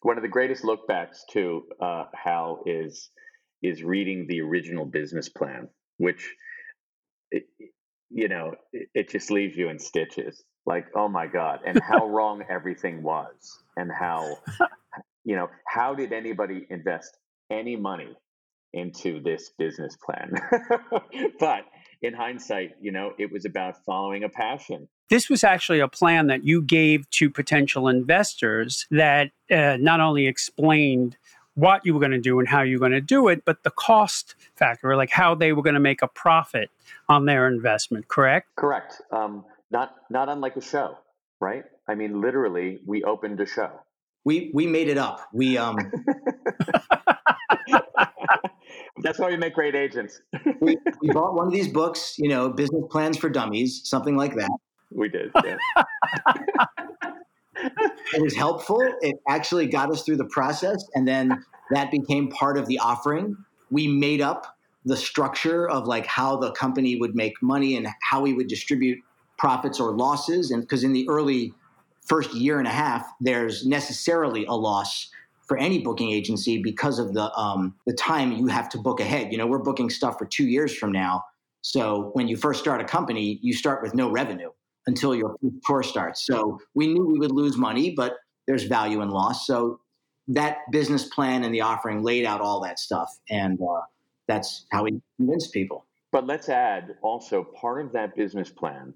one 0.02 0.18
of 0.18 0.24
the 0.24 0.30
greatest 0.30 0.64
lookbacks 0.64 1.20
to 1.32 1.66
uh, 1.80 2.06
Hal 2.14 2.64
is 2.66 3.10
is 3.62 3.84
reading 3.84 4.28
the 4.28 4.42
original 4.42 4.86
business 4.86 5.30
plan, 5.30 5.70
which. 5.98 6.36
You 8.13 8.28
know, 8.28 8.56
it, 8.74 8.89
it 8.93 9.10
just 9.10 9.32
leaves 9.32 9.56
you 9.56 9.69
in 9.69 9.80
stitches. 9.80 10.43
Like, 10.65 10.86
oh 10.95 11.08
my 11.08 11.28
God, 11.28 11.60
and 11.65 11.82
how 11.82 12.07
wrong 12.09 12.43
everything 12.49 13.01
was, 13.03 13.64
and 13.78 13.91
how, 13.91 14.38
you 15.24 15.36
know, 15.36 15.47
how 15.68 15.95
did 15.95 16.14
anybody 16.14 16.68
invest 16.70 17.18
any 17.49 17.76
money 17.76 18.16
into 18.74 19.22
this 19.22 19.51
business 19.57 19.97
plan? 20.05 20.34
but 21.39 21.64
in 22.01 22.14
hindsight, 22.14 22.72
you 22.82 22.91
know, 22.91 23.12
it 23.18 23.32
was 23.32 23.45
about 23.45 23.84
following 23.86 24.24
a 24.24 24.30
passion. 24.30 24.88
This 25.09 25.30
was 25.30 25.43
actually 25.43 25.80
a 25.80 25.88
plan 25.88 26.28
that 26.28 26.43
you 26.43 26.62
gave 26.62 27.09
to 27.12 27.30
potential 27.30 27.88
investors 27.88 28.88
that 28.91 29.32
uh, 29.49 29.78
not 29.80 29.99
only 29.99 30.28
explained 30.28 31.18
what 31.62 31.86
you 31.86 31.93
were 31.93 31.99
going 31.99 32.12
to 32.12 32.20
do 32.20 32.39
and 32.39 32.47
how 32.47 32.62
you 32.64 32.76
were 32.78 32.80
going 32.80 32.91
to 32.91 33.01
do 33.01 33.28
it, 33.28 33.45
but 33.45 33.64
the 33.64 33.70
cost 33.70 34.36
factor, 34.55 34.95
like 34.95 35.12
how 35.12 35.36
they 35.36 35.53
were 35.53 35.62
going 35.62 35.76
to 35.76 35.80
make 35.80 36.01
a 36.01 36.07
profit 36.07 36.70
on 37.07 37.26
their 37.26 37.47
investment. 37.47 38.07
Correct? 38.07 38.47
Correct. 38.55 39.01
Um, 39.12 39.45
not 39.70 39.95
not 40.09 40.28
unlike 40.28 40.55
a 40.57 40.62
show, 40.62 40.97
right? 41.39 41.64
I 41.88 41.95
mean, 41.95 42.20
literally, 42.20 42.80
we 42.86 43.03
opened 43.03 43.39
a 43.39 43.45
show. 43.45 43.70
we 44.26 44.51
we 44.53 44.66
made 44.68 44.89
it 44.89 44.97
up. 44.97 45.22
We 45.34 45.57
um 45.57 45.78
That's 49.03 49.18
why 49.20 49.30
we 49.30 49.38
make 49.38 49.53
great 49.55 49.76
agents. 49.76 50.22
we, 50.62 50.78
we 51.01 51.09
bought 51.09 51.34
one 51.34 51.47
of 51.47 51.53
these 51.53 51.68
books, 51.68 52.16
you 52.18 52.30
know, 52.30 52.49
Business 52.49 52.84
Plans 52.89 53.18
for 53.18 53.30
Dummies, 53.30 53.82
something 53.84 54.16
like 54.16 54.36
that. 54.36 54.51
We 54.91 55.09
did. 55.09 55.32
Yeah. 55.43 55.57
It 58.14 58.22
was 58.22 58.36
helpful. 58.36 58.82
It 59.01 59.16
actually 59.28 59.68
got 59.68 59.91
us 59.91 60.03
through 60.03 60.18
the 60.18 60.26
process, 60.26 60.84
and 60.95 61.07
then 61.07 61.43
that 61.72 61.91
became 61.91 62.30
part 62.30 62.57
of 62.57 62.68
the 62.68 62.80
offering. 62.80 63.38
We 63.70 63.88
made 63.88 64.22
up 64.22 64.57
the 64.84 64.97
structure 64.97 65.70
of 65.70 65.88
like 65.88 66.05
how 66.05 66.38
the 66.38 66.51
company 66.51 66.97
would 66.97 67.16
make 67.16 67.34
money 67.41 67.78
and 67.78 67.88
how 68.09 68.22
we 68.22 68.34
would 68.34 68.47
distribute 68.47 68.99
profits 69.38 69.80
or 69.80 69.95
losses, 69.95 70.51
and 70.51 70.62
because 70.62 70.84
in 70.84 70.93
the 70.93 71.07
early 71.09 71.53
first 72.05 72.34
year 72.34 72.59
and 72.59 72.68
a 72.68 72.72
half, 72.72 73.07
there's 73.22 73.66
necessarily 73.66 74.45
a 74.45 74.53
loss 74.53 75.09
for 75.47 75.57
any 75.57 75.80
booking 75.80 76.12
agency 76.12 76.62
because 76.62 76.99
of 76.99 77.14
the 77.14 77.32
um, 77.34 77.76
the 77.86 77.93
time 77.93 78.32
you 78.34 78.47
have 78.47 78.70
to 78.70 78.78
book 78.78 78.99
ahead. 78.99 79.32
You 79.32 79.38
know, 79.38 79.47
we're 79.47 79.59
booking 79.59 79.89
stuff 79.89 80.18
for 80.18 80.26
two 80.26 80.47
years 80.47 80.76
from 80.76 80.91
now. 80.91 81.24
So 81.62 82.09
when 82.14 82.28
you 82.28 82.38
first 82.38 82.59
start 82.59 82.82
a 82.82 82.86
company, 82.86 83.39
you 83.41 83.53
start 83.53 83.84
with 83.84 83.93
no 83.93 84.09
revenue 84.09 84.49
until 84.88 85.16
your 85.16 85.36
tour 85.66 85.84
starts. 85.84 86.26
So 86.26 86.60
we 86.74 86.88
knew 86.88 87.06
we 87.06 87.20
would 87.20 87.32
lose 87.32 87.58
money, 87.58 87.94
but 87.96 88.16
there's 88.48 88.64
value 88.64 89.02
in 89.02 89.10
loss. 89.10 89.46
So 89.46 89.80
that 90.28 90.60
business 90.72 91.08
plan 91.08 91.44
and 91.44 91.54
the 91.54 91.62
offering 91.62 92.04
laid 92.04 92.26
out 92.26 92.42
all 92.42 92.62
that 92.62 92.80
stuff, 92.80 93.10
and 93.30 93.60
uh, 93.62 93.82
that's 94.28 94.66
how 94.72 94.84
we 94.84 95.02
convinced 95.18 95.54
people. 95.54 95.86
But 96.12 96.28
let's 96.28 96.50
add 96.50 96.96
also 97.02 97.44
part 97.44 97.86
of 97.86 97.94
that 97.94 98.16
business 98.16 98.50
plan, 98.50 98.94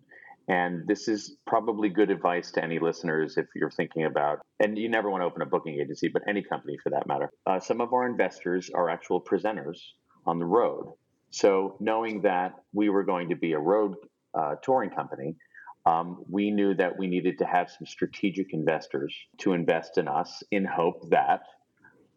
and 0.48 0.88
this 0.88 1.08
is 1.08 1.38
probably 1.48 1.90
good 1.90 2.12
advice 2.12 2.52
to 2.52 2.64
any 2.64 2.80
listeners 2.80 3.38
if 3.38 3.48
you're 3.56 3.72
thinking 3.72 4.06
about, 4.06 4.40
and 4.60 4.78
you 4.78 4.90
never 4.90 5.10
want 5.10 5.22
to 5.22 5.26
open 5.26 5.42
a 5.42 5.46
booking 5.46 5.80
agency, 5.80 6.08
but 6.08 6.22
any 6.28 6.44
company 6.44 6.78
for 6.84 6.90
that 6.90 7.08
matter. 7.08 7.30
Uh, 7.46 7.60
some 7.60 7.82
of 7.82 7.94
our 7.94 8.08
investors 8.08 8.70
are 8.74 8.90
actual 8.90 9.22
presenters 9.22 9.78
on 10.26 10.40
the 10.40 10.46
road. 10.46 10.94
So 11.32 11.76
knowing 11.80 12.22
that 12.22 12.54
we 12.74 12.90
were 12.90 13.04
going 13.04 13.30
to 13.30 13.36
be 13.36 13.54
a 13.54 13.60
road 13.60 13.96
uh, 14.34 14.56
touring 14.64 14.90
company, 14.90 15.36
um, 15.86 16.24
we 16.30 16.52
knew 16.52 16.74
that 16.76 16.98
we 16.98 17.08
needed 17.08 17.38
to 17.40 17.46
have 17.46 17.70
some 17.70 17.86
strategic 17.86 18.54
investors 18.54 19.16
to 19.40 19.54
invest 19.54 19.98
in 19.98 20.08
us 20.08 20.44
in 20.52 20.66
hope 20.66 21.10
that 21.10 21.42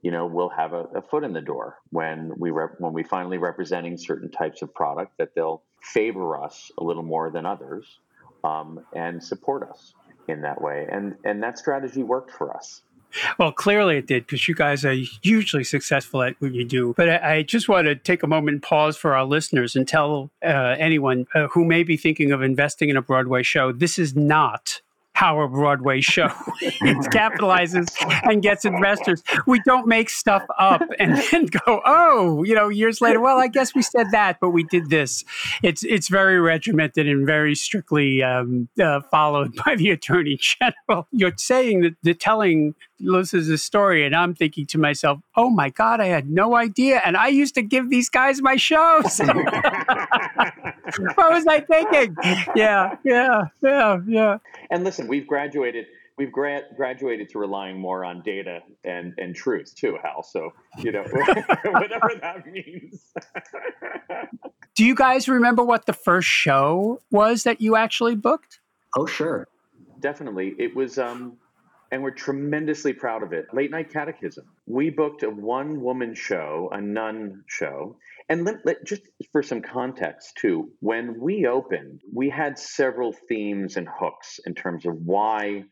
you 0.02 0.10
know 0.10 0.26
we'll 0.26 0.48
have 0.48 0.72
a, 0.72 0.84
a 0.96 1.02
foot 1.02 1.24
in 1.24 1.32
the 1.32 1.40
door 1.40 1.78
when 1.90 2.32
we 2.38 2.50
rep- 2.50 2.78
when 2.78 2.92
we 2.92 3.02
finally 3.02 3.38
representing 3.38 3.96
certain 3.96 4.30
types 4.30 4.62
of 4.62 4.72
product 4.74 5.12
that 5.18 5.34
they'll 5.34 5.62
favor 5.82 6.42
us 6.42 6.70
a 6.78 6.84
little 6.84 7.02
more 7.02 7.30
than 7.30 7.44
others 7.46 7.98
um, 8.44 8.80
and 8.94 9.22
support 9.22 9.68
us 9.68 9.94
in 10.28 10.42
that 10.42 10.60
way. 10.60 10.86
And 10.90 11.16
and 11.24 11.42
that 11.42 11.58
strategy 11.58 12.02
worked 12.02 12.30
for 12.30 12.56
us 12.56 12.82
Well, 13.38 13.52
clearly 13.52 13.96
it 13.96 14.06
did 14.06 14.26
because 14.26 14.46
you 14.48 14.54
guys 14.54 14.84
are 14.84 14.94
hugely 15.22 15.64
successful 15.64 16.22
at 16.22 16.36
what 16.40 16.52
you 16.52 16.64
do. 16.64 16.94
But 16.96 17.08
I, 17.08 17.36
I 17.36 17.42
just 17.42 17.68
want 17.68 17.86
to 17.86 17.94
take 17.94 18.22
a 18.22 18.26
moment 18.26 18.54
and 18.56 18.62
pause 18.62 18.96
for 18.96 19.14
our 19.14 19.24
listeners 19.24 19.74
and 19.74 19.86
tell 19.86 20.30
uh, 20.42 20.76
anyone 20.78 21.26
uh, 21.34 21.48
who 21.48 21.64
may 21.64 21.82
be 21.82 21.96
thinking 21.96 22.32
of 22.32 22.42
investing 22.42 22.88
in 22.88 22.96
a 22.96 23.02
Broadway 23.02 23.42
show 23.42 23.72
this 23.72 23.98
is 23.98 24.14
not 24.14 24.80
how 25.18 25.40
a 25.40 25.48
Broadway 25.48 26.00
show 26.00 26.30
It 26.60 26.96
capitalizes 27.10 27.88
and 28.22 28.40
gets 28.40 28.64
investors. 28.64 29.20
We 29.48 29.60
don't 29.66 29.88
make 29.88 30.10
stuff 30.10 30.44
up 30.56 30.82
and 31.00 31.16
then 31.32 31.46
go, 31.46 31.82
oh, 31.84 32.44
you 32.44 32.54
know, 32.54 32.68
years 32.68 33.00
later, 33.00 33.20
well, 33.20 33.40
I 33.40 33.48
guess 33.48 33.74
we 33.74 33.82
said 33.82 34.12
that, 34.12 34.38
but 34.40 34.50
we 34.50 34.62
did 34.62 34.90
this. 34.90 35.24
It's 35.60 35.82
it's 35.82 36.06
very 36.06 36.38
regimented 36.38 37.08
and 37.08 37.26
very 37.26 37.56
strictly 37.56 38.22
um, 38.22 38.68
uh, 38.80 39.00
followed 39.10 39.56
by 39.64 39.74
the 39.74 39.90
Attorney 39.90 40.38
General. 40.40 41.08
You're 41.12 41.32
saying 41.36 41.80
that 41.80 41.96
the 42.04 42.14
telling 42.14 42.76
listens 43.00 43.48
a 43.48 43.58
story, 43.58 44.06
and 44.06 44.14
I'm 44.14 44.34
thinking 44.34 44.66
to 44.66 44.78
myself, 44.78 45.18
oh 45.36 45.50
my 45.50 45.70
God, 45.70 46.00
I 46.00 46.06
had 46.06 46.30
no 46.30 46.54
idea. 46.54 47.00
And 47.04 47.16
I 47.16 47.26
used 47.28 47.56
to 47.56 47.62
give 47.62 47.90
these 47.90 48.08
guys 48.08 48.40
my 48.40 48.54
shows. 48.54 49.20
what 51.14 51.30
was 51.30 51.46
I 51.46 51.60
thinking? 51.60 52.16
Yeah, 52.54 52.96
yeah, 53.04 53.42
yeah, 53.62 53.98
yeah. 54.06 54.38
and 54.70 54.84
listen 54.84 55.06
we've 55.08 55.26
graduated 55.26 55.86
we've 56.16 56.32
gra- 56.32 56.62
graduated 56.76 57.28
to 57.30 57.38
relying 57.38 57.78
more 57.78 58.04
on 58.04 58.22
data 58.22 58.60
and 58.84 59.14
and 59.18 59.34
truth 59.36 59.74
too 59.76 59.96
hal 60.02 60.22
so 60.22 60.50
you 60.78 60.90
know 60.92 61.02
whatever 61.64 62.10
that 62.20 62.44
means 62.50 63.12
Do 64.74 64.84
you 64.84 64.94
guys 64.94 65.28
remember 65.28 65.64
what 65.64 65.86
the 65.86 65.92
first 65.92 66.28
show 66.28 67.00
was 67.10 67.42
that 67.42 67.60
you 67.60 67.74
actually 67.74 68.14
booked? 68.14 68.60
Oh, 68.96 69.06
sure. 69.06 69.48
definitely 70.00 70.54
it 70.58 70.74
was 70.74 70.98
um 70.98 71.36
and 71.90 72.02
we're 72.02 72.10
tremendously 72.10 72.92
proud 72.92 73.22
of 73.22 73.32
it 73.32 73.46
late 73.52 73.70
night 73.70 73.92
catechism 73.92 74.44
we 74.66 74.90
booked 74.90 75.22
a 75.22 75.30
one 75.30 75.80
woman 75.80 76.14
show 76.14 76.68
a 76.72 76.80
nun 76.80 77.42
show 77.46 77.96
and 78.28 78.44
let, 78.44 78.56
let, 78.64 78.84
just 78.84 79.02
for 79.32 79.42
some 79.42 79.62
context 79.62 80.34
too 80.38 80.70
when 80.80 81.18
we 81.20 81.46
opened 81.46 82.00
we 82.12 82.28
had 82.28 82.58
several 82.58 83.14
themes 83.28 83.76
and 83.76 83.88
hooks 83.88 84.38
in 84.46 84.54
terms 84.54 84.86
of 84.86 84.94
why 84.94 85.64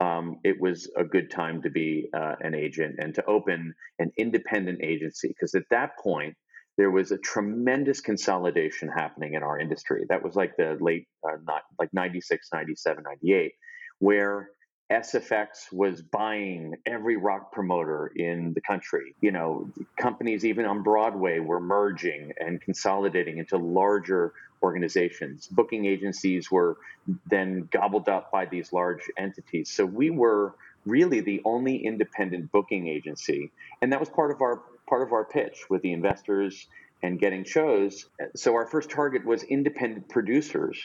um, 0.00 0.38
it 0.44 0.60
was 0.60 0.90
a 0.96 1.04
good 1.04 1.30
time 1.30 1.62
to 1.62 1.70
be 1.70 2.08
uh, 2.16 2.36
an 2.40 2.54
agent 2.54 2.96
and 2.98 3.14
to 3.16 3.24
open 3.26 3.74
an 3.98 4.12
independent 4.16 4.80
agency 4.82 5.28
because 5.28 5.54
at 5.54 5.64
that 5.70 5.90
point 6.02 6.36
there 6.76 6.90
was 6.90 7.10
a 7.10 7.18
tremendous 7.18 8.00
consolidation 8.00 8.88
happening 8.88 9.34
in 9.34 9.42
our 9.42 9.58
industry. 9.58 10.04
That 10.08 10.22
was 10.22 10.36
like 10.36 10.52
the 10.56 10.78
late 10.80 11.08
uh, 11.28 11.36
not 11.44 11.62
like 11.78 11.88
96 11.92 12.48
97 12.52 13.02
98 13.02 13.52
where 13.98 14.50
SFX 14.90 15.70
was 15.70 16.00
buying 16.00 16.76
every 16.86 17.16
rock 17.16 17.52
promoter 17.52 18.10
in 18.16 18.54
the 18.54 18.60
country. 18.60 19.14
You 19.20 19.32
know, 19.32 19.70
companies 19.98 20.44
even 20.44 20.64
on 20.64 20.82
Broadway 20.82 21.40
were 21.40 21.60
merging 21.60 22.32
and 22.40 22.60
consolidating 22.60 23.38
into 23.38 23.58
larger 23.58 24.32
organizations. 24.62 25.46
Booking 25.46 25.84
agencies 25.84 26.50
were 26.50 26.78
then 27.26 27.68
gobbled 27.70 28.08
up 28.08 28.32
by 28.32 28.46
these 28.46 28.72
large 28.72 29.02
entities. 29.18 29.70
So 29.70 29.84
we 29.84 30.08
were 30.08 30.54
really 30.86 31.20
the 31.20 31.42
only 31.44 31.84
independent 31.84 32.50
booking 32.50 32.88
agency, 32.88 33.50
and 33.82 33.92
that 33.92 34.00
was 34.00 34.08
part 34.08 34.30
of 34.30 34.40
our 34.40 34.62
part 34.88 35.02
of 35.02 35.12
our 35.12 35.24
pitch 35.24 35.66
with 35.68 35.82
the 35.82 35.92
investors 35.92 36.66
and 37.02 37.20
getting 37.20 37.44
shows. 37.44 38.06
So 38.34 38.54
our 38.54 38.66
first 38.66 38.88
target 38.88 39.24
was 39.24 39.42
independent 39.42 40.08
producers 40.08 40.80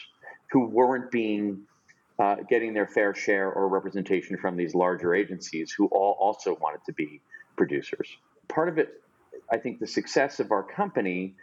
who 0.50 0.66
weren't 0.66 1.10
being 1.10 1.62
uh, 2.18 2.36
getting 2.48 2.74
their 2.74 2.86
fair 2.86 3.14
share 3.14 3.50
or 3.50 3.68
representation 3.68 4.36
from 4.36 4.56
these 4.56 4.74
larger 4.74 5.14
agencies 5.14 5.72
who 5.72 5.86
all 5.86 6.16
also 6.20 6.56
wanted 6.60 6.80
to 6.86 6.92
be 6.92 7.20
producers. 7.56 8.08
Part 8.48 8.68
of 8.68 8.78
it, 8.78 9.02
I 9.50 9.58
think, 9.58 9.80
the 9.80 9.86
success 9.86 10.40
of 10.40 10.52
our 10.52 10.62
company 10.62 11.34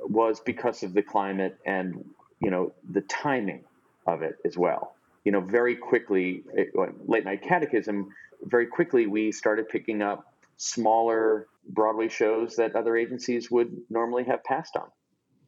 was 0.00 0.40
because 0.40 0.82
of 0.82 0.94
the 0.94 1.02
climate 1.02 1.58
and 1.64 2.04
you 2.40 2.50
know 2.50 2.72
the 2.90 3.02
timing 3.02 3.64
of 4.06 4.22
it 4.22 4.36
as 4.44 4.56
well. 4.56 4.94
You 5.24 5.32
know, 5.32 5.40
very 5.40 5.76
quickly, 5.76 6.44
it, 6.54 6.68
late 7.06 7.24
night 7.24 7.42
catechism. 7.42 8.08
Very 8.42 8.66
quickly, 8.66 9.06
we 9.06 9.32
started 9.32 9.68
picking 9.68 10.02
up 10.02 10.32
smaller 10.56 11.46
Broadway 11.68 12.08
shows 12.08 12.56
that 12.56 12.76
other 12.76 12.96
agencies 12.96 13.50
would 13.50 13.76
normally 13.90 14.24
have 14.24 14.44
passed 14.44 14.76
on. 14.76 14.88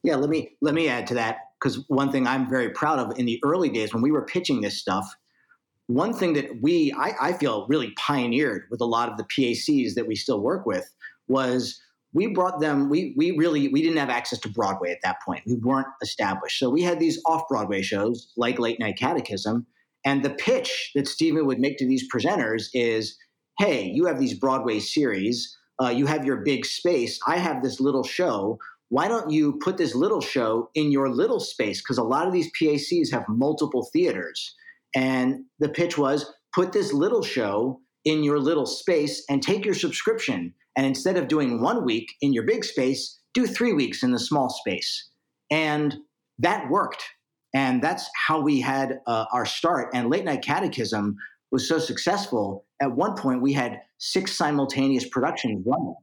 Yeah, 0.03 0.17
let 0.17 0.31
me 0.31 0.57
let 0.61 0.75
me 0.75 0.89
add 0.89 1.07
to 1.09 1.15
that 1.15 1.48
because 1.61 1.85
one 1.89 2.13
thing 2.13 2.27
I'm 2.27 2.49
very 2.49 2.71
proud 2.71 2.99
of 2.99 3.19
in 3.19 3.27
the 3.27 3.41
early 3.45 3.69
days 3.69 3.93
when 3.93 4.03
we 4.03 4.11
were 4.11 4.25
pitching 4.25 4.61
this 4.61 4.79
stuff, 4.79 5.13
one 5.87 6.13
thing 6.13 6.35
that 6.35 6.63
we 6.63 6.93
I, 6.93 7.15
I 7.21 7.33
feel 7.33 7.67
really 7.69 7.93
pioneered 7.93 8.65
with 8.71 8.81
a 8.81 8.87
lot 8.87 9.09
of 9.09 9.17
the 9.17 9.25
PACs 9.25 9.95
that 9.95 10.07
we 10.07 10.15
still 10.15 10.41
work 10.41 10.67
with 10.67 10.89
was 11.29 11.81
we 12.13 12.27
brought 12.27 12.61
them 12.61 12.89
we 12.89 13.15
we 13.17 13.33
really 13.33 13.69
we 13.69 13.83
didn't 13.83 13.99
have 13.99 14.11
access 14.11 14.39
to 14.41 14.49
Broadway 14.49 14.91
at 14.91 14.99
that 15.03 15.17
point. 15.25 15.43
We 15.47 15.55
weren't 15.55 15.89
established. 16.03 16.59
So 16.59 16.71
we 16.71 16.83
had 16.83 17.01
these 17.01 17.21
off-Broadway 17.27 17.83
shows 17.83 18.33
like 18.37 18.59
Late 18.59 18.81
Night 18.81 18.99
Catechism. 18.99 19.67
And 20.05 20.23
the 20.23 20.31
pitch 20.31 20.93
that 20.95 21.09
Stephen 21.09 21.47
would 21.47 21.59
make 21.59 21.77
to 21.79 21.87
these 21.87 22.09
presenters 22.09 22.69
is, 22.73 23.19
hey, 23.59 23.83
you 23.83 24.07
have 24.07 24.21
these 24.21 24.39
Broadway 24.39 24.79
series, 24.79 25.57
uh, 25.83 25.89
you 25.89 26.07
have 26.07 26.25
your 26.25 26.37
big 26.37 26.65
space. 26.65 27.19
I 27.27 27.37
have 27.37 27.63
this 27.63 27.81
little 27.81 28.05
show 28.05 28.59
why 28.91 29.09
don't 29.09 29.31
you 29.31 29.59
put 29.63 29.77
this 29.77 29.95
little 29.95 30.21
show 30.21 30.71
in 30.75 30.91
your 30.91 31.09
little 31.11 31.41
space? 31.41 31.81
Because 31.81 31.99
a 31.99 32.03
lot 32.03 32.27
of 32.27 32.33
these 32.33 32.51
PACs 32.61 33.13
have 33.13 33.25
multiple 33.29 33.89
theaters. 33.93 34.55
And 34.95 35.45
the 35.59 35.69
pitch 35.69 35.99
was 35.99 36.33
put 36.55 36.73
this 36.73 36.93
little 36.93 37.23
show 37.23 37.81
in 38.05 38.25
your 38.25 38.39
little 38.39 38.67
space 38.67 39.23
and 39.29 39.43
take 39.43 39.65
your 39.65 39.75
subscription. 39.75 40.55
And 40.77 40.87
instead 40.87 41.19
of 41.19 41.29
doing 41.29 41.61
one 41.61 41.85
week 41.85 42.09
in 42.23 42.33
your 42.33 42.45
big 42.45 42.65
space, 42.65 43.19
do 43.35 43.47
three 43.47 43.75
weeks 43.75 44.03
in 44.03 44.13
the 44.13 44.19
small 44.19 44.49
space. 44.49 45.11
And 45.51 45.97
that 46.39 46.71
worked. 46.71 47.05
And 47.55 47.83
that's 47.83 48.09
how 48.15 48.41
we 48.41 48.61
had 48.61 49.01
uh, 49.07 49.27
our 49.33 49.45
start. 49.45 49.91
And 49.93 50.09
Late 50.09 50.25
Night 50.25 50.43
Catechism 50.43 51.17
was 51.51 51.69
so 51.69 51.79
successful. 51.79 52.65
At 52.81 52.93
one 52.93 53.17
point, 53.17 53.43
we 53.43 53.53
had 53.53 53.81
six 53.99 54.33
simultaneous 54.33 55.07
productions 55.09 55.63
running 55.67 55.95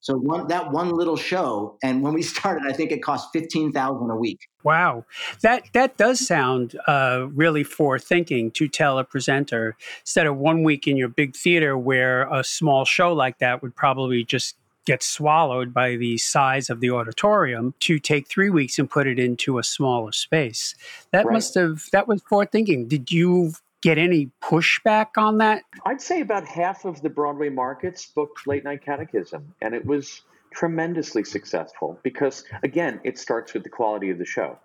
So 0.00 0.14
one 0.16 0.46
that 0.48 0.70
one 0.70 0.90
little 0.90 1.16
show, 1.16 1.76
and 1.82 2.02
when 2.02 2.14
we 2.14 2.22
started, 2.34 2.64
I 2.68 2.72
think 2.72 2.92
it 2.92 3.02
cost 3.02 3.28
fifteen 3.32 3.72
thousand 3.72 4.10
a 4.10 4.16
week. 4.16 4.40
Wow, 4.64 5.04
that 5.42 5.64
that 5.72 5.96
does 5.96 6.24
sound 6.26 6.78
uh, 6.86 7.26
really 7.32 7.64
forward-thinking 7.64 8.50
to 8.52 8.68
tell 8.68 8.98
a 8.98 9.04
presenter 9.04 9.76
instead 10.00 10.26
of 10.26 10.36
one 10.36 10.62
week 10.62 10.86
in 10.86 10.96
your 10.96 11.08
big 11.08 11.34
theater 11.36 11.76
where 11.76 12.32
a 12.32 12.44
small 12.44 12.84
show 12.84 13.12
like 13.12 13.38
that 13.38 13.62
would 13.62 13.74
probably 13.74 14.24
just 14.24 14.56
get 14.84 15.02
swallowed 15.02 15.74
by 15.74 15.96
the 15.96 16.16
size 16.16 16.70
of 16.70 16.80
the 16.80 16.90
auditorium 16.90 17.74
to 17.78 17.98
take 17.98 18.26
three 18.26 18.48
weeks 18.48 18.78
and 18.78 18.88
put 18.88 19.06
it 19.06 19.18
into 19.18 19.58
a 19.58 19.62
smaller 19.62 20.12
space. 20.12 20.74
That 21.12 21.26
Right. 21.26 21.34
must 21.34 21.54
have 21.56 21.84
that 21.92 22.08
was 22.08 22.22
forward-thinking. 22.22 22.88
Did 22.88 23.12
you 23.12 23.52
get 23.82 23.98
any 23.98 24.30
pushback 24.42 25.08
on 25.16 25.38
that? 25.38 25.62
I'd 25.86 26.00
say 26.00 26.20
about 26.20 26.46
half 26.46 26.84
of 26.84 27.02
the 27.02 27.10
Broadway 27.10 27.48
markets 27.48 28.06
booked 28.06 28.46
Late 28.46 28.64
Night 28.64 28.84
Catechism, 28.84 29.54
and 29.60 29.74
it 29.74 29.84
was 29.84 30.22
tremendously 30.52 31.24
successful 31.24 31.98
because, 32.02 32.44
again, 32.62 33.00
it 33.04 33.18
starts 33.18 33.54
with 33.54 33.62
the 33.62 33.68
quality 33.68 34.10
of 34.10 34.18
the 34.18 34.24
show, 34.24 34.58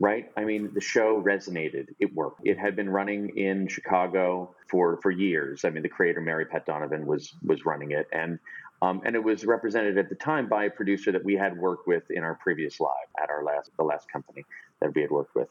right? 0.00 0.30
I 0.36 0.44
mean, 0.44 0.70
the 0.74 0.80
show 0.80 1.22
resonated, 1.22 1.88
it 2.00 2.14
worked. 2.14 2.40
It 2.44 2.58
had 2.58 2.76
been 2.76 2.90
running 2.90 3.36
in 3.36 3.68
Chicago 3.68 4.54
for 4.68 4.98
for 5.02 5.10
years. 5.10 5.64
I 5.64 5.70
mean, 5.70 5.82
the 5.82 5.88
creator 5.88 6.20
Maripat 6.20 6.66
Donovan 6.66 7.06
was 7.06 7.32
was 7.44 7.64
running 7.64 7.92
it, 7.92 8.08
and 8.12 8.38
um, 8.80 9.02
and 9.04 9.16
it 9.16 9.24
was 9.24 9.44
represented 9.44 9.98
at 9.98 10.08
the 10.08 10.14
time 10.14 10.48
by 10.48 10.64
a 10.64 10.70
producer 10.70 11.10
that 11.12 11.24
we 11.24 11.34
had 11.34 11.56
worked 11.56 11.88
with 11.88 12.10
in 12.10 12.22
our 12.22 12.34
previous 12.34 12.78
live 12.78 13.08
at 13.20 13.30
our 13.30 13.42
last 13.42 13.70
the 13.76 13.84
last 13.84 14.10
company 14.10 14.44
that 14.80 14.94
we 14.94 15.02
had 15.02 15.10
worked 15.10 15.34
with. 15.34 15.48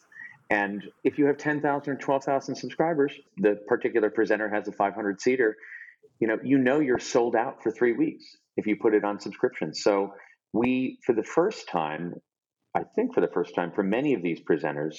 And 0.50 0.84
if 1.04 1.18
you 1.18 1.26
have 1.26 1.38
10,000 1.38 1.94
or 1.94 1.98
12,000 1.98 2.56
subscribers, 2.56 3.14
the 3.38 3.60
particular 3.68 4.10
presenter 4.10 4.50
has 4.50 4.68
a 4.68 4.72
500 4.72 5.20
seater, 5.20 5.58
you 6.20 6.28
know, 6.28 6.38
you 6.44 6.58
know 6.58 6.80
you're 6.80 7.00
sold 7.00 7.36
out 7.36 7.62
for 7.62 7.72
three 7.72 7.94
weeks 7.94 8.24
if 8.56 8.66
you 8.66 8.76
put 8.76 8.94
it 8.94 9.04
on 9.04 9.20
subscription. 9.20 9.74
So 9.74 10.14
we, 10.54 11.00
for 11.06 11.14
the 11.14 11.24
first 11.24 11.68
time, 11.68 12.16
I 12.74 12.84
think 12.96 13.14
for 13.14 13.22
the 13.22 13.28
first 13.28 13.56
time 13.56 13.72
for 13.72 13.84
many 13.84 14.14
of 14.14 14.24
these 14.24 14.40
presenters, 14.40 14.98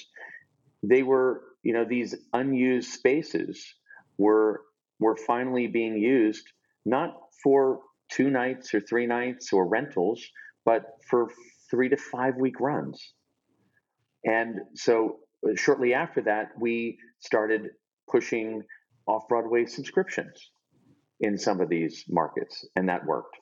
they 0.83 1.03
were, 1.03 1.41
you 1.63 1.73
know, 1.73 1.85
these 1.85 2.15
unused 2.33 2.91
spaces 2.91 3.73
were 4.17 4.61
were 4.99 5.15
finally 5.15 5.67
being 5.67 5.97
used 5.97 6.45
not 6.85 7.15
for 7.41 7.79
two 8.09 8.29
nights 8.29 8.73
or 8.73 8.81
three 8.81 9.05
nights 9.05 9.53
or 9.53 9.67
rentals, 9.67 10.25
but 10.65 10.83
for 11.09 11.29
three 11.69 11.89
to 11.89 11.97
five 11.97 12.35
week 12.35 12.59
runs. 12.59 13.13
And 14.25 14.59
so 14.75 15.19
shortly 15.55 15.93
after 15.93 16.21
that, 16.23 16.51
we 16.59 16.97
started 17.19 17.69
pushing 18.09 18.63
off 19.07 19.27
Broadway 19.27 19.65
subscriptions 19.65 20.51
in 21.19 21.37
some 21.37 21.61
of 21.61 21.69
these 21.69 22.05
markets, 22.09 22.65
and 22.75 22.89
that 22.89 23.05
worked. 23.05 23.37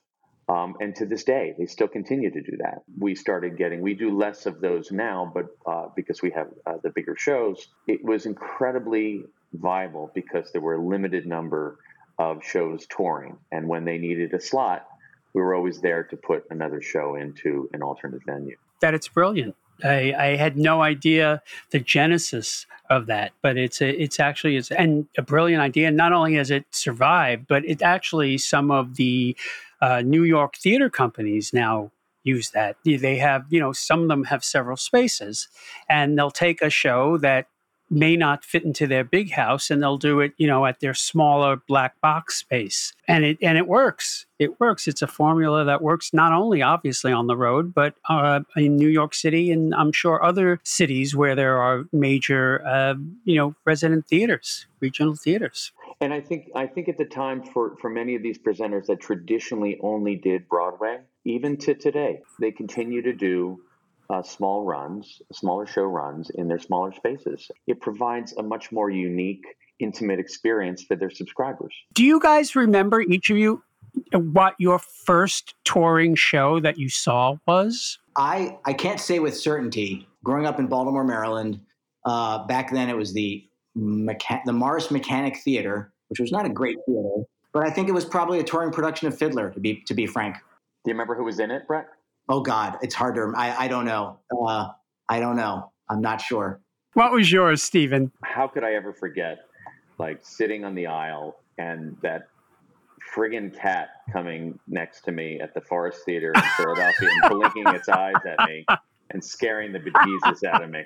Um, 0.50 0.76
and 0.80 0.96
to 0.96 1.06
this 1.06 1.26
day, 1.26 1.54
they 1.58 1.66
still 1.66 1.90
continue 1.90 2.32
to 2.32 2.42
do 2.42 2.58
that. 2.60 2.80
We 2.98 3.16
started 3.16 3.58
getting, 3.58 3.82
we 3.82 3.96
do 3.96 4.18
less 4.18 4.46
of 4.46 4.62
those 4.62 4.92
now, 4.92 5.30
but 5.34 5.48
uh, 5.70 5.88
because 5.96 6.22
we 6.22 6.32
have 6.32 6.48
uh, 6.66 6.78
the 6.84 6.90
bigger 6.90 7.16
shows, 7.18 7.68
it 7.86 8.04
was 8.04 8.26
incredibly 8.26 9.24
viable 9.54 10.10
because 10.16 10.52
there 10.54 10.62
were 10.62 10.76
a 10.76 10.86
limited 10.86 11.26
number 11.26 11.80
of 12.18 12.44
shows 12.44 12.88
touring. 12.88 13.38
And 13.52 13.68
when 13.68 13.84
they 13.84 13.98
needed 13.98 14.34
a 14.34 14.40
slot, 14.40 14.88
we 15.34 15.42
were 15.42 15.54
always 15.54 15.82
there 15.82 16.04
to 16.06 16.18
put 16.18 16.46
another 16.50 16.82
show 16.82 17.16
into 17.16 17.70
an 17.74 17.84
alternate 17.84 18.22
venue. 18.26 18.56
That 18.82 18.94
it's 18.94 19.10
brilliant. 19.10 19.56
I, 19.84 20.14
I 20.18 20.36
had 20.36 20.58
no 20.58 20.82
idea 20.82 21.42
the 21.72 21.80
genesis 21.80 22.66
of 22.90 23.06
that, 23.08 23.34
but 23.42 23.58
it's 23.58 23.82
a, 23.82 23.90
it's 23.90 24.20
actually 24.20 24.56
it's 24.56 24.72
and 24.72 25.08
a 25.18 25.22
brilliant 25.22 25.62
idea. 25.62 25.92
Not 25.92 26.14
only 26.14 26.36
has 26.36 26.52
it 26.52 26.66
survived, 26.72 27.48
but 27.48 27.66
it 27.66 27.82
actually 27.82 28.38
some 28.38 28.72
of 28.72 28.96
the 28.96 29.36
uh, 29.82 30.02
New 30.02 30.24
York 30.24 30.56
theater 30.56 30.90
companies 30.90 31.54
now 31.54 31.92
use 32.24 32.52
that. 32.52 32.78
They 32.84 33.18
have 33.18 33.46
you 33.50 33.60
know 33.60 33.74
some 33.74 34.02
of 34.02 34.08
them 34.08 34.26
have 34.26 34.44
several 34.44 34.78
spaces, 34.78 35.48
and 35.90 36.18
they'll 36.18 36.32
take 36.32 36.62
a 36.62 36.70
show 36.70 37.18
that 37.18 37.48
may 37.90 38.16
not 38.16 38.44
fit 38.44 38.64
into 38.64 38.88
their 38.88 39.04
big 39.04 39.32
house 39.32 39.70
and 39.70 39.82
they'll 39.82 39.98
do 39.98 40.20
it 40.20 40.34
you 40.38 40.48
know 40.48 40.66
at 40.66 40.80
their 40.80 40.94
smaller 40.94 41.58
black 41.68 42.00
box 42.02 42.38
space. 42.38 42.94
And 43.08 43.24
it 43.24 43.38
and 43.42 43.58
it 43.58 43.68
works. 43.68 44.26
It 44.40 44.60
works. 44.60 44.88
It's 44.88 45.02
a 45.02 45.08
formula 45.08 45.66
that 45.66 45.82
works 45.82 46.14
not 46.14 46.32
only 46.32 46.62
obviously 46.62 47.12
on 47.12 47.28
the 47.28 47.38
road 47.38 47.74
but 47.74 47.96
uh, 48.10 48.42
in 48.56 48.76
new 48.76 48.88
york 48.88 49.14
city 49.14 49.52
and 49.52 49.74
i'm 49.76 49.92
sure 49.92 50.24
other 50.24 50.60
cities 50.64 51.16
where 51.16 51.36
there 51.36 51.58
are 51.58 51.86
major 51.92 52.66
uh, 52.66 52.96
you 53.26 53.36
know 53.36 53.56
resident 53.66 54.08
theaters 54.08 54.68
regional 54.80 55.16
theaters. 55.16 55.72
And 56.00 56.14
I 56.14 56.22
think 56.22 56.50
I 56.56 56.68
think 56.68 56.90
at 56.90 56.98
the 56.98 57.06
time 57.06 57.44
for 57.44 57.76
for 57.82 57.90
many 57.90 58.16
of 58.16 58.24
these 58.24 58.38
presenters 58.38 58.86
that 58.88 59.00
traditionally 59.00 59.80
only 59.82 60.16
did 60.16 60.48
Broadway, 60.48 61.00
even 61.26 61.58
to 61.58 61.74
today, 61.74 62.22
they 62.40 62.52
continue 62.52 63.02
to 63.02 63.14
do 63.14 63.62
uh, 64.10 64.24
small 64.24 64.64
runs, 64.64 65.22
smaller 65.34 65.66
show 65.66 65.84
runs 65.84 66.30
in 66.32 66.48
their 66.48 66.60
smaller 66.60 66.94
spaces. 66.94 67.50
It 67.68 67.82
provides 67.82 68.34
a 68.38 68.44
much 68.44 68.72
more 68.72 68.90
unique, 68.90 69.46
intimate 69.80 70.20
experience 70.20 70.84
for 70.84 70.96
their 70.96 71.10
subscribers. 71.12 71.74
do 71.94 72.04
you 72.04 72.20
guys 72.20 72.56
remember 72.56 73.02
each 73.02 73.30
of 73.30 73.38
you 73.38 73.62
what 74.14 74.56
your 74.60 74.80
first 74.80 75.56
touring 75.66 76.16
show 76.16 76.60
that 76.60 76.78
you 76.78 76.90
saw 76.90 77.36
was 77.48 77.98
I 78.18 78.58
I 78.66 78.74
can't 78.74 79.00
say 79.00 79.20
with 79.20 79.38
certainty. 79.38 80.08
Growing 80.24 80.46
up 80.46 80.60
in 80.60 80.68
Baltimore, 80.68 81.04
Maryland, 81.04 81.62
uh, 82.06 82.46
back 82.48 82.72
then 82.74 82.90
it 82.90 82.98
was 82.98 83.14
the 83.14 83.48
Mecha- 83.78 84.44
the 84.46 84.54
Morris 84.54 84.90
Mechanic 84.92 85.38
Theater, 85.38 85.94
which 86.10 86.20
was 86.20 86.32
not 86.32 86.46
a 86.46 86.50
great 86.50 86.78
theater, 86.88 87.24
but 87.54 87.66
I 87.66 87.70
think 87.70 87.88
it 87.88 87.94
was 87.94 88.04
probably 88.06 88.40
a 88.40 88.44
touring 88.44 88.72
production 88.72 89.08
of 89.08 89.18
Fiddler. 89.18 89.52
To 89.52 89.60
be 89.60 89.84
to 89.86 89.94
be 89.94 90.08
frank. 90.08 90.36
Do 90.36 90.92
you 90.92 90.94
remember 90.94 91.16
who 91.16 91.24
was 91.24 91.40
in 91.40 91.52
it, 91.52 91.68
Brett? 91.68 91.88
Oh 92.30 92.42
God, 92.42 92.78
it's 92.82 92.96
hard 92.96 93.16
to. 93.16 93.34
I 93.36 93.66
I 93.66 93.68
don't 93.68 93.86
know. 93.86 94.20
Uh, 94.32 94.70
I 95.10 95.20
don't 95.20 95.36
know. 95.38 95.72
I'm 95.90 96.02
not 96.02 96.20
sure. 96.22 96.60
what 96.94 97.12
was 97.14 97.32
yours 97.32 97.64
stephen 97.64 98.12
How 98.24 98.48
could 98.48 98.64
I 98.64 98.74
ever 98.74 98.92
forget, 98.94 99.40
like 100.00 100.20
sitting 100.24 100.66
on 100.66 100.76
the 100.76 100.88
aisle 100.88 101.38
and 101.58 101.96
that 102.02 102.28
friggin' 103.16 103.58
cat 103.58 103.90
coming 104.12 104.60
next 104.68 105.02
to 105.06 105.12
me 105.12 105.40
at 105.40 105.54
the 105.54 105.62
Forrest 105.62 106.02
Theater 106.06 106.34
in 106.36 106.42
Philadelphia 106.58 107.10
and 107.22 107.32
blinking 107.32 107.68
its 107.68 107.88
eyes 107.88 108.16
at 108.26 108.48
me 108.50 108.66
and 109.12 109.24
scaring 109.24 109.72
the 109.72 109.80
bejesus 109.80 110.44
out 110.44 110.62
of 110.62 110.70
me. 110.70 110.82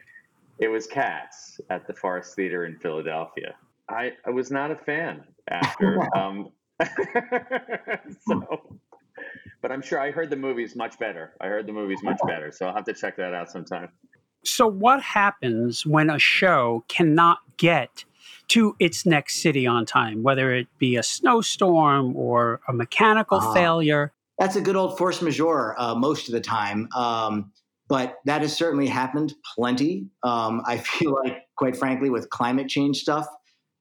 It 0.60 0.68
was 0.68 0.86
cats 0.86 1.60
at 1.72 1.88
the 1.88 1.94
Forrest 1.94 2.36
Theater 2.36 2.66
in 2.66 2.78
Philadelphia. 2.78 3.56
I, 3.90 4.12
I 4.26 4.30
was 4.30 4.52
not 4.52 4.70
a 4.72 4.76
fan 4.76 5.24
after. 5.50 5.98
Um, 6.16 6.52
so, 8.28 8.80
but 9.62 9.72
I'm 9.72 9.82
sure 9.82 10.00
I 10.00 10.12
heard 10.12 10.30
the 10.30 10.36
movies 10.36 10.76
much 10.76 10.98
better. 11.00 11.34
I 11.42 11.48
heard 11.48 11.68
the 11.68 11.74
movies 11.74 12.00
much 12.04 12.20
better, 12.28 12.52
so 12.52 12.68
I'll 12.68 12.76
have 12.76 12.86
to 12.86 12.94
check 12.94 13.18
that 13.18 13.34
out 13.34 13.50
sometime. 13.52 13.90
So, 14.44 14.68
what 14.68 15.02
happens 15.02 15.86
when 15.86 16.10
a 16.10 16.18
show 16.20 16.84
cannot 16.88 17.40
get 17.58 18.06
to 18.50 18.76
its 18.80 19.06
next 19.06 19.42
city 19.42 19.68
on 19.68 19.86
time, 19.86 20.24
whether 20.24 20.54
it 20.54 20.68
be 20.80 20.96
a 20.96 21.04
snowstorm 21.04 22.16
or 22.16 22.60
a 22.68 22.74
mechanical 22.74 23.40
Ah. 23.42 23.54
failure? 23.54 24.12
That's 24.40 24.56
a 24.56 24.62
good 24.62 24.76
old 24.76 24.98
force 24.98 25.22
majeure 25.22 25.76
uh, 25.78 25.94
most 25.94 26.28
of 26.28 26.34
the 26.34 26.42
time. 26.42 26.88
Um, 26.96 27.52
but 27.88 28.16
that 28.26 28.42
has 28.42 28.56
certainly 28.56 28.88
happened 28.88 29.34
plenty. 29.56 30.08
Um, 30.24 30.62
I 30.66 30.78
feel 30.98 31.14
like, 31.24 31.44
quite 31.56 31.78
frankly, 31.78 32.10
with 32.10 32.30
climate 32.32 32.68
change 32.68 32.98
stuff, 32.98 33.28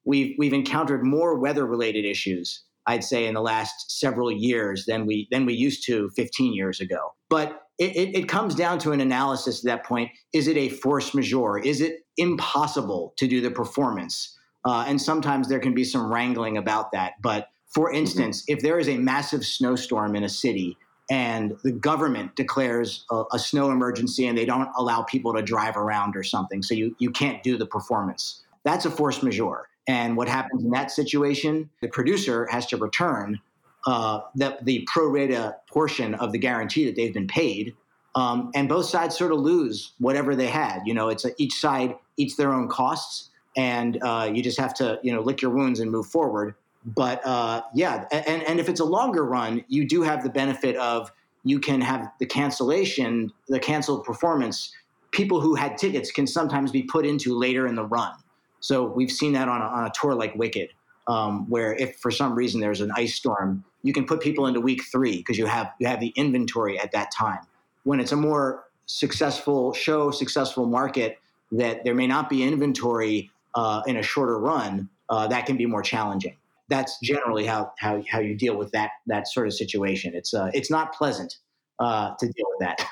we've 0.05 0.35
we've 0.39 0.53
encountered 0.53 1.03
more 1.05 1.39
weather 1.39 1.65
related 1.65 2.05
issues. 2.05 2.65
I'd 2.87 3.05
say 3.05 3.27
in 3.27 3.35
the 3.35 3.41
last 3.41 3.99
several 3.99 4.31
years 4.31 4.87
than 4.87 5.07
we 5.07 5.29
than 5.31 5.47
we 5.47 5.55
used 5.55 5.85
to 5.87 6.11
15 6.17 6.53
years 6.55 6.81
ago. 6.81 7.15
But 7.29 7.63
it, 7.79 7.97
it, 7.97 8.17
it 8.17 8.29
comes 8.29 8.55
down 8.55 8.79
to 8.81 8.93
an 8.93 9.01
analysis 9.01 9.65
at 9.65 9.65
that 9.65 9.87
point. 9.87 10.11
Is 10.33 10.49
it 10.49 10.57
a 10.57 10.69
force 10.69 11.15
majeure? 11.15 11.59
Is 11.59 11.81
it 11.81 12.01
impossible 12.17 13.15
to 13.17 13.27
do 13.27 13.41
the 13.41 13.51
performance? 13.51 14.37
Uh, 14.65 14.85
and 14.87 15.01
sometimes 15.01 15.49
there 15.49 15.59
can 15.59 15.75
be 15.75 15.85
some 15.85 16.13
wrangling 16.13 16.59
about 16.59 16.93
that. 16.93 17.13
But 17.23 17.49
for 17.71 17.93
instance, 17.93 18.45
if 18.49 18.61
there 18.61 18.79
is 18.79 18.89
a 18.89 18.99
massive 18.99 19.45
snowstorm 19.45 20.17
in 20.17 20.25
a 20.25 20.29
city 20.29 20.77
and 21.11 21.57
the 21.65 21.73
government 21.73 22.37
declares 22.37 23.05
a, 23.11 23.25
a 23.33 23.39
snow 23.39 23.71
emergency 23.71 24.27
and 24.27 24.37
they 24.37 24.45
don't 24.45 24.69
allow 24.77 25.03
people 25.03 25.33
to 25.35 25.43
drive 25.43 25.77
around 25.77 26.17
or 26.17 26.23
something, 26.23 26.63
so 26.63 26.75
you, 26.75 26.95
you 26.99 27.11
can't 27.11 27.43
do 27.43 27.57
the 27.57 27.67
performance, 27.67 28.43
that's 28.65 28.85
a 28.85 28.91
force 28.91 29.23
majeure. 29.23 29.69
And 29.91 30.17
what 30.17 30.29
happens 30.29 30.63
in 30.63 30.71
that 30.71 30.93
situation, 30.93 31.69
the 31.83 31.89
producer 31.89 32.47
has 32.49 32.65
to 32.67 32.77
return 32.77 33.41
uh, 33.89 34.21
the, 34.37 34.57
the 34.63 34.87
pro 34.87 35.09
rata 35.09 35.57
portion 35.69 36.15
of 36.15 36.31
the 36.31 36.39
guarantee 36.39 36.85
that 36.85 36.95
they've 36.95 37.13
been 37.13 37.27
paid. 37.27 37.75
Um, 38.15 38.53
and 38.55 38.69
both 38.69 38.87
sides 38.87 39.19
sort 39.19 39.33
of 39.33 39.41
lose 39.41 39.95
whatever 39.99 40.37
they 40.37 40.47
had. 40.47 40.83
You 40.87 40.95
know, 40.95 41.09
it's 41.09 41.25
a, 41.25 41.33
each 41.39 41.55
side 41.55 41.97
eats 42.17 42.37
their 42.37 42.53
own 42.53 42.69
costs, 42.69 43.31
and 43.57 44.01
uh, 44.01 44.31
you 44.33 44.45
just 44.45 44.61
have 44.61 44.75
to, 44.75 45.01
you 45.03 45.13
know, 45.13 45.23
lick 45.23 45.43
your 45.43 45.51
wounds 45.51 45.81
and 45.81 45.91
move 45.91 46.07
forward. 46.07 46.55
But 46.85 47.27
uh, 47.27 47.63
yeah, 47.75 48.05
and, 48.13 48.45
and 48.45 48.61
if 48.61 48.69
it's 48.69 48.81
a 48.81 48.85
longer 48.85 49.25
run, 49.25 49.65
you 49.67 49.89
do 49.89 50.03
have 50.03 50.23
the 50.23 50.31
benefit 50.31 50.77
of 50.77 51.11
you 51.43 51.59
can 51.59 51.81
have 51.81 52.13
the 52.21 52.27
cancellation, 52.27 53.33
the 53.49 53.59
canceled 53.59 54.05
performance. 54.05 54.73
People 55.11 55.41
who 55.41 55.57
had 55.57 55.77
tickets 55.77 56.13
can 56.13 56.29
sometimes 56.29 56.71
be 56.71 56.85
put 56.85 57.05
into 57.05 57.37
later 57.37 57.67
in 57.67 57.75
the 57.75 57.85
run. 57.85 58.13
So 58.61 58.85
we've 58.85 59.11
seen 59.11 59.33
that 59.33 59.49
on 59.49 59.61
a, 59.61 59.65
on 59.65 59.85
a 59.87 59.93
tour 59.99 60.15
like 60.15 60.35
Wicked, 60.37 60.71
um, 61.09 61.49
where 61.49 61.75
if 61.75 61.97
for 61.97 62.11
some 62.11 62.35
reason 62.35 62.61
there's 62.61 62.81
an 62.81 62.93
ice 62.95 63.15
storm, 63.15 63.65
you 63.83 63.93
can 63.93 64.05
put 64.05 64.21
people 64.21 64.47
into 64.47 64.61
week 64.61 64.83
three 64.93 65.17
because 65.19 65.39
you 65.39 65.47
have 65.47 65.73
you 65.79 65.87
have 65.87 66.01
the 66.01 66.13
inventory 66.17 66.79
at 66.79 66.93
that 66.93 67.11
time. 67.11 67.41
When 67.85 67.99
it's 67.99 68.13
a 68.13 68.17
more 68.17 68.65
successful 68.87 69.73
show, 69.73 70.11
successful 70.11 70.67
market, 70.67 71.19
that 71.53 71.85
there 71.85 71.95
may 71.95 72.07
not 72.07 72.29
be 72.29 72.43
inventory 72.43 73.31
uh, 73.55 73.83
in 73.87 73.97
a 73.97 74.03
shorter 74.03 74.39
run, 74.39 74.89
uh, 75.09 75.27
that 75.29 75.47
can 75.47 75.57
be 75.57 75.67
more 75.67 75.83
challenging. 75.83 76.37
That's 76.69 76.99
generally 77.01 77.47
how, 77.47 77.73
how, 77.79 78.03
how 78.09 78.21
you 78.21 78.37
deal 78.37 78.57
with 78.57 78.71
that 78.73 78.91
that 79.07 79.27
sort 79.27 79.47
of 79.47 79.55
situation. 79.55 80.15
It's 80.15 80.35
uh, 80.35 80.51
it's 80.55 80.71
not 80.71 80.95
pleasant 80.95 81.39
uh, 81.79 82.15
to 82.19 82.27
deal 82.27 82.47
with 82.51 82.61
that. 82.61 82.87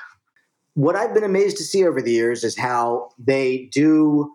What 0.73 0.95
I've 0.95 1.13
been 1.13 1.23
amazed 1.23 1.57
to 1.57 1.63
see 1.63 1.85
over 1.85 2.01
the 2.01 2.11
years 2.11 2.43
is 2.43 2.57
how 2.57 3.11
they 3.17 3.69
do 3.71 4.33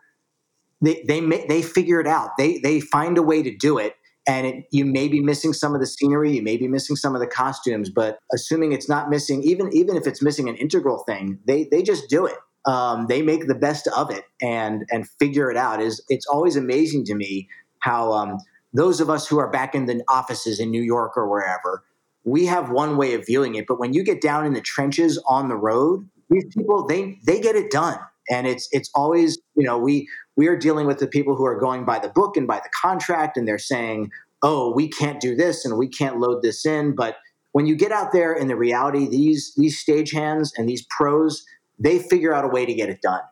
they 0.84 1.04
they 1.06 1.20
they 1.20 1.62
figure 1.62 2.00
it 2.00 2.06
out. 2.06 2.30
They 2.38 2.58
they 2.58 2.80
find 2.80 3.18
a 3.18 3.22
way 3.22 3.42
to 3.42 3.54
do 3.54 3.78
it, 3.78 3.94
and 4.26 4.46
it, 4.46 4.64
you 4.70 4.84
may 4.84 5.08
be 5.08 5.20
missing 5.20 5.52
some 5.52 5.74
of 5.74 5.80
the 5.80 5.86
scenery, 5.86 6.32
you 6.36 6.42
may 6.42 6.56
be 6.56 6.68
missing 6.68 6.96
some 6.96 7.14
of 7.14 7.20
the 7.20 7.26
costumes, 7.26 7.90
but 7.90 8.18
assuming 8.32 8.72
it's 8.72 8.88
not 8.88 9.10
missing, 9.10 9.42
even 9.42 9.70
even 9.72 9.96
if 9.96 10.06
it's 10.06 10.22
missing 10.22 10.48
an 10.48 10.56
integral 10.56 11.04
thing, 11.06 11.38
they 11.46 11.64
they 11.70 11.82
just 11.82 12.08
do 12.08 12.26
it. 12.26 12.36
Um, 12.66 13.06
they 13.08 13.20
make 13.20 13.46
the 13.46 13.54
best 13.54 13.88
of 13.88 14.10
it 14.10 14.24
and 14.40 14.84
and 14.90 15.08
figure 15.18 15.50
it 15.50 15.56
out. 15.56 15.80
Is 15.80 16.02
it's 16.08 16.26
always 16.26 16.56
amazing 16.56 17.04
to 17.06 17.14
me 17.14 17.48
how 17.80 18.12
um, 18.12 18.38
those 18.72 19.00
of 19.00 19.10
us 19.10 19.26
who 19.26 19.38
are 19.38 19.50
back 19.50 19.74
in 19.74 19.86
the 19.86 20.02
offices 20.08 20.58
in 20.58 20.70
New 20.70 20.82
York 20.82 21.16
or 21.16 21.28
wherever, 21.28 21.84
we 22.24 22.46
have 22.46 22.70
one 22.70 22.96
way 22.96 23.14
of 23.14 23.26
viewing 23.26 23.54
it, 23.54 23.66
but 23.68 23.78
when 23.78 23.92
you 23.92 24.02
get 24.02 24.22
down 24.22 24.46
in 24.46 24.54
the 24.54 24.62
trenches 24.62 25.22
on 25.26 25.48
the 25.48 25.56
road, 25.56 26.08
these 26.30 26.46
people 26.56 26.86
they 26.86 27.18
they 27.26 27.40
get 27.40 27.56
it 27.56 27.70
done 27.70 27.98
and 28.30 28.46
it's 28.46 28.68
it's 28.72 28.90
always 28.94 29.38
you 29.56 29.64
know 29.64 29.78
we 29.78 30.08
we 30.36 30.48
are 30.48 30.56
dealing 30.56 30.86
with 30.86 30.98
the 30.98 31.06
people 31.06 31.36
who 31.36 31.44
are 31.44 31.58
going 31.58 31.84
by 31.84 31.98
the 31.98 32.08
book 32.08 32.36
and 32.36 32.46
by 32.46 32.56
the 32.56 32.70
contract 32.80 33.36
and 33.36 33.46
they're 33.46 33.58
saying 33.58 34.10
oh 34.42 34.72
we 34.72 34.88
can't 34.88 35.20
do 35.20 35.34
this 35.34 35.64
and 35.64 35.78
we 35.78 35.88
can't 35.88 36.18
load 36.18 36.42
this 36.42 36.66
in. 36.66 36.94
But 36.94 37.16
when 37.52 37.66
you 37.66 37.76
get 37.76 37.92
out 37.92 38.12
there 38.12 38.32
in 38.34 38.48
the 38.48 38.56
reality 38.56 39.08
these 39.08 39.54
these 39.56 39.82
stagehands 39.82 40.50
and 40.56 40.68
these 40.68 40.86
pros 40.96 41.44
they 41.78 41.98
figure 41.98 42.32
out 42.32 42.44
a 42.44 42.48
way 42.48 42.64
to 42.64 42.74
get 42.74 42.88
it 42.88 43.00
done. 43.02 43.22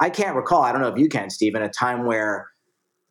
I 0.00 0.10
can't 0.10 0.36
recall 0.36 0.62
i 0.62 0.72
don't 0.72 0.82
know 0.82 0.88
if 0.88 0.98
you 0.98 1.08
can 1.08 1.30
stephen 1.30 1.62
a 1.62 1.68
time 1.68 2.04
where 2.04 2.48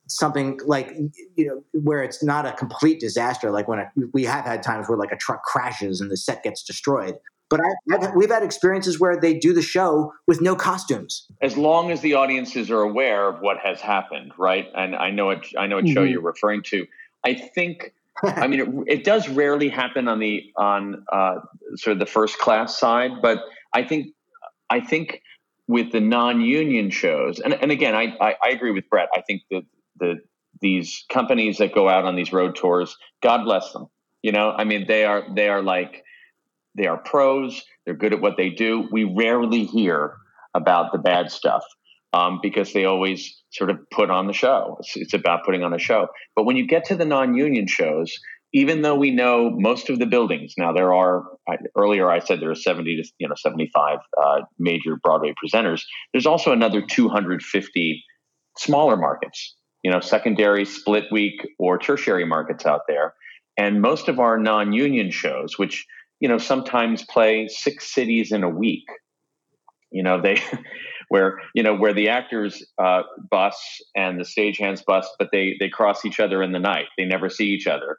something 0.08 0.60
like 0.66 0.96
you 1.36 1.48
know 1.48 1.64
where 1.72 2.04
it's 2.04 2.24
not 2.24 2.46
a 2.46 2.52
complete 2.54 3.00
disaster 3.00 3.52
like 3.52 3.68
when 3.68 3.80
a, 3.80 3.92
we 4.12 4.24
have 4.26 4.44
had 4.44 4.62
times 4.64 4.90
where 4.90 4.98
like 4.98 5.12
a 5.12 5.18
truck 5.18 5.44
crashes 5.44 6.02
and 6.02 6.12
the 6.12 6.18
set 6.18 6.44
gets 6.44 6.64
destroyed 6.64 7.16
but 7.50 7.60
I, 7.62 7.96
I've, 7.96 8.14
we've 8.16 8.30
had 8.30 8.44
experiences 8.44 9.00
where 9.00 9.20
they 9.20 9.34
do 9.34 9.54
the 9.54 9.62
show 9.62 10.14
with 10.28 10.42
no 10.42 10.56
costumes. 10.56 11.26
As 11.42 11.58
long 11.58 11.92
as 11.92 12.02
the 12.02 12.14
audiences 12.14 12.70
are 12.70 12.82
aware 12.82 13.28
of 13.28 13.42
what 13.42 13.58
has 13.64 13.82
happened, 13.82 14.32
right? 14.38 14.68
And 14.76 14.96
I 14.96 15.10
know 15.10 15.32
it. 15.32 15.48
I 15.58 15.68
know 15.68 15.78
what 15.78 15.88
show 15.88 16.06
Mhm. 16.06 16.12
you're 16.12 16.22
referring 16.22 16.64
to. 16.64 16.86
I 17.24 17.34
think. 17.34 17.94
I 18.24 18.48
mean, 18.48 18.60
it, 18.88 19.00
it 19.00 19.04
does 19.04 19.30
rarely 19.30 19.70
happen 19.70 20.08
on 20.08 20.20
the 20.20 20.52
on 20.58 21.06
uh, 21.12 21.36
sort 21.76 21.94
of 21.94 22.00
the 22.00 22.06
first 22.06 22.38
class 22.38 22.78
side, 22.78 23.22
but 23.22 23.40
I 23.74 23.84
think 23.84 24.08
I 24.70 24.82
think 24.82 25.22
with 25.68 25.92
the 25.92 26.00
non-union 26.02 26.90
shows, 26.90 27.40
and, 27.40 27.54
and 27.54 27.72
again, 27.72 27.96
I, 27.96 28.16
I 28.20 28.36
I 28.44 28.50
agree 28.50 28.72
with 28.72 28.90
Brett. 28.90 29.10
I 29.16 29.22
think 29.22 29.44
that 29.52 29.64
the 30.00 30.20
these 30.62 31.06
companies 31.10 31.58
that 31.60 31.74
go 31.74 31.88
out 31.88 32.04
on 32.06 32.16
these 32.16 32.34
road 32.34 32.56
tours, 32.56 32.98
God 33.24 33.44
bless 33.46 33.72
them. 33.72 33.88
You 34.22 34.34
know, 34.34 34.52
I 34.52 34.66
mean, 34.66 34.86
they 34.88 35.06
are 35.06 35.24
they 35.34 35.48
are 35.48 35.62
like 35.62 36.04
they 36.76 36.88
are 36.88 36.98
pros. 36.98 37.62
They're 37.86 37.96
good 37.96 38.14
at 38.14 38.22
what 38.22 38.38
they 38.38 38.50
do. 38.50 38.88
We 38.92 39.04
rarely 39.04 39.66
hear 39.66 40.16
about 40.54 40.92
the 40.92 41.00
bad 41.00 41.32
stuff 41.32 41.64
um, 42.14 42.40
because 42.42 42.74
they 42.74 42.86
always 42.86 43.42
sort 43.52 43.70
of 43.70 43.78
put 43.92 44.10
on 44.10 44.28
the 44.28 44.34
show. 44.34 44.78
It's, 44.80 44.96
it's 44.96 45.14
about 45.14 45.46
putting 45.46 45.64
on 45.64 45.74
a 45.74 45.80
show. 45.80 46.08
But 46.36 46.46
when 46.46 46.56
you 46.56 46.68
get 46.68 46.86
to 46.86 46.96
the 46.96 47.06
non-union 47.06 47.68
shows, 47.68 48.12
even 48.54 48.82
though 48.82 48.96
we 48.96 49.12
know 49.12 49.52
most 49.52 49.90
of 49.90 50.00
the 50.00 50.08
buildings 50.08 50.56
now, 50.58 50.74
there 50.74 50.94
are 50.94 51.24
I, 51.48 51.58
earlier 51.78 52.10
I 52.10 52.20
said 52.20 52.40
there 52.40 52.50
are 52.50 52.56
seventy 52.56 52.96
to 53.02 53.08
you 53.20 53.28
know 53.28 53.36
seventy 53.38 53.70
five 53.74 54.00
uh, 54.20 54.42
major 54.58 54.96
Broadway 55.04 55.34
presenters. 55.44 55.82
There's 56.14 56.26
also 56.26 56.52
another 56.52 56.82
two 56.82 57.10
hundred 57.10 57.44
fifty 57.44 58.04
smaller 58.58 58.98
markets, 58.98 59.56
you 59.84 59.92
know, 59.92 60.00
secondary, 60.00 60.66
split 60.66 61.06
week, 61.12 61.48
or 61.60 61.78
tertiary 61.78 62.26
markets 62.26 62.66
out 62.66 62.82
there. 62.88 63.14
And 63.56 63.82
most 63.82 64.08
of 64.08 64.20
our 64.20 64.40
non-union 64.40 65.12
shows, 65.12 65.60
which 65.60 65.86
you 66.20 66.28
know 66.28 66.38
sometimes 66.38 67.04
play 67.04 67.48
six 67.48 67.94
cities 67.94 68.32
in 68.32 68.44
a 68.44 68.50
week, 68.50 68.86
you 69.92 70.04
know 70.04 70.22
they 70.22 70.42
where 71.10 71.40
you 71.54 71.64
know 71.64 71.76
where 71.76 71.94
the 71.94 72.10
actors 72.10 72.64
uh, 72.82 73.04
bus 73.30 73.82
and 73.96 74.20
the 74.20 74.24
stagehands 74.24 74.84
bus, 74.86 75.10
but 75.20 75.30
they 75.32 75.56
they 75.60 75.70
cross 75.70 76.06
each 76.06 76.20
other 76.20 76.42
in 76.42 76.52
the 76.52 76.60
night. 76.60 76.86
They 76.98 77.06
never 77.06 77.30
see 77.30 77.48
each 77.48 77.68
other. 77.68 77.98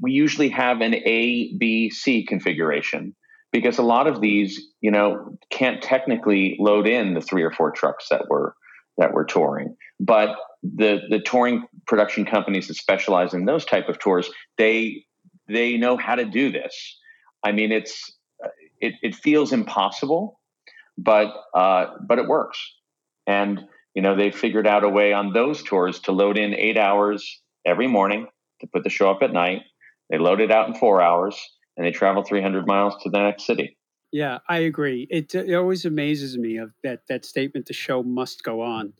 We 0.00 0.12
usually 0.12 0.48
have 0.48 0.80
an 0.80 0.94
A 0.94 1.54
B 1.58 1.90
C 1.90 2.24
configuration 2.24 3.14
because 3.52 3.78
a 3.78 3.82
lot 3.82 4.06
of 4.06 4.20
these 4.20 4.60
you 4.80 4.90
know 4.90 5.36
can't 5.50 5.82
technically 5.82 6.56
load 6.58 6.86
in 6.86 7.14
the 7.14 7.20
three 7.20 7.42
or 7.42 7.52
four 7.52 7.70
trucks 7.70 8.08
that 8.10 8.28
were 8.28 8.54
that 8.98 9.12
were 9.12 9.24
touring, 9.24 9.76
but 10.00 10.36
the 10.62 11.00
the 11.10 11.20
touring 11.20 11.64
production 11.86 12.24
companies 12.24 12.68
that 12.68 12.74
specialize 12.74 13.34
in 13.34 13.44
those 13.44 13.64
type 13.64 13.88
of 13.88 13.98
tours 13.98 14.28
they 14.58 15.04
they 15.48 15.76
know 15.76 15.96
how 15.96 16.14
to 16.14 16.24
do 16.24 16.50
this. 16.50 16.98
I 17.46 17.52
mean, 17.52 17.70
it's 17.70 18.12
it, 18.80 18.94
it 19.02 19.14
feels 19.14 19.52
impossible, 19.52 20.40
but 20.98 21.32
uh, 21.54 21.86
but 22.08 22.18
it 22.18 22.26
works. 22.26 22.58
And 23.28 23.60
you 23.94 24.02
know, 24.02 24.16
they 24.16 24.32
figured 24.32 24.66
out 24.66 24.82
a 24.82 24.88
way 24.88 25.12
on 25.12 25.32
those 25.32 25.62
tours 25.62 26.00
to 26.00 26.12
load 26.12 26.38
in 26.38 26.54
eight 26.54 26.76
hours 26.76 27.40
every 27.64 27.86
morning 27.86 28.26
to 28.60 28.66
put 28.66 28.82
the 28.82 28.90
show 28.90 29.10
up 29.12 29.22
at 29.22 29.32
night. 29.32 29.62
They 30.10 30.18
load 30.18 30.40
it 30.40 30.50
out 30.50 30.68
in 30.68 30.74
four 30.74 31.00
hours, 31.00 31.40
and 31.76 31.86
they 31.86 31.92
travel 31.92 32.24
300 32.24 32.66
miles 32.66 32.94
to 33.04 33.10
the 33.10 33.18
next 33.18 33.46
city. 33.46 33.78
Yeah, 34.10 34.38
I 34.48 34.58
agree. 34.58 35.06
It, 35.08 35.32
it 35.34 35.54
always 35.54 35.84
amazes 35.84 36.36
me 36.36 36.56
of 36.56 36.72
that 36.82 37.02
that 37.08 37.24
statement: 37.24 37.66
"The 37.66 37.74
show 37.74 38.02
must 38.02 38.42
go 38.42 38.60
on." 38.60 38.92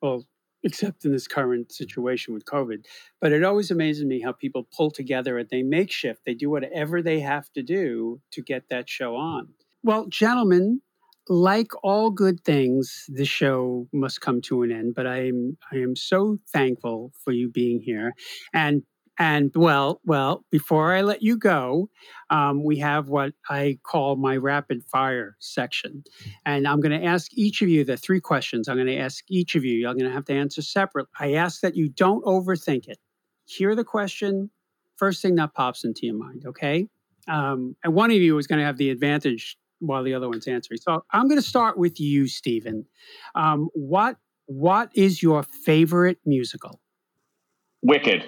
Well, 0.00 0.26
except 0.64 1.04
in 1.04 1.12
this 1.12 1.26
current 1.26 1.72
situation 1.72 2.34
with 2.34 2.44
COVID, 2.44 2.84
but 3.20 3.32
it 3.32 3.44
always 3.44 3.70
amazes 3.70 4.04
me 4.04 4.20
how 4.20 4.32
people 4.32 4.66
pull 4.76 4.90
together 4.90 5.38
and 5.38 5.48
they 5.50 5.62
make 5.62 5.90
shift. 5.90 6.24
They 6.24 6.34
do 6.34 6.50
whatever 6.50 7.02
they 7.02 7.20
have 7.20 7.52
to 7.52 7.62
do 7.62 8.20
to 8.32 8.42
get 8.42 8.68
that 8.70 8.88
show 8.88 9.16
on. 9.16 9.48
Well, 9.82 10.06
gentlemen, 10.08 10.80
like 11.28 11.70
all 11.82 12.10
good 12.10 12.44
things, 12.44 13.06
the 13.08 13.24
show 13.24 13.88
must 13.92 14.20
come 14.20 14.40
to 14.42 14.62
an 14.62 14.72
end. 14.72 14.94
But 14.94 15.06
I 15.06 15.28
am 15.28 15.56
I 15.72 15.76
am 15.76 15.96
so 15.96 16.38
thankful 16.52 17.12
for 17.24 17.32
you 17.32 17.48
being 17.48 17.80
here, 17.80 18.14
and 18.52 18.82
and 19.22 19.52
well, 19.54 20.00
well, 20.04 20.44
before 20.50 20.92
I 20.96 21.02
let 21.02 21.22
you 21.22 21.36
go, 21.36 21.88
um, 22.28 22.64
we 22.64 22.76
have 22.78 23.08
what 23.08 23.34
I 23.48 23.78
call 23.84 24.16
my 24.16 24.36
rapid 24.36 24.82
fire 24.82 25.36
section. 25.38 26.02
And 26.44 26.66
I'm 26.66 26.80
going 26.80 26.98
to 27.00 27.06
ask 27.06 27.30
each 27.32 27.62
of 27.62 27.68
you 27.68 27.84
the 27.84 27.96
three 27.96 28.20
questions. 28.20 28.66
I'm 28.66 28.76
going 28.76 28.88
to 28.88 28.96
ask 28.96 29.22
each 29.28 29.54
of 29.54 29.64
you. 29.64 29.86
I'm 29.86 29.96
going 29.96 30.10
to 30.10 30.14
have 30.14 30.24
to 30.24 30.34
answer 30.34 30.60
separate. 30.60 31.06
I 31.20 31.34
ask 31.34 31.60
that 31.60 31.76
you 31.76 31.88
don't 31.88 32.24
overthink 32.24 32.88
it. 32.88 32.98
Hear 33.44 33.76
the 33.76 33.84
question, 33.84 34.50
first 34.96 35.22
thing 35.22 35.36
that 35.36 35.54
pops 35.54 35.84
into 35.84 36.06
your 36.06 36.16
mind, 36.16 36.42
okay? 36.46 36.88
Um, 37.28 37.76
and 37.84 37.94
one 37.94 38.10
of 38.10 38.16
you 38.16 38.36
is 38.38 38.48
going 38.48 38.58
to 38.58 38.64
have 38.64 38.76
the 38.76 38.90
advantage 38.90 39.56
while 39.78 40.02
the 40.02 40.14
other 40.14 40.28
one's 40.28 40.48
answering. 40.48 40.80
So 40.80 41.04
I'm 41.12 41.28
going 41.28 41.40
to 41.40 41.46
start 41.46 41.78
with 41.78 42.00
you, 42.00 42.26
Stephen. 42.26 42.86
Um, 43.36 43.68
what 43.74 44.16
What 44.46 44.90
is 44.96 45.22
your 45.22 45.44
favorite 45.44 46.18
musical? 46.26 46.80
Wicked. 47.82 48.24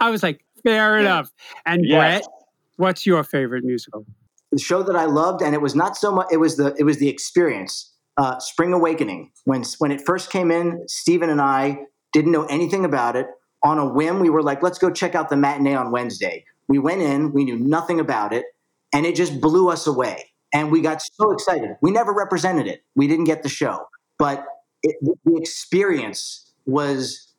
I 0.00 0.10
was 0.10 0.22
like, 0.22 0.44
fair 0.62 0.98
enough. 0.98 1.32
And 1.66 1.84
Yes. 1.84 2.20
Brett, 2.20 2.32
what's 2.76 3.06
your 3.06 3.24
favorite 3.24 3.64
musical? 3.64 4.06
the 4.52 4.58
show 4.58 4.82
that 4.82 4.94
I 4.94 5.06
loved, 5.06 5.40
and 5.40 5.54
it 5.54 5.62
was 5.62 5.74
not 5.74 5.96
so 5.96 6.12
much. 6.12 6.26
It 6.30 6.36
was 6.36 6.56
the 6.58 6.74
it 6.78 6.84
was 6.84 6.98
the 6.98 7.08
experience. 7.08 7.90
Uh, 8.18 8.38
Spring 8.38 8.74
Awakening. 8.74 9.30
When 9.44 9.64
when 9.78 9.90
it 9.90 10.02
first 10.04 10.30
came 10.30 10.50
in, 10.50 10.82
Stephen 10.86 11.30
and 11.30 11.40
I 11.40 11.78
didn't 12.12 12.32
know 12.32 12.44
anything 12.44 12.84
about 12.84 13.16
it. 13.16 13.26
On 13.64 13.78
a 13.78 13.86
whim, 13.88 14.20
we 14.20 14.28
were 14.28 14.42
like, 14.42 14.62
"Let's 14.62 14.78
go 14.78 14.90
check 14.90 15.14
out 15.14 15.30
the 15.30 15.36
matinee 15.36 15.74
on 15.74 15.90
Wednesday." 15.90 16.44
We 16.68 16.78
went 16.78 17.00
in. 17.00 17.32
We 17.32 17.44
knew 17.44 17.58
nothing 17.58 17.98
about 17.98 18.34
it, 18.34 18.44
and 18.92 19.06
it 19.06 19.16
just 19.16 19.40
blew 19.40 19.70
us 19.70 19.86
away. 19.86 20.32
And 20.52 20.70
we 20.70 20.82
got 20.82 21.00
so 21.00 21.30
excited. 21.30 21.70
We 21.80 21.90
never 21.90 22.12
represented 22.12 22.66
it. 22.66 22.82
We 22.94 23.08
didn't 23.08 23.24
get 23.24 23.42
the 23.42 23.48
show, 23.48 23.86
but 24.18 24.44
it, 24.82 24.96
the 25.02 25.36
experience 25.36 26.52
was 26.66 27.32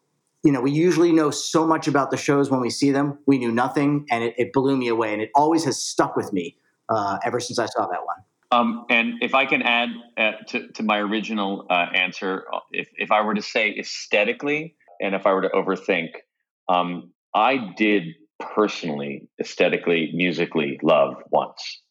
you 0.44 0.52
know, 0.52 0.60
we 0.60 0.72
usually 0.72 1.14
know 1.14 1.32
so 1.32 1.66
much 1.66 1.88
about 1.88 2.12
the 2.12 2.18
shows 2.18 2.52
when 2.52 2.60
we 2.60 2.70
see 2.70 2.92
them. 2.92 3.18
We 3.26 3.38
knew 3.38 3.52
nothing, 3.52 4.06
and 4.12 4.26
it, 4.26 4.36
it 4.38 4.54
blew 4.54 4.76
me 4.76 4.90
away, 4.90 5.14
and 5.14 5.22
it 5.22 5.32
always 5.36 5.64
has 5.64 5.82
stuck 5.82 6.18
with 6.18 6.34
me 6.34 6.58
uh, 6.90 7.18
ever 7.24 7.40
since 7.40 7.60
I 7.60 7.66
saw 7.68 7.88
that 7.88 8.06
one. 8.06 8.18
Um, 8.52 8.86
and 8.90 9.16
if 9.22 9.34
I 9.34 9.46
can 9.46 9.62
add 9.62 9.90
uh, 10.18 10.32
to, 10.50 10.68
to 10.74 10.84
my 10.84 11.00
original 11.00 11.66
uh, 11.70 11.88
answer, 11.96 12.44
if, 12.72 12.90
if 12.98 13.12
I 13.12 13.22
were 13.22 13.34
to 13.34 13.42
say 13.42 13.74
aesthetically, 13.80 14.76
and 15.02 15.16
if 15.16 15.26
I 15.26 15.34
were 15.34 15.42
to 15.42 15.50
overthink, 15.50 16.10
um, 16.70 17.12
I 17.34 17.74
did 17.78 18.04
personally, 18.40 19.30
aesthetically, 19.40 20.12
musically 20.14 20.78
love 20.84 21.16
once. 21.32 21.82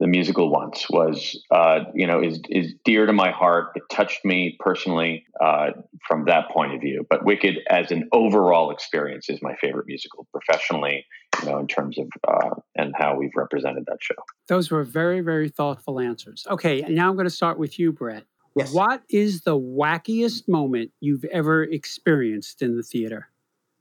The 0.00 0.06
musical 0.06 0.50
once 0.50 0.88
was 0.88 1.42
uh, 1.50 1.80
you 1.94 2.06
know 2.06 2.22
is 2.22 2.40
is 2.48 2.74
dear 2.84 3.06
to 3.06 3.12
my 3.12 3.30
heart. 3.30 3.72
It 3.74 3.82
touched 3.90 4.24
me 4.24 4.56
personally 4.60 5.26
uh, 5.40 5.70
from 6.06 6.24
that 6.26 6.50
point 6.50 6.74
of 6.74 6.80
view. 6.80 7.06
But 7.08 7.24
Wicked 7.24 7.56
as 7.68 7.90
an 7.90 8.08
overall 8.12 8.70
experience 8.70 9.28
is 9.28 9.42
my 9.42 9.54
favorite 9.56 9.86
musical 9.86 10.26
professionally. 10.32 11.06
You 11.40 11.50
know, 11.50 11.58
in 11.58 11.66
terms 11.66 11.98
of 11.98 12.08
uh, 12.26 12.54
and 12.74 12.94
how 12.96 13.16
we've 13.16 13.34
represented 13.36 13.84
that 13.86 13.98
show. 14.00 14.14
Those 14.48 14.70
were 14.70 14.82
very, 14.82 15.20
very 15.20 15.48
thoughtful 15.48 16.00
answers. 16.00 16.46
Okay, 16.50 16.82
and 16.82 16.94
now 16.94 17.08
I'm 17.08 17.16
going 17.16 17.26
to 17.26 17.30
start 17.30 17.58
with 17.58 17.78
you, 17.78 17.92
Brett. 17.92 18.24
Yes. 18.56 18.72
What 18.72 19.02
is 19.08 19.42
the 19.42 19.56
wackiest 19.56 20.48
moment 20.48 20.90
you've 21.00 21.24
ever 21.26 21.62
experienced 21.62 22.60
in 22.62 22.76
the 22.76 22.82
theater? 22.82 23.28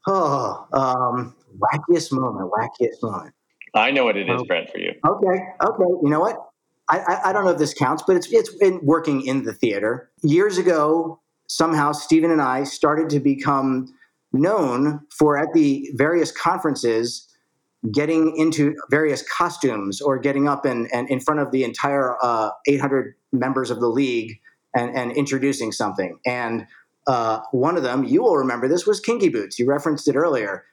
Oh, 0.05 0.67
um, 0.73 1.35
wackiest 1.57 2.11
moment, 2.11 2.51
wackiest 2.51 3.01
moment. 3.01 3.33
I 3.73 3.91
know 3.91 4.05
what 4.05 4.17
it 4.17 4.29
is, 4.29 4.41
Oh. 4.41 4.45
Brett, 4.45 4.71
for 4.71 4.79
you. 4.79 4.93
Okay, 5.05 5.43
okay. 5.63 5.83
You 6.03 6.09
know 6.09 6.19
what? 6.19 6.37
I, 6.89 6.99
I, 6.99 7.29
I 7.29 7.33
don't 7.33 7.43
know 7.43 7.51
if 7.51 7.57
this 7.57 7.73
counts, 7.73 8.03
but 8.05 8.15
it's 8.15 8.31
it's 8.31 8.53
been 8.55 8.79
working 8.83 9.25
in 9.25 9.43
the 9.43 9.53
theater. 9.53 10.09
Years 10.23 10.57
ago, 10.57 11.19
somehow 11.47 11.91
Stephen 11.91 12.31
and 12.31 12.41
I 12.41 12.63
started 12.63 13.09
to 13.09 13.19
become 13.19 13.93
known 14.33 15.01
for 15.17 15.37
at 15.37 15.53
the 15.53 15.89
various 15.95 16.31
conferences 16.31 17.27
getting 17.93 18.35
into 18.37 18.75
various 18.89 19.21
costumes 19.21 20.01
or 20.01 20.17
getting 20.17 20.47
up 20.47 20.65
and, 20.65 20.89
and 20.93 21.09
in 21.09 21.19
front 21.19 21.39
of 21.39 21.51
the 21.51 21.63
entire 21.63 22.17
uh, 22.23 22.49
800 22.67 23.13
members 23.31 23.69
of 23.69 23.79
the 23.79 23.87
league 23.87 24.39
and, 24.75 24.95
and 24.95 25.11
introducing 25.11 25.71
something. 25.71 26.19
And 26.25 26.65
uh, 27.05 27.39
one 27.51 27.77
of 27.77 27.83
them, 27.83 28.03
you 28.03 28.23
will 28.23 28.35
remember 28.35 28.67
this, 28.67 28.85
was 28.85 28.99
Kinky 28.99 29.29
Boots. 29.29 29.59
You 29.59 29.65
referenced 29.67 30.07
it 30.07 30.15
earlier 30.15 30.65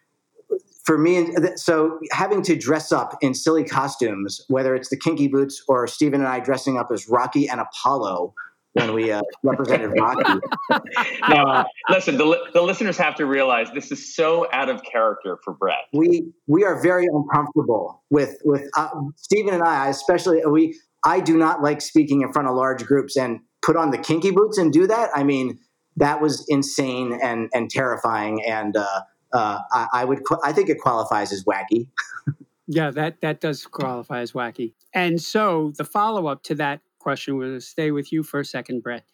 for 0.85 0.99
me, 0.99 1.17
and 1.17 1.59
so 1.59 1.99
having 2.13 2.43
to 2.43 2.57
dress 2.57 2.93
up 2.93 3.17
in 3.23 3.35
silly 3.35 3.65
costumes, 3.65 4.41
whether 4.49 4.75
it's 4.75 4.91
the 4.91 4.99
Kinky 4.99 5.29
Boots 5.29 5.63
or 5.67 5.87
Stephen 5.87 6.21
and 6.21 6.29
I 6.29 6.41
dressing 6.41 6.79
up 6.79 6.89
as 6.93 7.09
Rocky 7.09 7.49
and 7.49 7.61
Apollo 7.61 8.35
when 8.75 8.93
we 8.93 9.11
uh, 9.11 9.23
represented 9.43 9.93
Rocky. 9.99 10.41
Now, 11.29 11.65
listen, 11.89 12.19
the, 12.19 12.25
li- 12.25 12.49
the 12.53 12.61
listeners 12.61 12.99
have 12.99 13.15
to 13.17 13.27
realize 13.27 13.69
this 13.73 13.91
is 13.91 14.15
so 14.15 14.47
out 14.53 14.69
of 14.69 14.83
character 14.83 15.39
for 15.43 15.55
Brett. 15.55 15.85
We 15.93 16.33
we 16.47 16.65
are 16.65 16.83
very 16.83 17.07
uncomfortable 17.07 18.03
with 18.11 18.37
with 18.45 18.69
uh, 18.77 18.91
Stephen 19.17 19.55
and 19.55 19.63
I, 19.63 19.89
especially 19.89 20.43
we. 20.47 20.79
I 21.07 21.21
do 21.21 21.37
not 21.37 21.63
like 21.63 21.83
speaking 21.83 22.23
in 22.23 22.33
front 22.33 22.49
of 22.49 22.55
large 22.55 22.85
groups 22.85 23.15
and 23.17 23.41
put 23.63 23.77
on 23.77 23.91
the 23.91 23.99
Kinky 23.99 24.31
Boots 24.31 24.57
and 24.57 24.73
do 24.73 24.87
that. 24.87 25.11
I 25.15 25.23
mean, 25.23 25.59
that 25.97 26.21
was 26.21 26.45
insane 26.49 27.19
and 27.23 27.51
and 27.55 27.71
terrifying. 27.71 28.43
And 28.45 28.77
uh, 28.77 29.03
uh, 29.35 29.59
I, 29.73 29.89
I 29.93 30.05
would 30.05 30.21
I 30.43 30.53
think 30.53 30.69
it 30.71 30.79
qualifies 30.79 31.33
as 31.33 31.45
wacky. 31.45 31.89
Yeah, 32.67 32.91
that 32.93 33.21
that 33.21 33.43
does 33.43 33.67
qualify 33.67 34.21
as 34.21 34.33
wacky. 34.33 34.73
And 34.95 35.21
so 35.21 35.75
the 35.77 35.85
follow 35.85 36.29
up 36.29 36.43
to 36.45 36.55
that 36.55 36.81
question 36.99 37.37
will 37.37 37.61
stay 37.61 37.91
with 37.91 38.11
you 38.11 38.23
for 38.23 38.41
a 38.41 38.45
second, 38.45 38.83
Brett. 38.83 39.05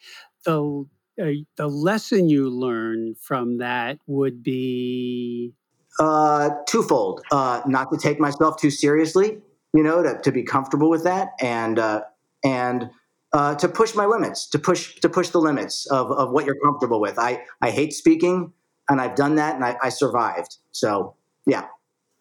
The 0.44 0.86
uh, 1.20 1.26
the 1.56 1.66
lesson 1.66 2.28
you 2.28 2.48
learned 2.48 3.18
from 3.18 3.58
that 3.58 3.98
would 4.06 4.44
be 4.44 5.52
Uh, 5.98 6.50
twofold. 6.68 7.22
Uh, 7.32 7.60
not 7.66 7.90
to 7.90 7.98
take 7.98 8.20
myself 8.20 8.56
too 8.56 8.70
seriously, 8.70 9.38
you 9.74 9.82
know, 9.82 10.00
to, 10.04 10.20
to 10.22 10.30
be 10.30 10.44
comfortable 10.44 10.88
with 10.88 11.02
that, 11.02 11.30
and 11.40 11.80
uh, 11.80 12.02
and 12.44 12.88
uh, 13.32 13.56
to 13.56 13.68
push 13.68 13.96
my 13.96 14.06
limits, 14.06 14.48
to 14.50 14.60
push 14.60 14.94
to 15.00 15.08
push 15.08 15.30
the 15.30 15.40
limits 15.40 15.86
of, 15.90 16.12
of 16.12 16.30
what 16.30 16.44
you're 16.46 16.60
comfortable 16.64 17.00
with. 17.00 17.18
I 17.18 17.42
I 17.60 17.70
hate 17.72 17.92
speaking, 17.92 18.52
and 18.91 19.01
I've 19.01 19.14
done 19.14 19.36
that, 19.36 19.55
and 19.55 19.64
I, 19.64 19.76
I 19.82 19.88
survived. 19.88 20.59
So 20.72 21.14
yeah, 21.47 21.66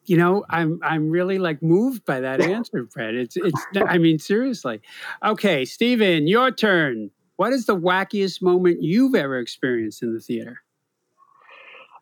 you 0.06 0.18
know 0.18 0.44
i'm 0.50 0.80
i'm 0.82 1.10
really 1.10 1.38
like 1.38 1.62
moved 1.62 2.04
by 2.04 2.20
that 2.20 2.42
answer 2.42 2.84
brett 2.84 3.14
it's 3.14 3.38
it's 3.38 3.62
i 3.86 3.98
mean 3.98 4.18
seriously. 4.18 4.82
Okay 5.24 5.66
Stephen 5.66 6.28
your 6.28 6.52
turn. 6.52 7.12
What 7.36 7.54
is 7.54 7.68
the 7.68 7.76
wackiest 7.78 8.42
moment 8.42 8.82
you've 8.82 9.16
ever 9.16 9.40
experienced 9.40 10.04
in 10.04 10.14
the 10.14 10.20
theater? 10.20 10.62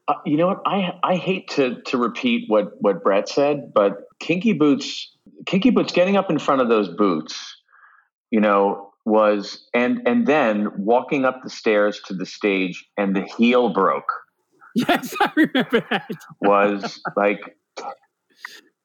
Uh, 0.08 0.16
you 0.26 0.38
know 0.38 0.48
what? 0.48 0.62
I 0.66 0.98
I 1.04 1.16
hate 1.16 1.50
to 1.50 1.82
to 1.82 1.98
repeat 1.98 2.46
what 2.48 2.82
what 2.82 3.04
Brett 3.04 3.30
said, 3.30 3.72
but 3.74 4.06
Kinky 4.20 4.54
Boots, 4.54 5.16
Kinky 5.46 5.70
Boots, 5.70 5.92
getting 5.92 6.18
up 6.18 6.32
in 6.32 6.40
front 6.40 6.62
of 6.62 6.70
those 6.70 6.88
boots, 6.88 7.62
you 8.32 8.40
know, 8.40 8.94
was 9.06 9.68
and 9.76 10.02
and 10.08 10.26
then 10.26 10.70
walking 10.78 11.26
up 11.26 11.44
the 11.44 11.50
stairs 11.50 12.02
to 12.08 12.14
the 12.14 12.26
stage, 12.26 12.86
and 12.98 13.16
the 13.16 13.24
heel 13.38 13.70
broke 13.70 14.10
yes 14.76 15.16
i 15.22 15.32
remember 15.36 15.86
that 15.90 16.10
was 16.42 17.02
like 17.16 17.58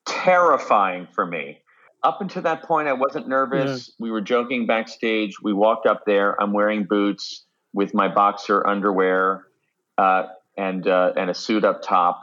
terrifying 0.07 1.09
for 1.15 1.27
me. 1.27 1.59
Up 2.03 2.21
until 2.21 2.43
that 2.43 2.65
point, 2.65 2.89
I 2.89 2.95
wasn't 2.95 3.29
nervous. 3.29 3.93
We 4.01 4.11
were 4.11 4.21
joking 4.21 4.67
backstage. 4.67 5.35
We 5.41 5.53
walked 5.53 5.87
up 5.87 6.05
there. 6.05 6.41
I'm 6.41 6.53
wearing 6.53 6.85
boots 6.85 7.45
with 7.73 7.95
my 7.95 8.09
boxer 8.09 8.67
underwear 8.67 9.45
uh, 9.99 10.25
and 10.57 10.87
uh, 10.87 11.13
and 11.17 11.31
a 11.31 11.35
suit 11.35 11.65
up 11.65 11.83
top, 11.83 12.23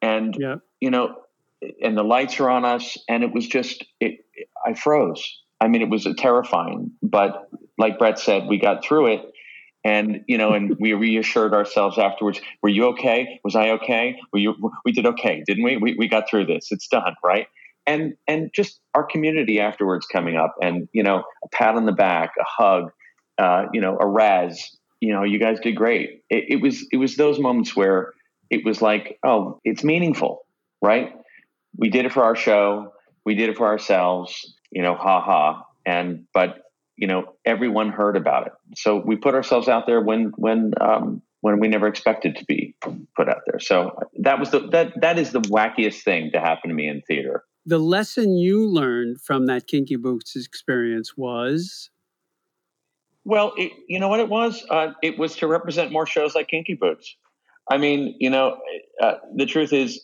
and 0.00 0.36
yeah 0.38 0.56
you 0.80 0.90
know, 0.90 1.16
and 1.82 1.98
the 1.98 2.04
lights 2.04 2.38
are 2.38 2.48
on 2.48 2.64
us, 2.64 2.96
and 3.08 3.24
it 3.24 3.34
was 3.34 3.48
just 3.48 3.84
it. 3.98 4.24
I 4.64 4.74
froze. 4.74 5.24
I 5.60 5.66
mean, 5.66 5.82
it 5.82 5.90
was 5.90 6.06
terrifying, 6.16 6.92
but 7.02 7.50
like 7.76 7.98
Brett 7.98 8.20
said, 8.20 8.46
we 8.46 8.60
got 8.60 8.84
through 8.84 9.14
it. 9.14 9.32
And 9.84 10.22
you 10.26 10.38
know, 10.38 10.52
and 10.52 10.76
we 10.80 10.92
reassured 10.92 11.54
ourselves 11.54 11.98
afterwards. 11.98 12.40
Were 12.62 12.68
you 12.68 12.86
okay? 12.88 13.40
Was 13.44 13.54
I 13.54 13.70
okay? 13.70 14.16
Were 14.32 14.38
you? 14.38 14.54
We 14.84 14.92
did 14.92 15.06
okay, 15.06 15.42
didn't 15.46 15.64
we? 15.64 15.76
We 15.76 15.94
we 15.96 16.08
got 16.08 16.28
through 16.28 16.46
this. 16.46 16.72
It's 16.72 16.88
done, 16.88 17.14
right? 17.24 17.46
And 17.86 18.14
and 18.26 18.50
just 18.52 18.80
our 18.94 19.04
community 19.04 19.60
afterwards 19.60 20.06
coming 20.06 20.36
up, 20.36 20.56
and 20.60 20.88
you 20.92 21.02
know, 21.02 21.22
a 21.44 21.48
pat 21.52 21.76
on 21.76 21.86
the 21.86 21.92
back, 21.92 22.32
a 22.40 22.44
hug, 22.44 22.90
uh, 23.38 23.66
you 23.72 23.80
know, 23.80 23.96
a 23.98 24.06
raz. 24.06 24.76
You 25.00 25.14
know, 25.14 25.22
you 25.22 25.38
guys 25.38 25.60
did 25.60 25.76
great. 25.76 26.24
It, 26.28 26.44
it 26.48 26.60
was 26.60 26.84
it 26.90 26.96
was 26.96 27.16
those 27.16 27.38
moments 27.38 27.76
where 27.76 28.12
it 28.50 28.64
was 28.64 28.82
like, 28.82 29.18
oh, 29.24 29.60
it's 29.64 29.84
meaningful, 29.84 30.44
right? 30.82 31.12
We 31.76 31.88
did 31.88 32.04
it 32.04 32.12
for 32.12 32.24
our 32.24 32.34
show. 32.34 32.92
We 33.24 33.36
did 33.36 33.48
it 33.48 33.56
for 33.56 33.66
ourselves. 33.66 34.54
You 34.70 34.82
know, 34.82 34.96
ha 34.96 35.20
ha. 35.20 35.64
And 35.86 36.26
but 36.34 36.67
you 36.98 37.06
know, 37.06 37.36
everyone 37.44 37.90
heard 37.90 38.16
about 38.16 38.48
it. 38.48 38.52
So 38.76 38.96
we 38.96 39.16
put 39.16 39.34
ourselves 39.34 39.68
out 39.68 39.86
there 39.86 40.00
when 40.00 40.32
when 40.36 40.72
um, 40.80 41.22
when 41.40 41.60
we 41.60 41.68
never 41.68 41.86
expected 41.86 42.36
to 42.36 42.44
be 42.44 42.74
put 43.16 43.28
out 43.28 43.42
there. 43.46 43.60
So 43.60 43.98
that 44.20 44.38
was 44.40 44.50
the 44.50 44.60
that 44.68 45.00
that 45.00 45.18
is 45.18 45.30
the 45.30 45.40
wackiest 45.40 46.02
thing 46.02 46.30
to 46.32 46.40
happen 46.40 46.68
to 46.70 46.74
me 46.74 46.88
in 46.88 47.00
theater. 47.02 47.44
the 47.64 47.78
lesson 47.78 48.36
you 48.36 48.66
learned 48.66 49.20
from 49.20 49.46
that 49.46 49.66
kinky 49.66 49.96
boots 49.96 50.34
experience 50.34 51.16
was 51.16 51.90
Well, 53.24 53.52
it, 53.56 53.72
you 53.88 54.00
know 54.00 54.08
what 54.08 54.20
it 54.20 54.28
was? 54.28 54.64
Uh, 54.68 54.92
it 55.02 55.18
was 55.18 55.36
to 55.36 55.46
represent 55.46 55.92
more 55.92 56.06
shows 56.06 56.34
like 56.34 56.48
Kinky 56.48 56.74
Boots. 56.74 57.16
I 57.70 57.76
mean, 57.76 58.16
you 58.18 58.30
know, 58.30 58.58
uh, 59.02 59.16
the 59.36 59.44
truth 59.44 59.74
is 59.74 60.02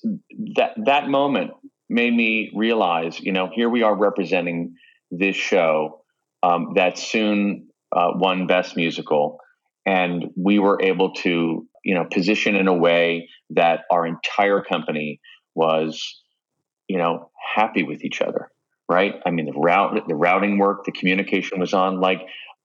that 0.57 0.75
that 0.85 1.09
moment 1.09 1.53
made 1.89 2.15
me 2.15 2.53
realize, 2.55 3.19
you 3.19 3.33
know, 3.33 3.51
here 3.53 3.71
we 3.71 3.83
are 3.83 3.97
representing 3.97 4.77
this 5.11 5.37
show 5.37 6.04
um, 6.45 6.73
that 6.75 6.99
soon 6.99 7.69
uh, 7.95 8.11
won 8.15 8.47
Best 8.47 8.77
Musical, 8.77 9.39
and 9.87 10.27
we 10.37 10.59
were 10.59 10.81
able 10.83 11.15
to, 11.15 11.67
you 11.85 11.95
know, 11.95 12.05
position 12.05 12.55
in 12.55 12.69
a 12.69 12.75
way 12.75 13.29
that 13.51 13.81
our 13.91 14.07
entire 14.07 14.61
company 14.63 15.21
was, 15.55 16.21
you 16.89 16.99
know, 16.99 17.31
happy 17.55 17.83
with 17.83 18.05
each 18.05 18.21
other. 18.21 18.51
Right? 18.87 19.15
I 19.25 19.31
mean, 19.31 19.47
the 19.47 19.59
route, 19.59 19.99
the 20.07 20.15
routing 20.15 20.59
work, 20.59 20.85
the 20.85 20.93
communication 20.93 21.59
was 21.59 21.73
on. 21.73 22.01
Like, 22.01 22.21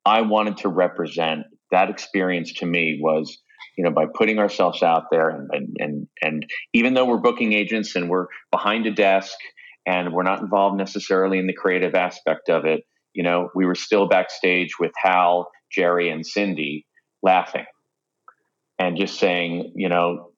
I 0.06 0.22
wanted 0.22 0.58
to 0.58 0.68
represent 0.68 1.44
that 1.72 1.90
experience. 1.90 2.54
To 2.56 2.66
me, 2.66 3.00
was 3.02 3.38
you 3.78 3.86
know 3.86 3.92
by 3.92 4.06
putting 4.14 4.40
ourselves 4.40 4.84
out 4.84 5.06
there 5.12 5.30
and 5.30 5.50
and 5.54 5.78
and, 5.80 6.08
and 6.22 6.46
even 6.74 6.94
though 6.94 7.06
we're 7.06 7.20
booking 7.20 7.54
agents 7.54 7.96
and 7.96 8.10
we're 8.10 8.28
behind 8.52 8.86
a 8.86 8.92
desk 8.92 9.38
and 9.86 10.12
we're 10.12 10.24
not 10.24 10.42
involved 10.42 10.78
necessarily 10.78 11.40
in 11.40 11.48
the 11.48 11.54
creative 11.54 11.96
aspect 11.96 12.50
of 12.50 12.66
it 12.66 12.84
you 13.14 13.24
know 13.24 13.50
we 13.56 13.66
were 13.66 13.76
still 13.76 14.08
backstage 14.08 14.80
with 14.80 14.92
hal 15.02 15.50
jerry 15.72 16.10
and 16.10 16.24
Cyndi 16.24 16.86
laughing 17.22 17.66
and 18.78 18.98
just 18.98 19.20
saying 19.20 19.74
you 19.76 19.90
know 19.90 20.32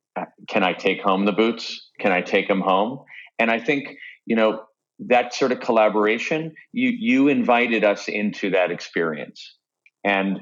can 0.48 0.64
i 0.64 0.74
take 0.74 1.02
home 1.02 1.26
the 1.26 1.32
boots? 1.32 1.90
Can 2.00 2.12
i 2.12 2.22
take 2.22 2.48
them 2.48 2.62
home? 2.62 3.00
And 3.40 3.50
i 3.50 3.60
think 3.60 3.96
you 4.26 4.36
know 4.36 4.62
that 5.08 5.34
sort 5.34 5.52
of 5.52 5.60
collaboration 5.60 6.54
you 6.72 6.90
you 6.90 7.28
invited 7.28 7.84
us 7.84 8.08
into 8.08 8.52
that 8.52 8.72
experience. 8.72 9.58
And 10.04 10.42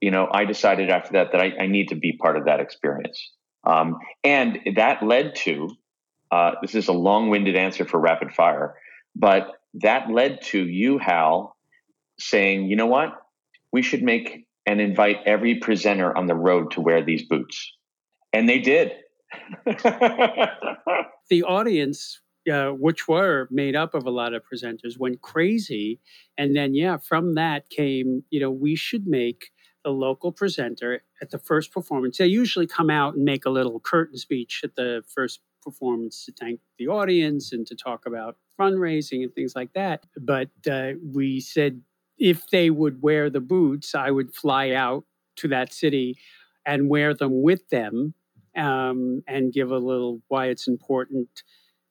you 0.00 0.10
know, 0.10 0.28
I 0.30 0.44
decided 0.44 0.90
after 0.90 1.12
that 1.14 1.32
that 1.32 1.40
I, 1.40 1.52
I 1.60 1.66
need 1.66 1.88
to 1.88 1.96
be 1.96 2.16
part 2.16 2.36
of 2.36 2.44
that 2.44 2.60
experience. 2.60 3.32
Um, 3.64 3.96
and 4.22 4.60
that 4.76 5.02
led 5.02 5.34
to 5.36 5.68
uh, 6.30 6.52
this 6.62 6.74
is 6.74 6.88
a 6.88 6.92
long 6.92 7.30
winded 7.30 7.56
answer 7.56 7.84
for 7.84 7.98
rapid 7.98 8.32
fire, 8.32 8.74
but 9.16 9.48
that 9.74 10.10
led 10.10 10.42
to 10.42 10.66
you, 10.66 10.98
Hal, 10.98 11.56
saying, 12.18 12.66
you 12.66 12.76
know 12.76 12.86
what? 12.86 13.14
We 13.72 13.82
should 13.82 14.02
make 14.02 14.46
and 14.66 14.80
invite 14.80 15.18
every 15.26 15.56
presenter 15.56 16.16
on 16.16 16.26
the 16.26 16.34
road 16.34 16.72
to 16.72 16.80
wear 16.80 17.04
these 17.04 17.26
boots. 17.26 17.72
And 18.32 18.48
they 18.48 18.58
did. 18.58 18.92
the 19.66 21.42
audience 21.46 22.20
uh, 22.50 22.70
which 22.70 23.06
were 23.06 23.46
made 23.50 23.76
up 23.76 23.94
of 23.94 24.06
a 24.06 24.10
lot 24.10 24.32
of 24.32 24.42
presenters, 24.42 24.98
went 24.98 25.20
crazy. 25.20 26.00
And 26.36 26.56
then, 26.56 26.74
yeah, 26.74 26.96
from 26.96 27.34
that 27.34 27.68
came, 27.68 28.24
you 28.30 28.40
know, 28.40 28.50
we 28.50 28.74
should 28.74 29.06
make 29.06 29.50
the 29.84 29.90
local 29.90 30.32
presenter 30.32 31.02
at 31.20 31.30
the 31.30 31.38
first 31.38 31.72
performance. 31.72 32.18
They 32.18 32.26
usually 32.26 32.66
come 32.66 32.90
out 32.90 33.14
and 33.14 33.24
make 33.24 33.44
a 33.44 33.50
little 33.50 33.80
curtain 33.80 34.18
speech 34.18 34.62
at 34.64 34.76
the 34.76 35.02
first 35.06 35.40
performance 35.62 36.24
to 36.24 36.32
thank 36.32 36.60
the 36.78 36.88
audience 36.88 37.52
and 37.52 37.66
to 37.66 37.74
talk 37.74 38.06
about 38.06 38.36
fundraising 38.58 39.22
and 39.22 39.34
things 39.34 39.54
like 39.54 39.72
that. 39.74 40.06
But 40.18 40.50
uh, 40.70 40.92
we 41.12 41.40
said 41.40 41.82
if 42.18 42.48
they 42.48 42.70
would 42.70 43.02
wear 43.02 43.30
the 43.30 43.40
boots, 43.40 43.94
I 43.94 44.10
would 44.10 44.34
fly 44.34 44.72
out 44.72 45.04
to 45.36 45.48
that 45.48 45.72
city 45.72 46.18
and 46.66 46.88
wear 46.88 47.14
them 47.14 47.42
with 47.42 47.68
them 47.68 48.14
um, 48.56 49.22
and 49.26 49.52
give 49.52 49.70
a 49.70 49.78
little 49.78 50.20
why 50.28 50.46
it's 50.46 50.68
important 50.68 51.28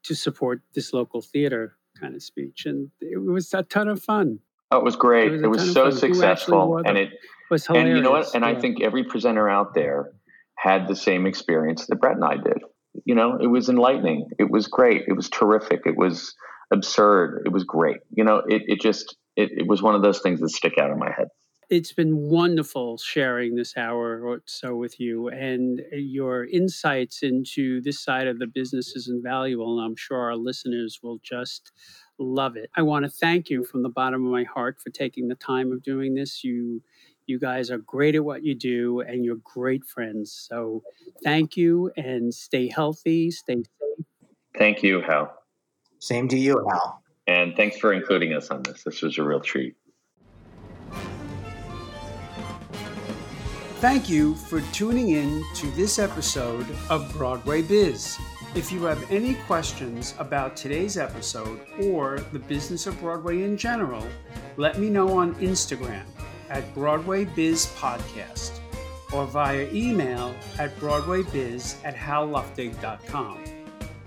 to 0.04 0.16
support 0.16 0.62
this 0.76 0.94
local 0.94 1.22
theater 1.22 1.78
kind 2.00 2.16
of 2.16 2.22
speech. 2.24 2.66
And 2.66 2.92
it 3.02 3.18
was 3.22 3.54
a 3.54 3.64
ton 3.64 3.88
of 3.88 4.02
fun. 4.02 4.40
Oh, 4.72 4.78
it 4.78 4.84
was 4.84 4.96
great. 4.96 5.34
It 5.34 5.44
It 5.44 5.48
was 5.48 5.62
was, 5.62 5.72
a 5.72 5.74
ton 5.74 5.74
so 5.74 5.88
of 5.88 5.94
fun. 5.94 6.00
Who 6.00 6.06
actually 6.06 6.14
successful, 6.14 6.78
and 6.86 6.98
it 6.98 7.10
was 7.50 7.66
hilarious. 7.66 7.88
and 7.88 7.98
you 7.98 8.04
know 8.04 8.12
what? 8.12 8.36
And 8.36 8.44
I 8.46 8.60
think 8.60 8.82
every 8.82 9.04
presenter 9.06 9.50
out 9.50 9.74
there 9.74 10.12
had 10.56 10.88
the 10.88 10.96
same 10.96 11.26
experience 11.26 11.88
that 11.88 11.96
Brett 11.98 12.16
and 12.16 12.26
I 12.26 12.36
did. 12.36 12.60
You 13.06 13.16
know, 13.16 13.38
it 13.40 13.48
was 13.48 13.70
enlightening. 13.70 14.28
It 14.38 14.50
was 14.50 14.68
great. 14.68 15.04
It 15.08 15.14
was 15.14 15.30
terrific. 15.30 15.82
It 15.86 15.96
was 15.96 16.36
absurd. 16.72 17.44
It 17.46 17.52
was 17.52 17.64
great. 17.64 17.98
You 18.14 18.24
know, 18.24 18.38
it 18.48 18.64
it 18.68 18.82
just 18.82 19.16
it, 19.38 19.52
it 19.56 19.68
was 19.68 19.82
one 19.82 19.96
of 19.96 20.02
those 20.02 20.20
things 20.20 20.42
that 20.42 20.50
stick 20.50 20.78
out 20.78 20.90
in 20.90 21.00
my 21.00 21.12
head. 21.16 21.28
It's 21.70 21.94
been 21.94 22.18
wonderful 22.18 22.98
sharing 22.98 23.56
this 23.56 23.76
hour 23.76 24.22
or 24.26 24.42
so 24.46 24.76
with 24.76 25.00
you, 25.02 25.28
and 25.28 25.82
your 25.92 26.46
insights 26.46 27.24
into 27.24 27.82
this 27.82 28.00
side 28.00 28.28
of 28.28 28.40
the 28.40 28.48
business 28.48 28.96
is 28.96 29.10
invaluable. 29.10 29.78
And 29.78 29.86
I'm 29.86 29.96
sure 29.98 30.18
our 30.18 30.38
listeners 30.38 31.00
will 31.04 31.20
just 31.22 31.72
love 32.20 32.56
it. 32.56 32.70
I 32.76 32.84
want 32.84 33.04
to 33.04 33.12
thank 33.12 33.50
you 33.50 33.66
from 33.66 33.84
the 33.84 33.90
bottom 33.90 34.26
of 34.26 34.32
my 34.32 34.46
heart 34.46 34.78
for 34.82 34.92
taking 34.92 35.28
the 35.28 35.36
time 35.36 35.74
of 35.74 35.84
doing 35.84 36.16
this. 36.16 36.42
You, 36.42 36.82
you 37.26 37.38
guys 37.38 37.70
are 37.70 37.80
great 37.80 38.16
at 38.16 38.24
what 38.24 38.46
you 38.46 38.56
do, 38.56 39.02
and 39.02 39.26
you're 39.26 39.42
great 39.44 39.84
friends. 39.84 40.48
So, 40.50 40.84
thank 41.22 41.58
you, 41.58 41.92
and 41.98 42.34
stay 42.34 42.70
healthy, 42.70 43.30
stay 43.30 43.56
safe. 43.56 44.06
Thank 44.58 44.84
you, 44.84 45.02
Hal. 45.02 45.38
Same 46.00 46.30
to 46.30 46.38
you, 46.38 46.66
Hal. 46.72 47.04
And 47.28 47.56
thanks 47.56 47.78
for 47.78 47.94
including 47.94 48.34
us 48.34 48.50
on 48.50 48.64
this. 48.64 48.84
This 48.84 49.02
was 49.02 49.18
a 49.18 49.24
real 49.24 49.42
treat. 49.42 49.76
Thank 53.80 54.10
you 54.10 54.34
for 54.36 54.62
tuning 54.74 55.10
in 55.10 55.44
to 55.56 55.68
this 55.72 56.00
episode 56.00 56.66
of 56.90 57.12
Broadway 57.14 57.62
Biz. 57.62 58.18
If 58.56 58.72
you 58.72 58.84
have 58.86 59.12
any 59.12 59.36
questions 59.46 60.16
about 60.18 60.56
today's 60.58 60.98
episode 60.98 61.60
or 61.84 62.20
the 62.32 62.40
business 62.40 62.88
of 62.88 63.00
Broadway 63.00 63.44
in 63.44 63.56
general, 63.56 64.04
let 64.56 64.80
me 64.80 64.90
know 64.90 65.20
on 65.20 65.36
Instagram 65.36 66.06
at 66.50 66.74
Broadway 66.74 67.26
Biz 67.26 67.68
Podcast 67.78 68.60
or 69.14 69.26
via 69.26 69.70
email 69.72 70.34
at 70.60 70.76
broadwaybiz 70.80 71.76
at 71.84 71.96
halluftig.com. 71.96 73.57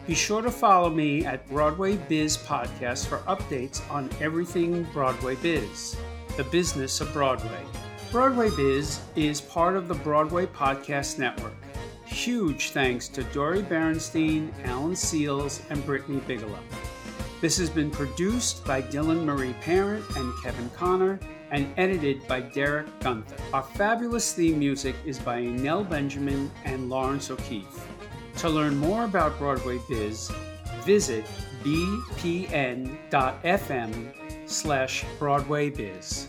Be 0.07 0.15
sure 0.15 0.43
to 0.43 0.51
follow 0.51 0.91
me 0.91 1.25
at 1.25 1.47
Broadway 1.49 1.97
Biz 1.97 2.39
Podcast 2.39 3.07
for 3.07 3.19
updates 3.19 3.89
on 3.91 4.11
everything 4.21 4.85
Broadway 4.93 5.37
Biz, 5.37 5.97
the 6.37 6.45
business 6.45 7.01
of 7.01 7.13
Broadway. 7.13 7.65
Broadway 8.11 8.51
Biz 8.57 8.99
is 9.15 9.41
part 9.41 9.77
of 9.77 9.87
the 9.89 9.95
Broadway 9.95 10.47
Podcast 10.47 11.19
Network. 11.19 11.55
Huge 12.07 12.71
thanks 12.71 13.07
to 13.09 13.23
Dori 13.25 13.63
Berinstein, 13.63 14.51
Alan 14.65 14.93
Seales, 14.93 15.61
and 15.71 15.85
Brittany 15.87 16.21
Bigelow. 16.27 16.59
This 17.41 17.57
has 17.59 17.71
been 17.71 17.91
produced 17.91 18.65
by 18.65 18.83
Dylan 18.83 19.25
Marie 19.25 19.55
Parent 19.61 20.05
and 20.17 20.33
Kevin 20.43 20.71
Connor 20.71 21.21
and 21.53 21.73
edited 21.77 22.27
by 22.27 22.41
Derek 22.41 22.87
Gunther. 23.01 23.37
Our 23.53 23.63
fabulous 23.63 24.33
theme 24.33 24.59
music 24.59 24.97
is 25.05 25.19
by 25.19 25.43
Nell 25.43 25.85
Benjamin 25.85 26.51
and 26.65 26.89
Laurence 26.89 27.31
O'Keefe. 27.31 27.90
To 28.41 28.49
learn 28.49 28.79
more 28.79 29.05
about 29.05 29.37
Broadway 29.39 29.79
Biz, 29.87 30.31
visit 30.87 31.27
bpn.fm 31.63 32.89
slash 34.47 35.05
Broadway 35.19 35.69
Biz. 35.69 36.29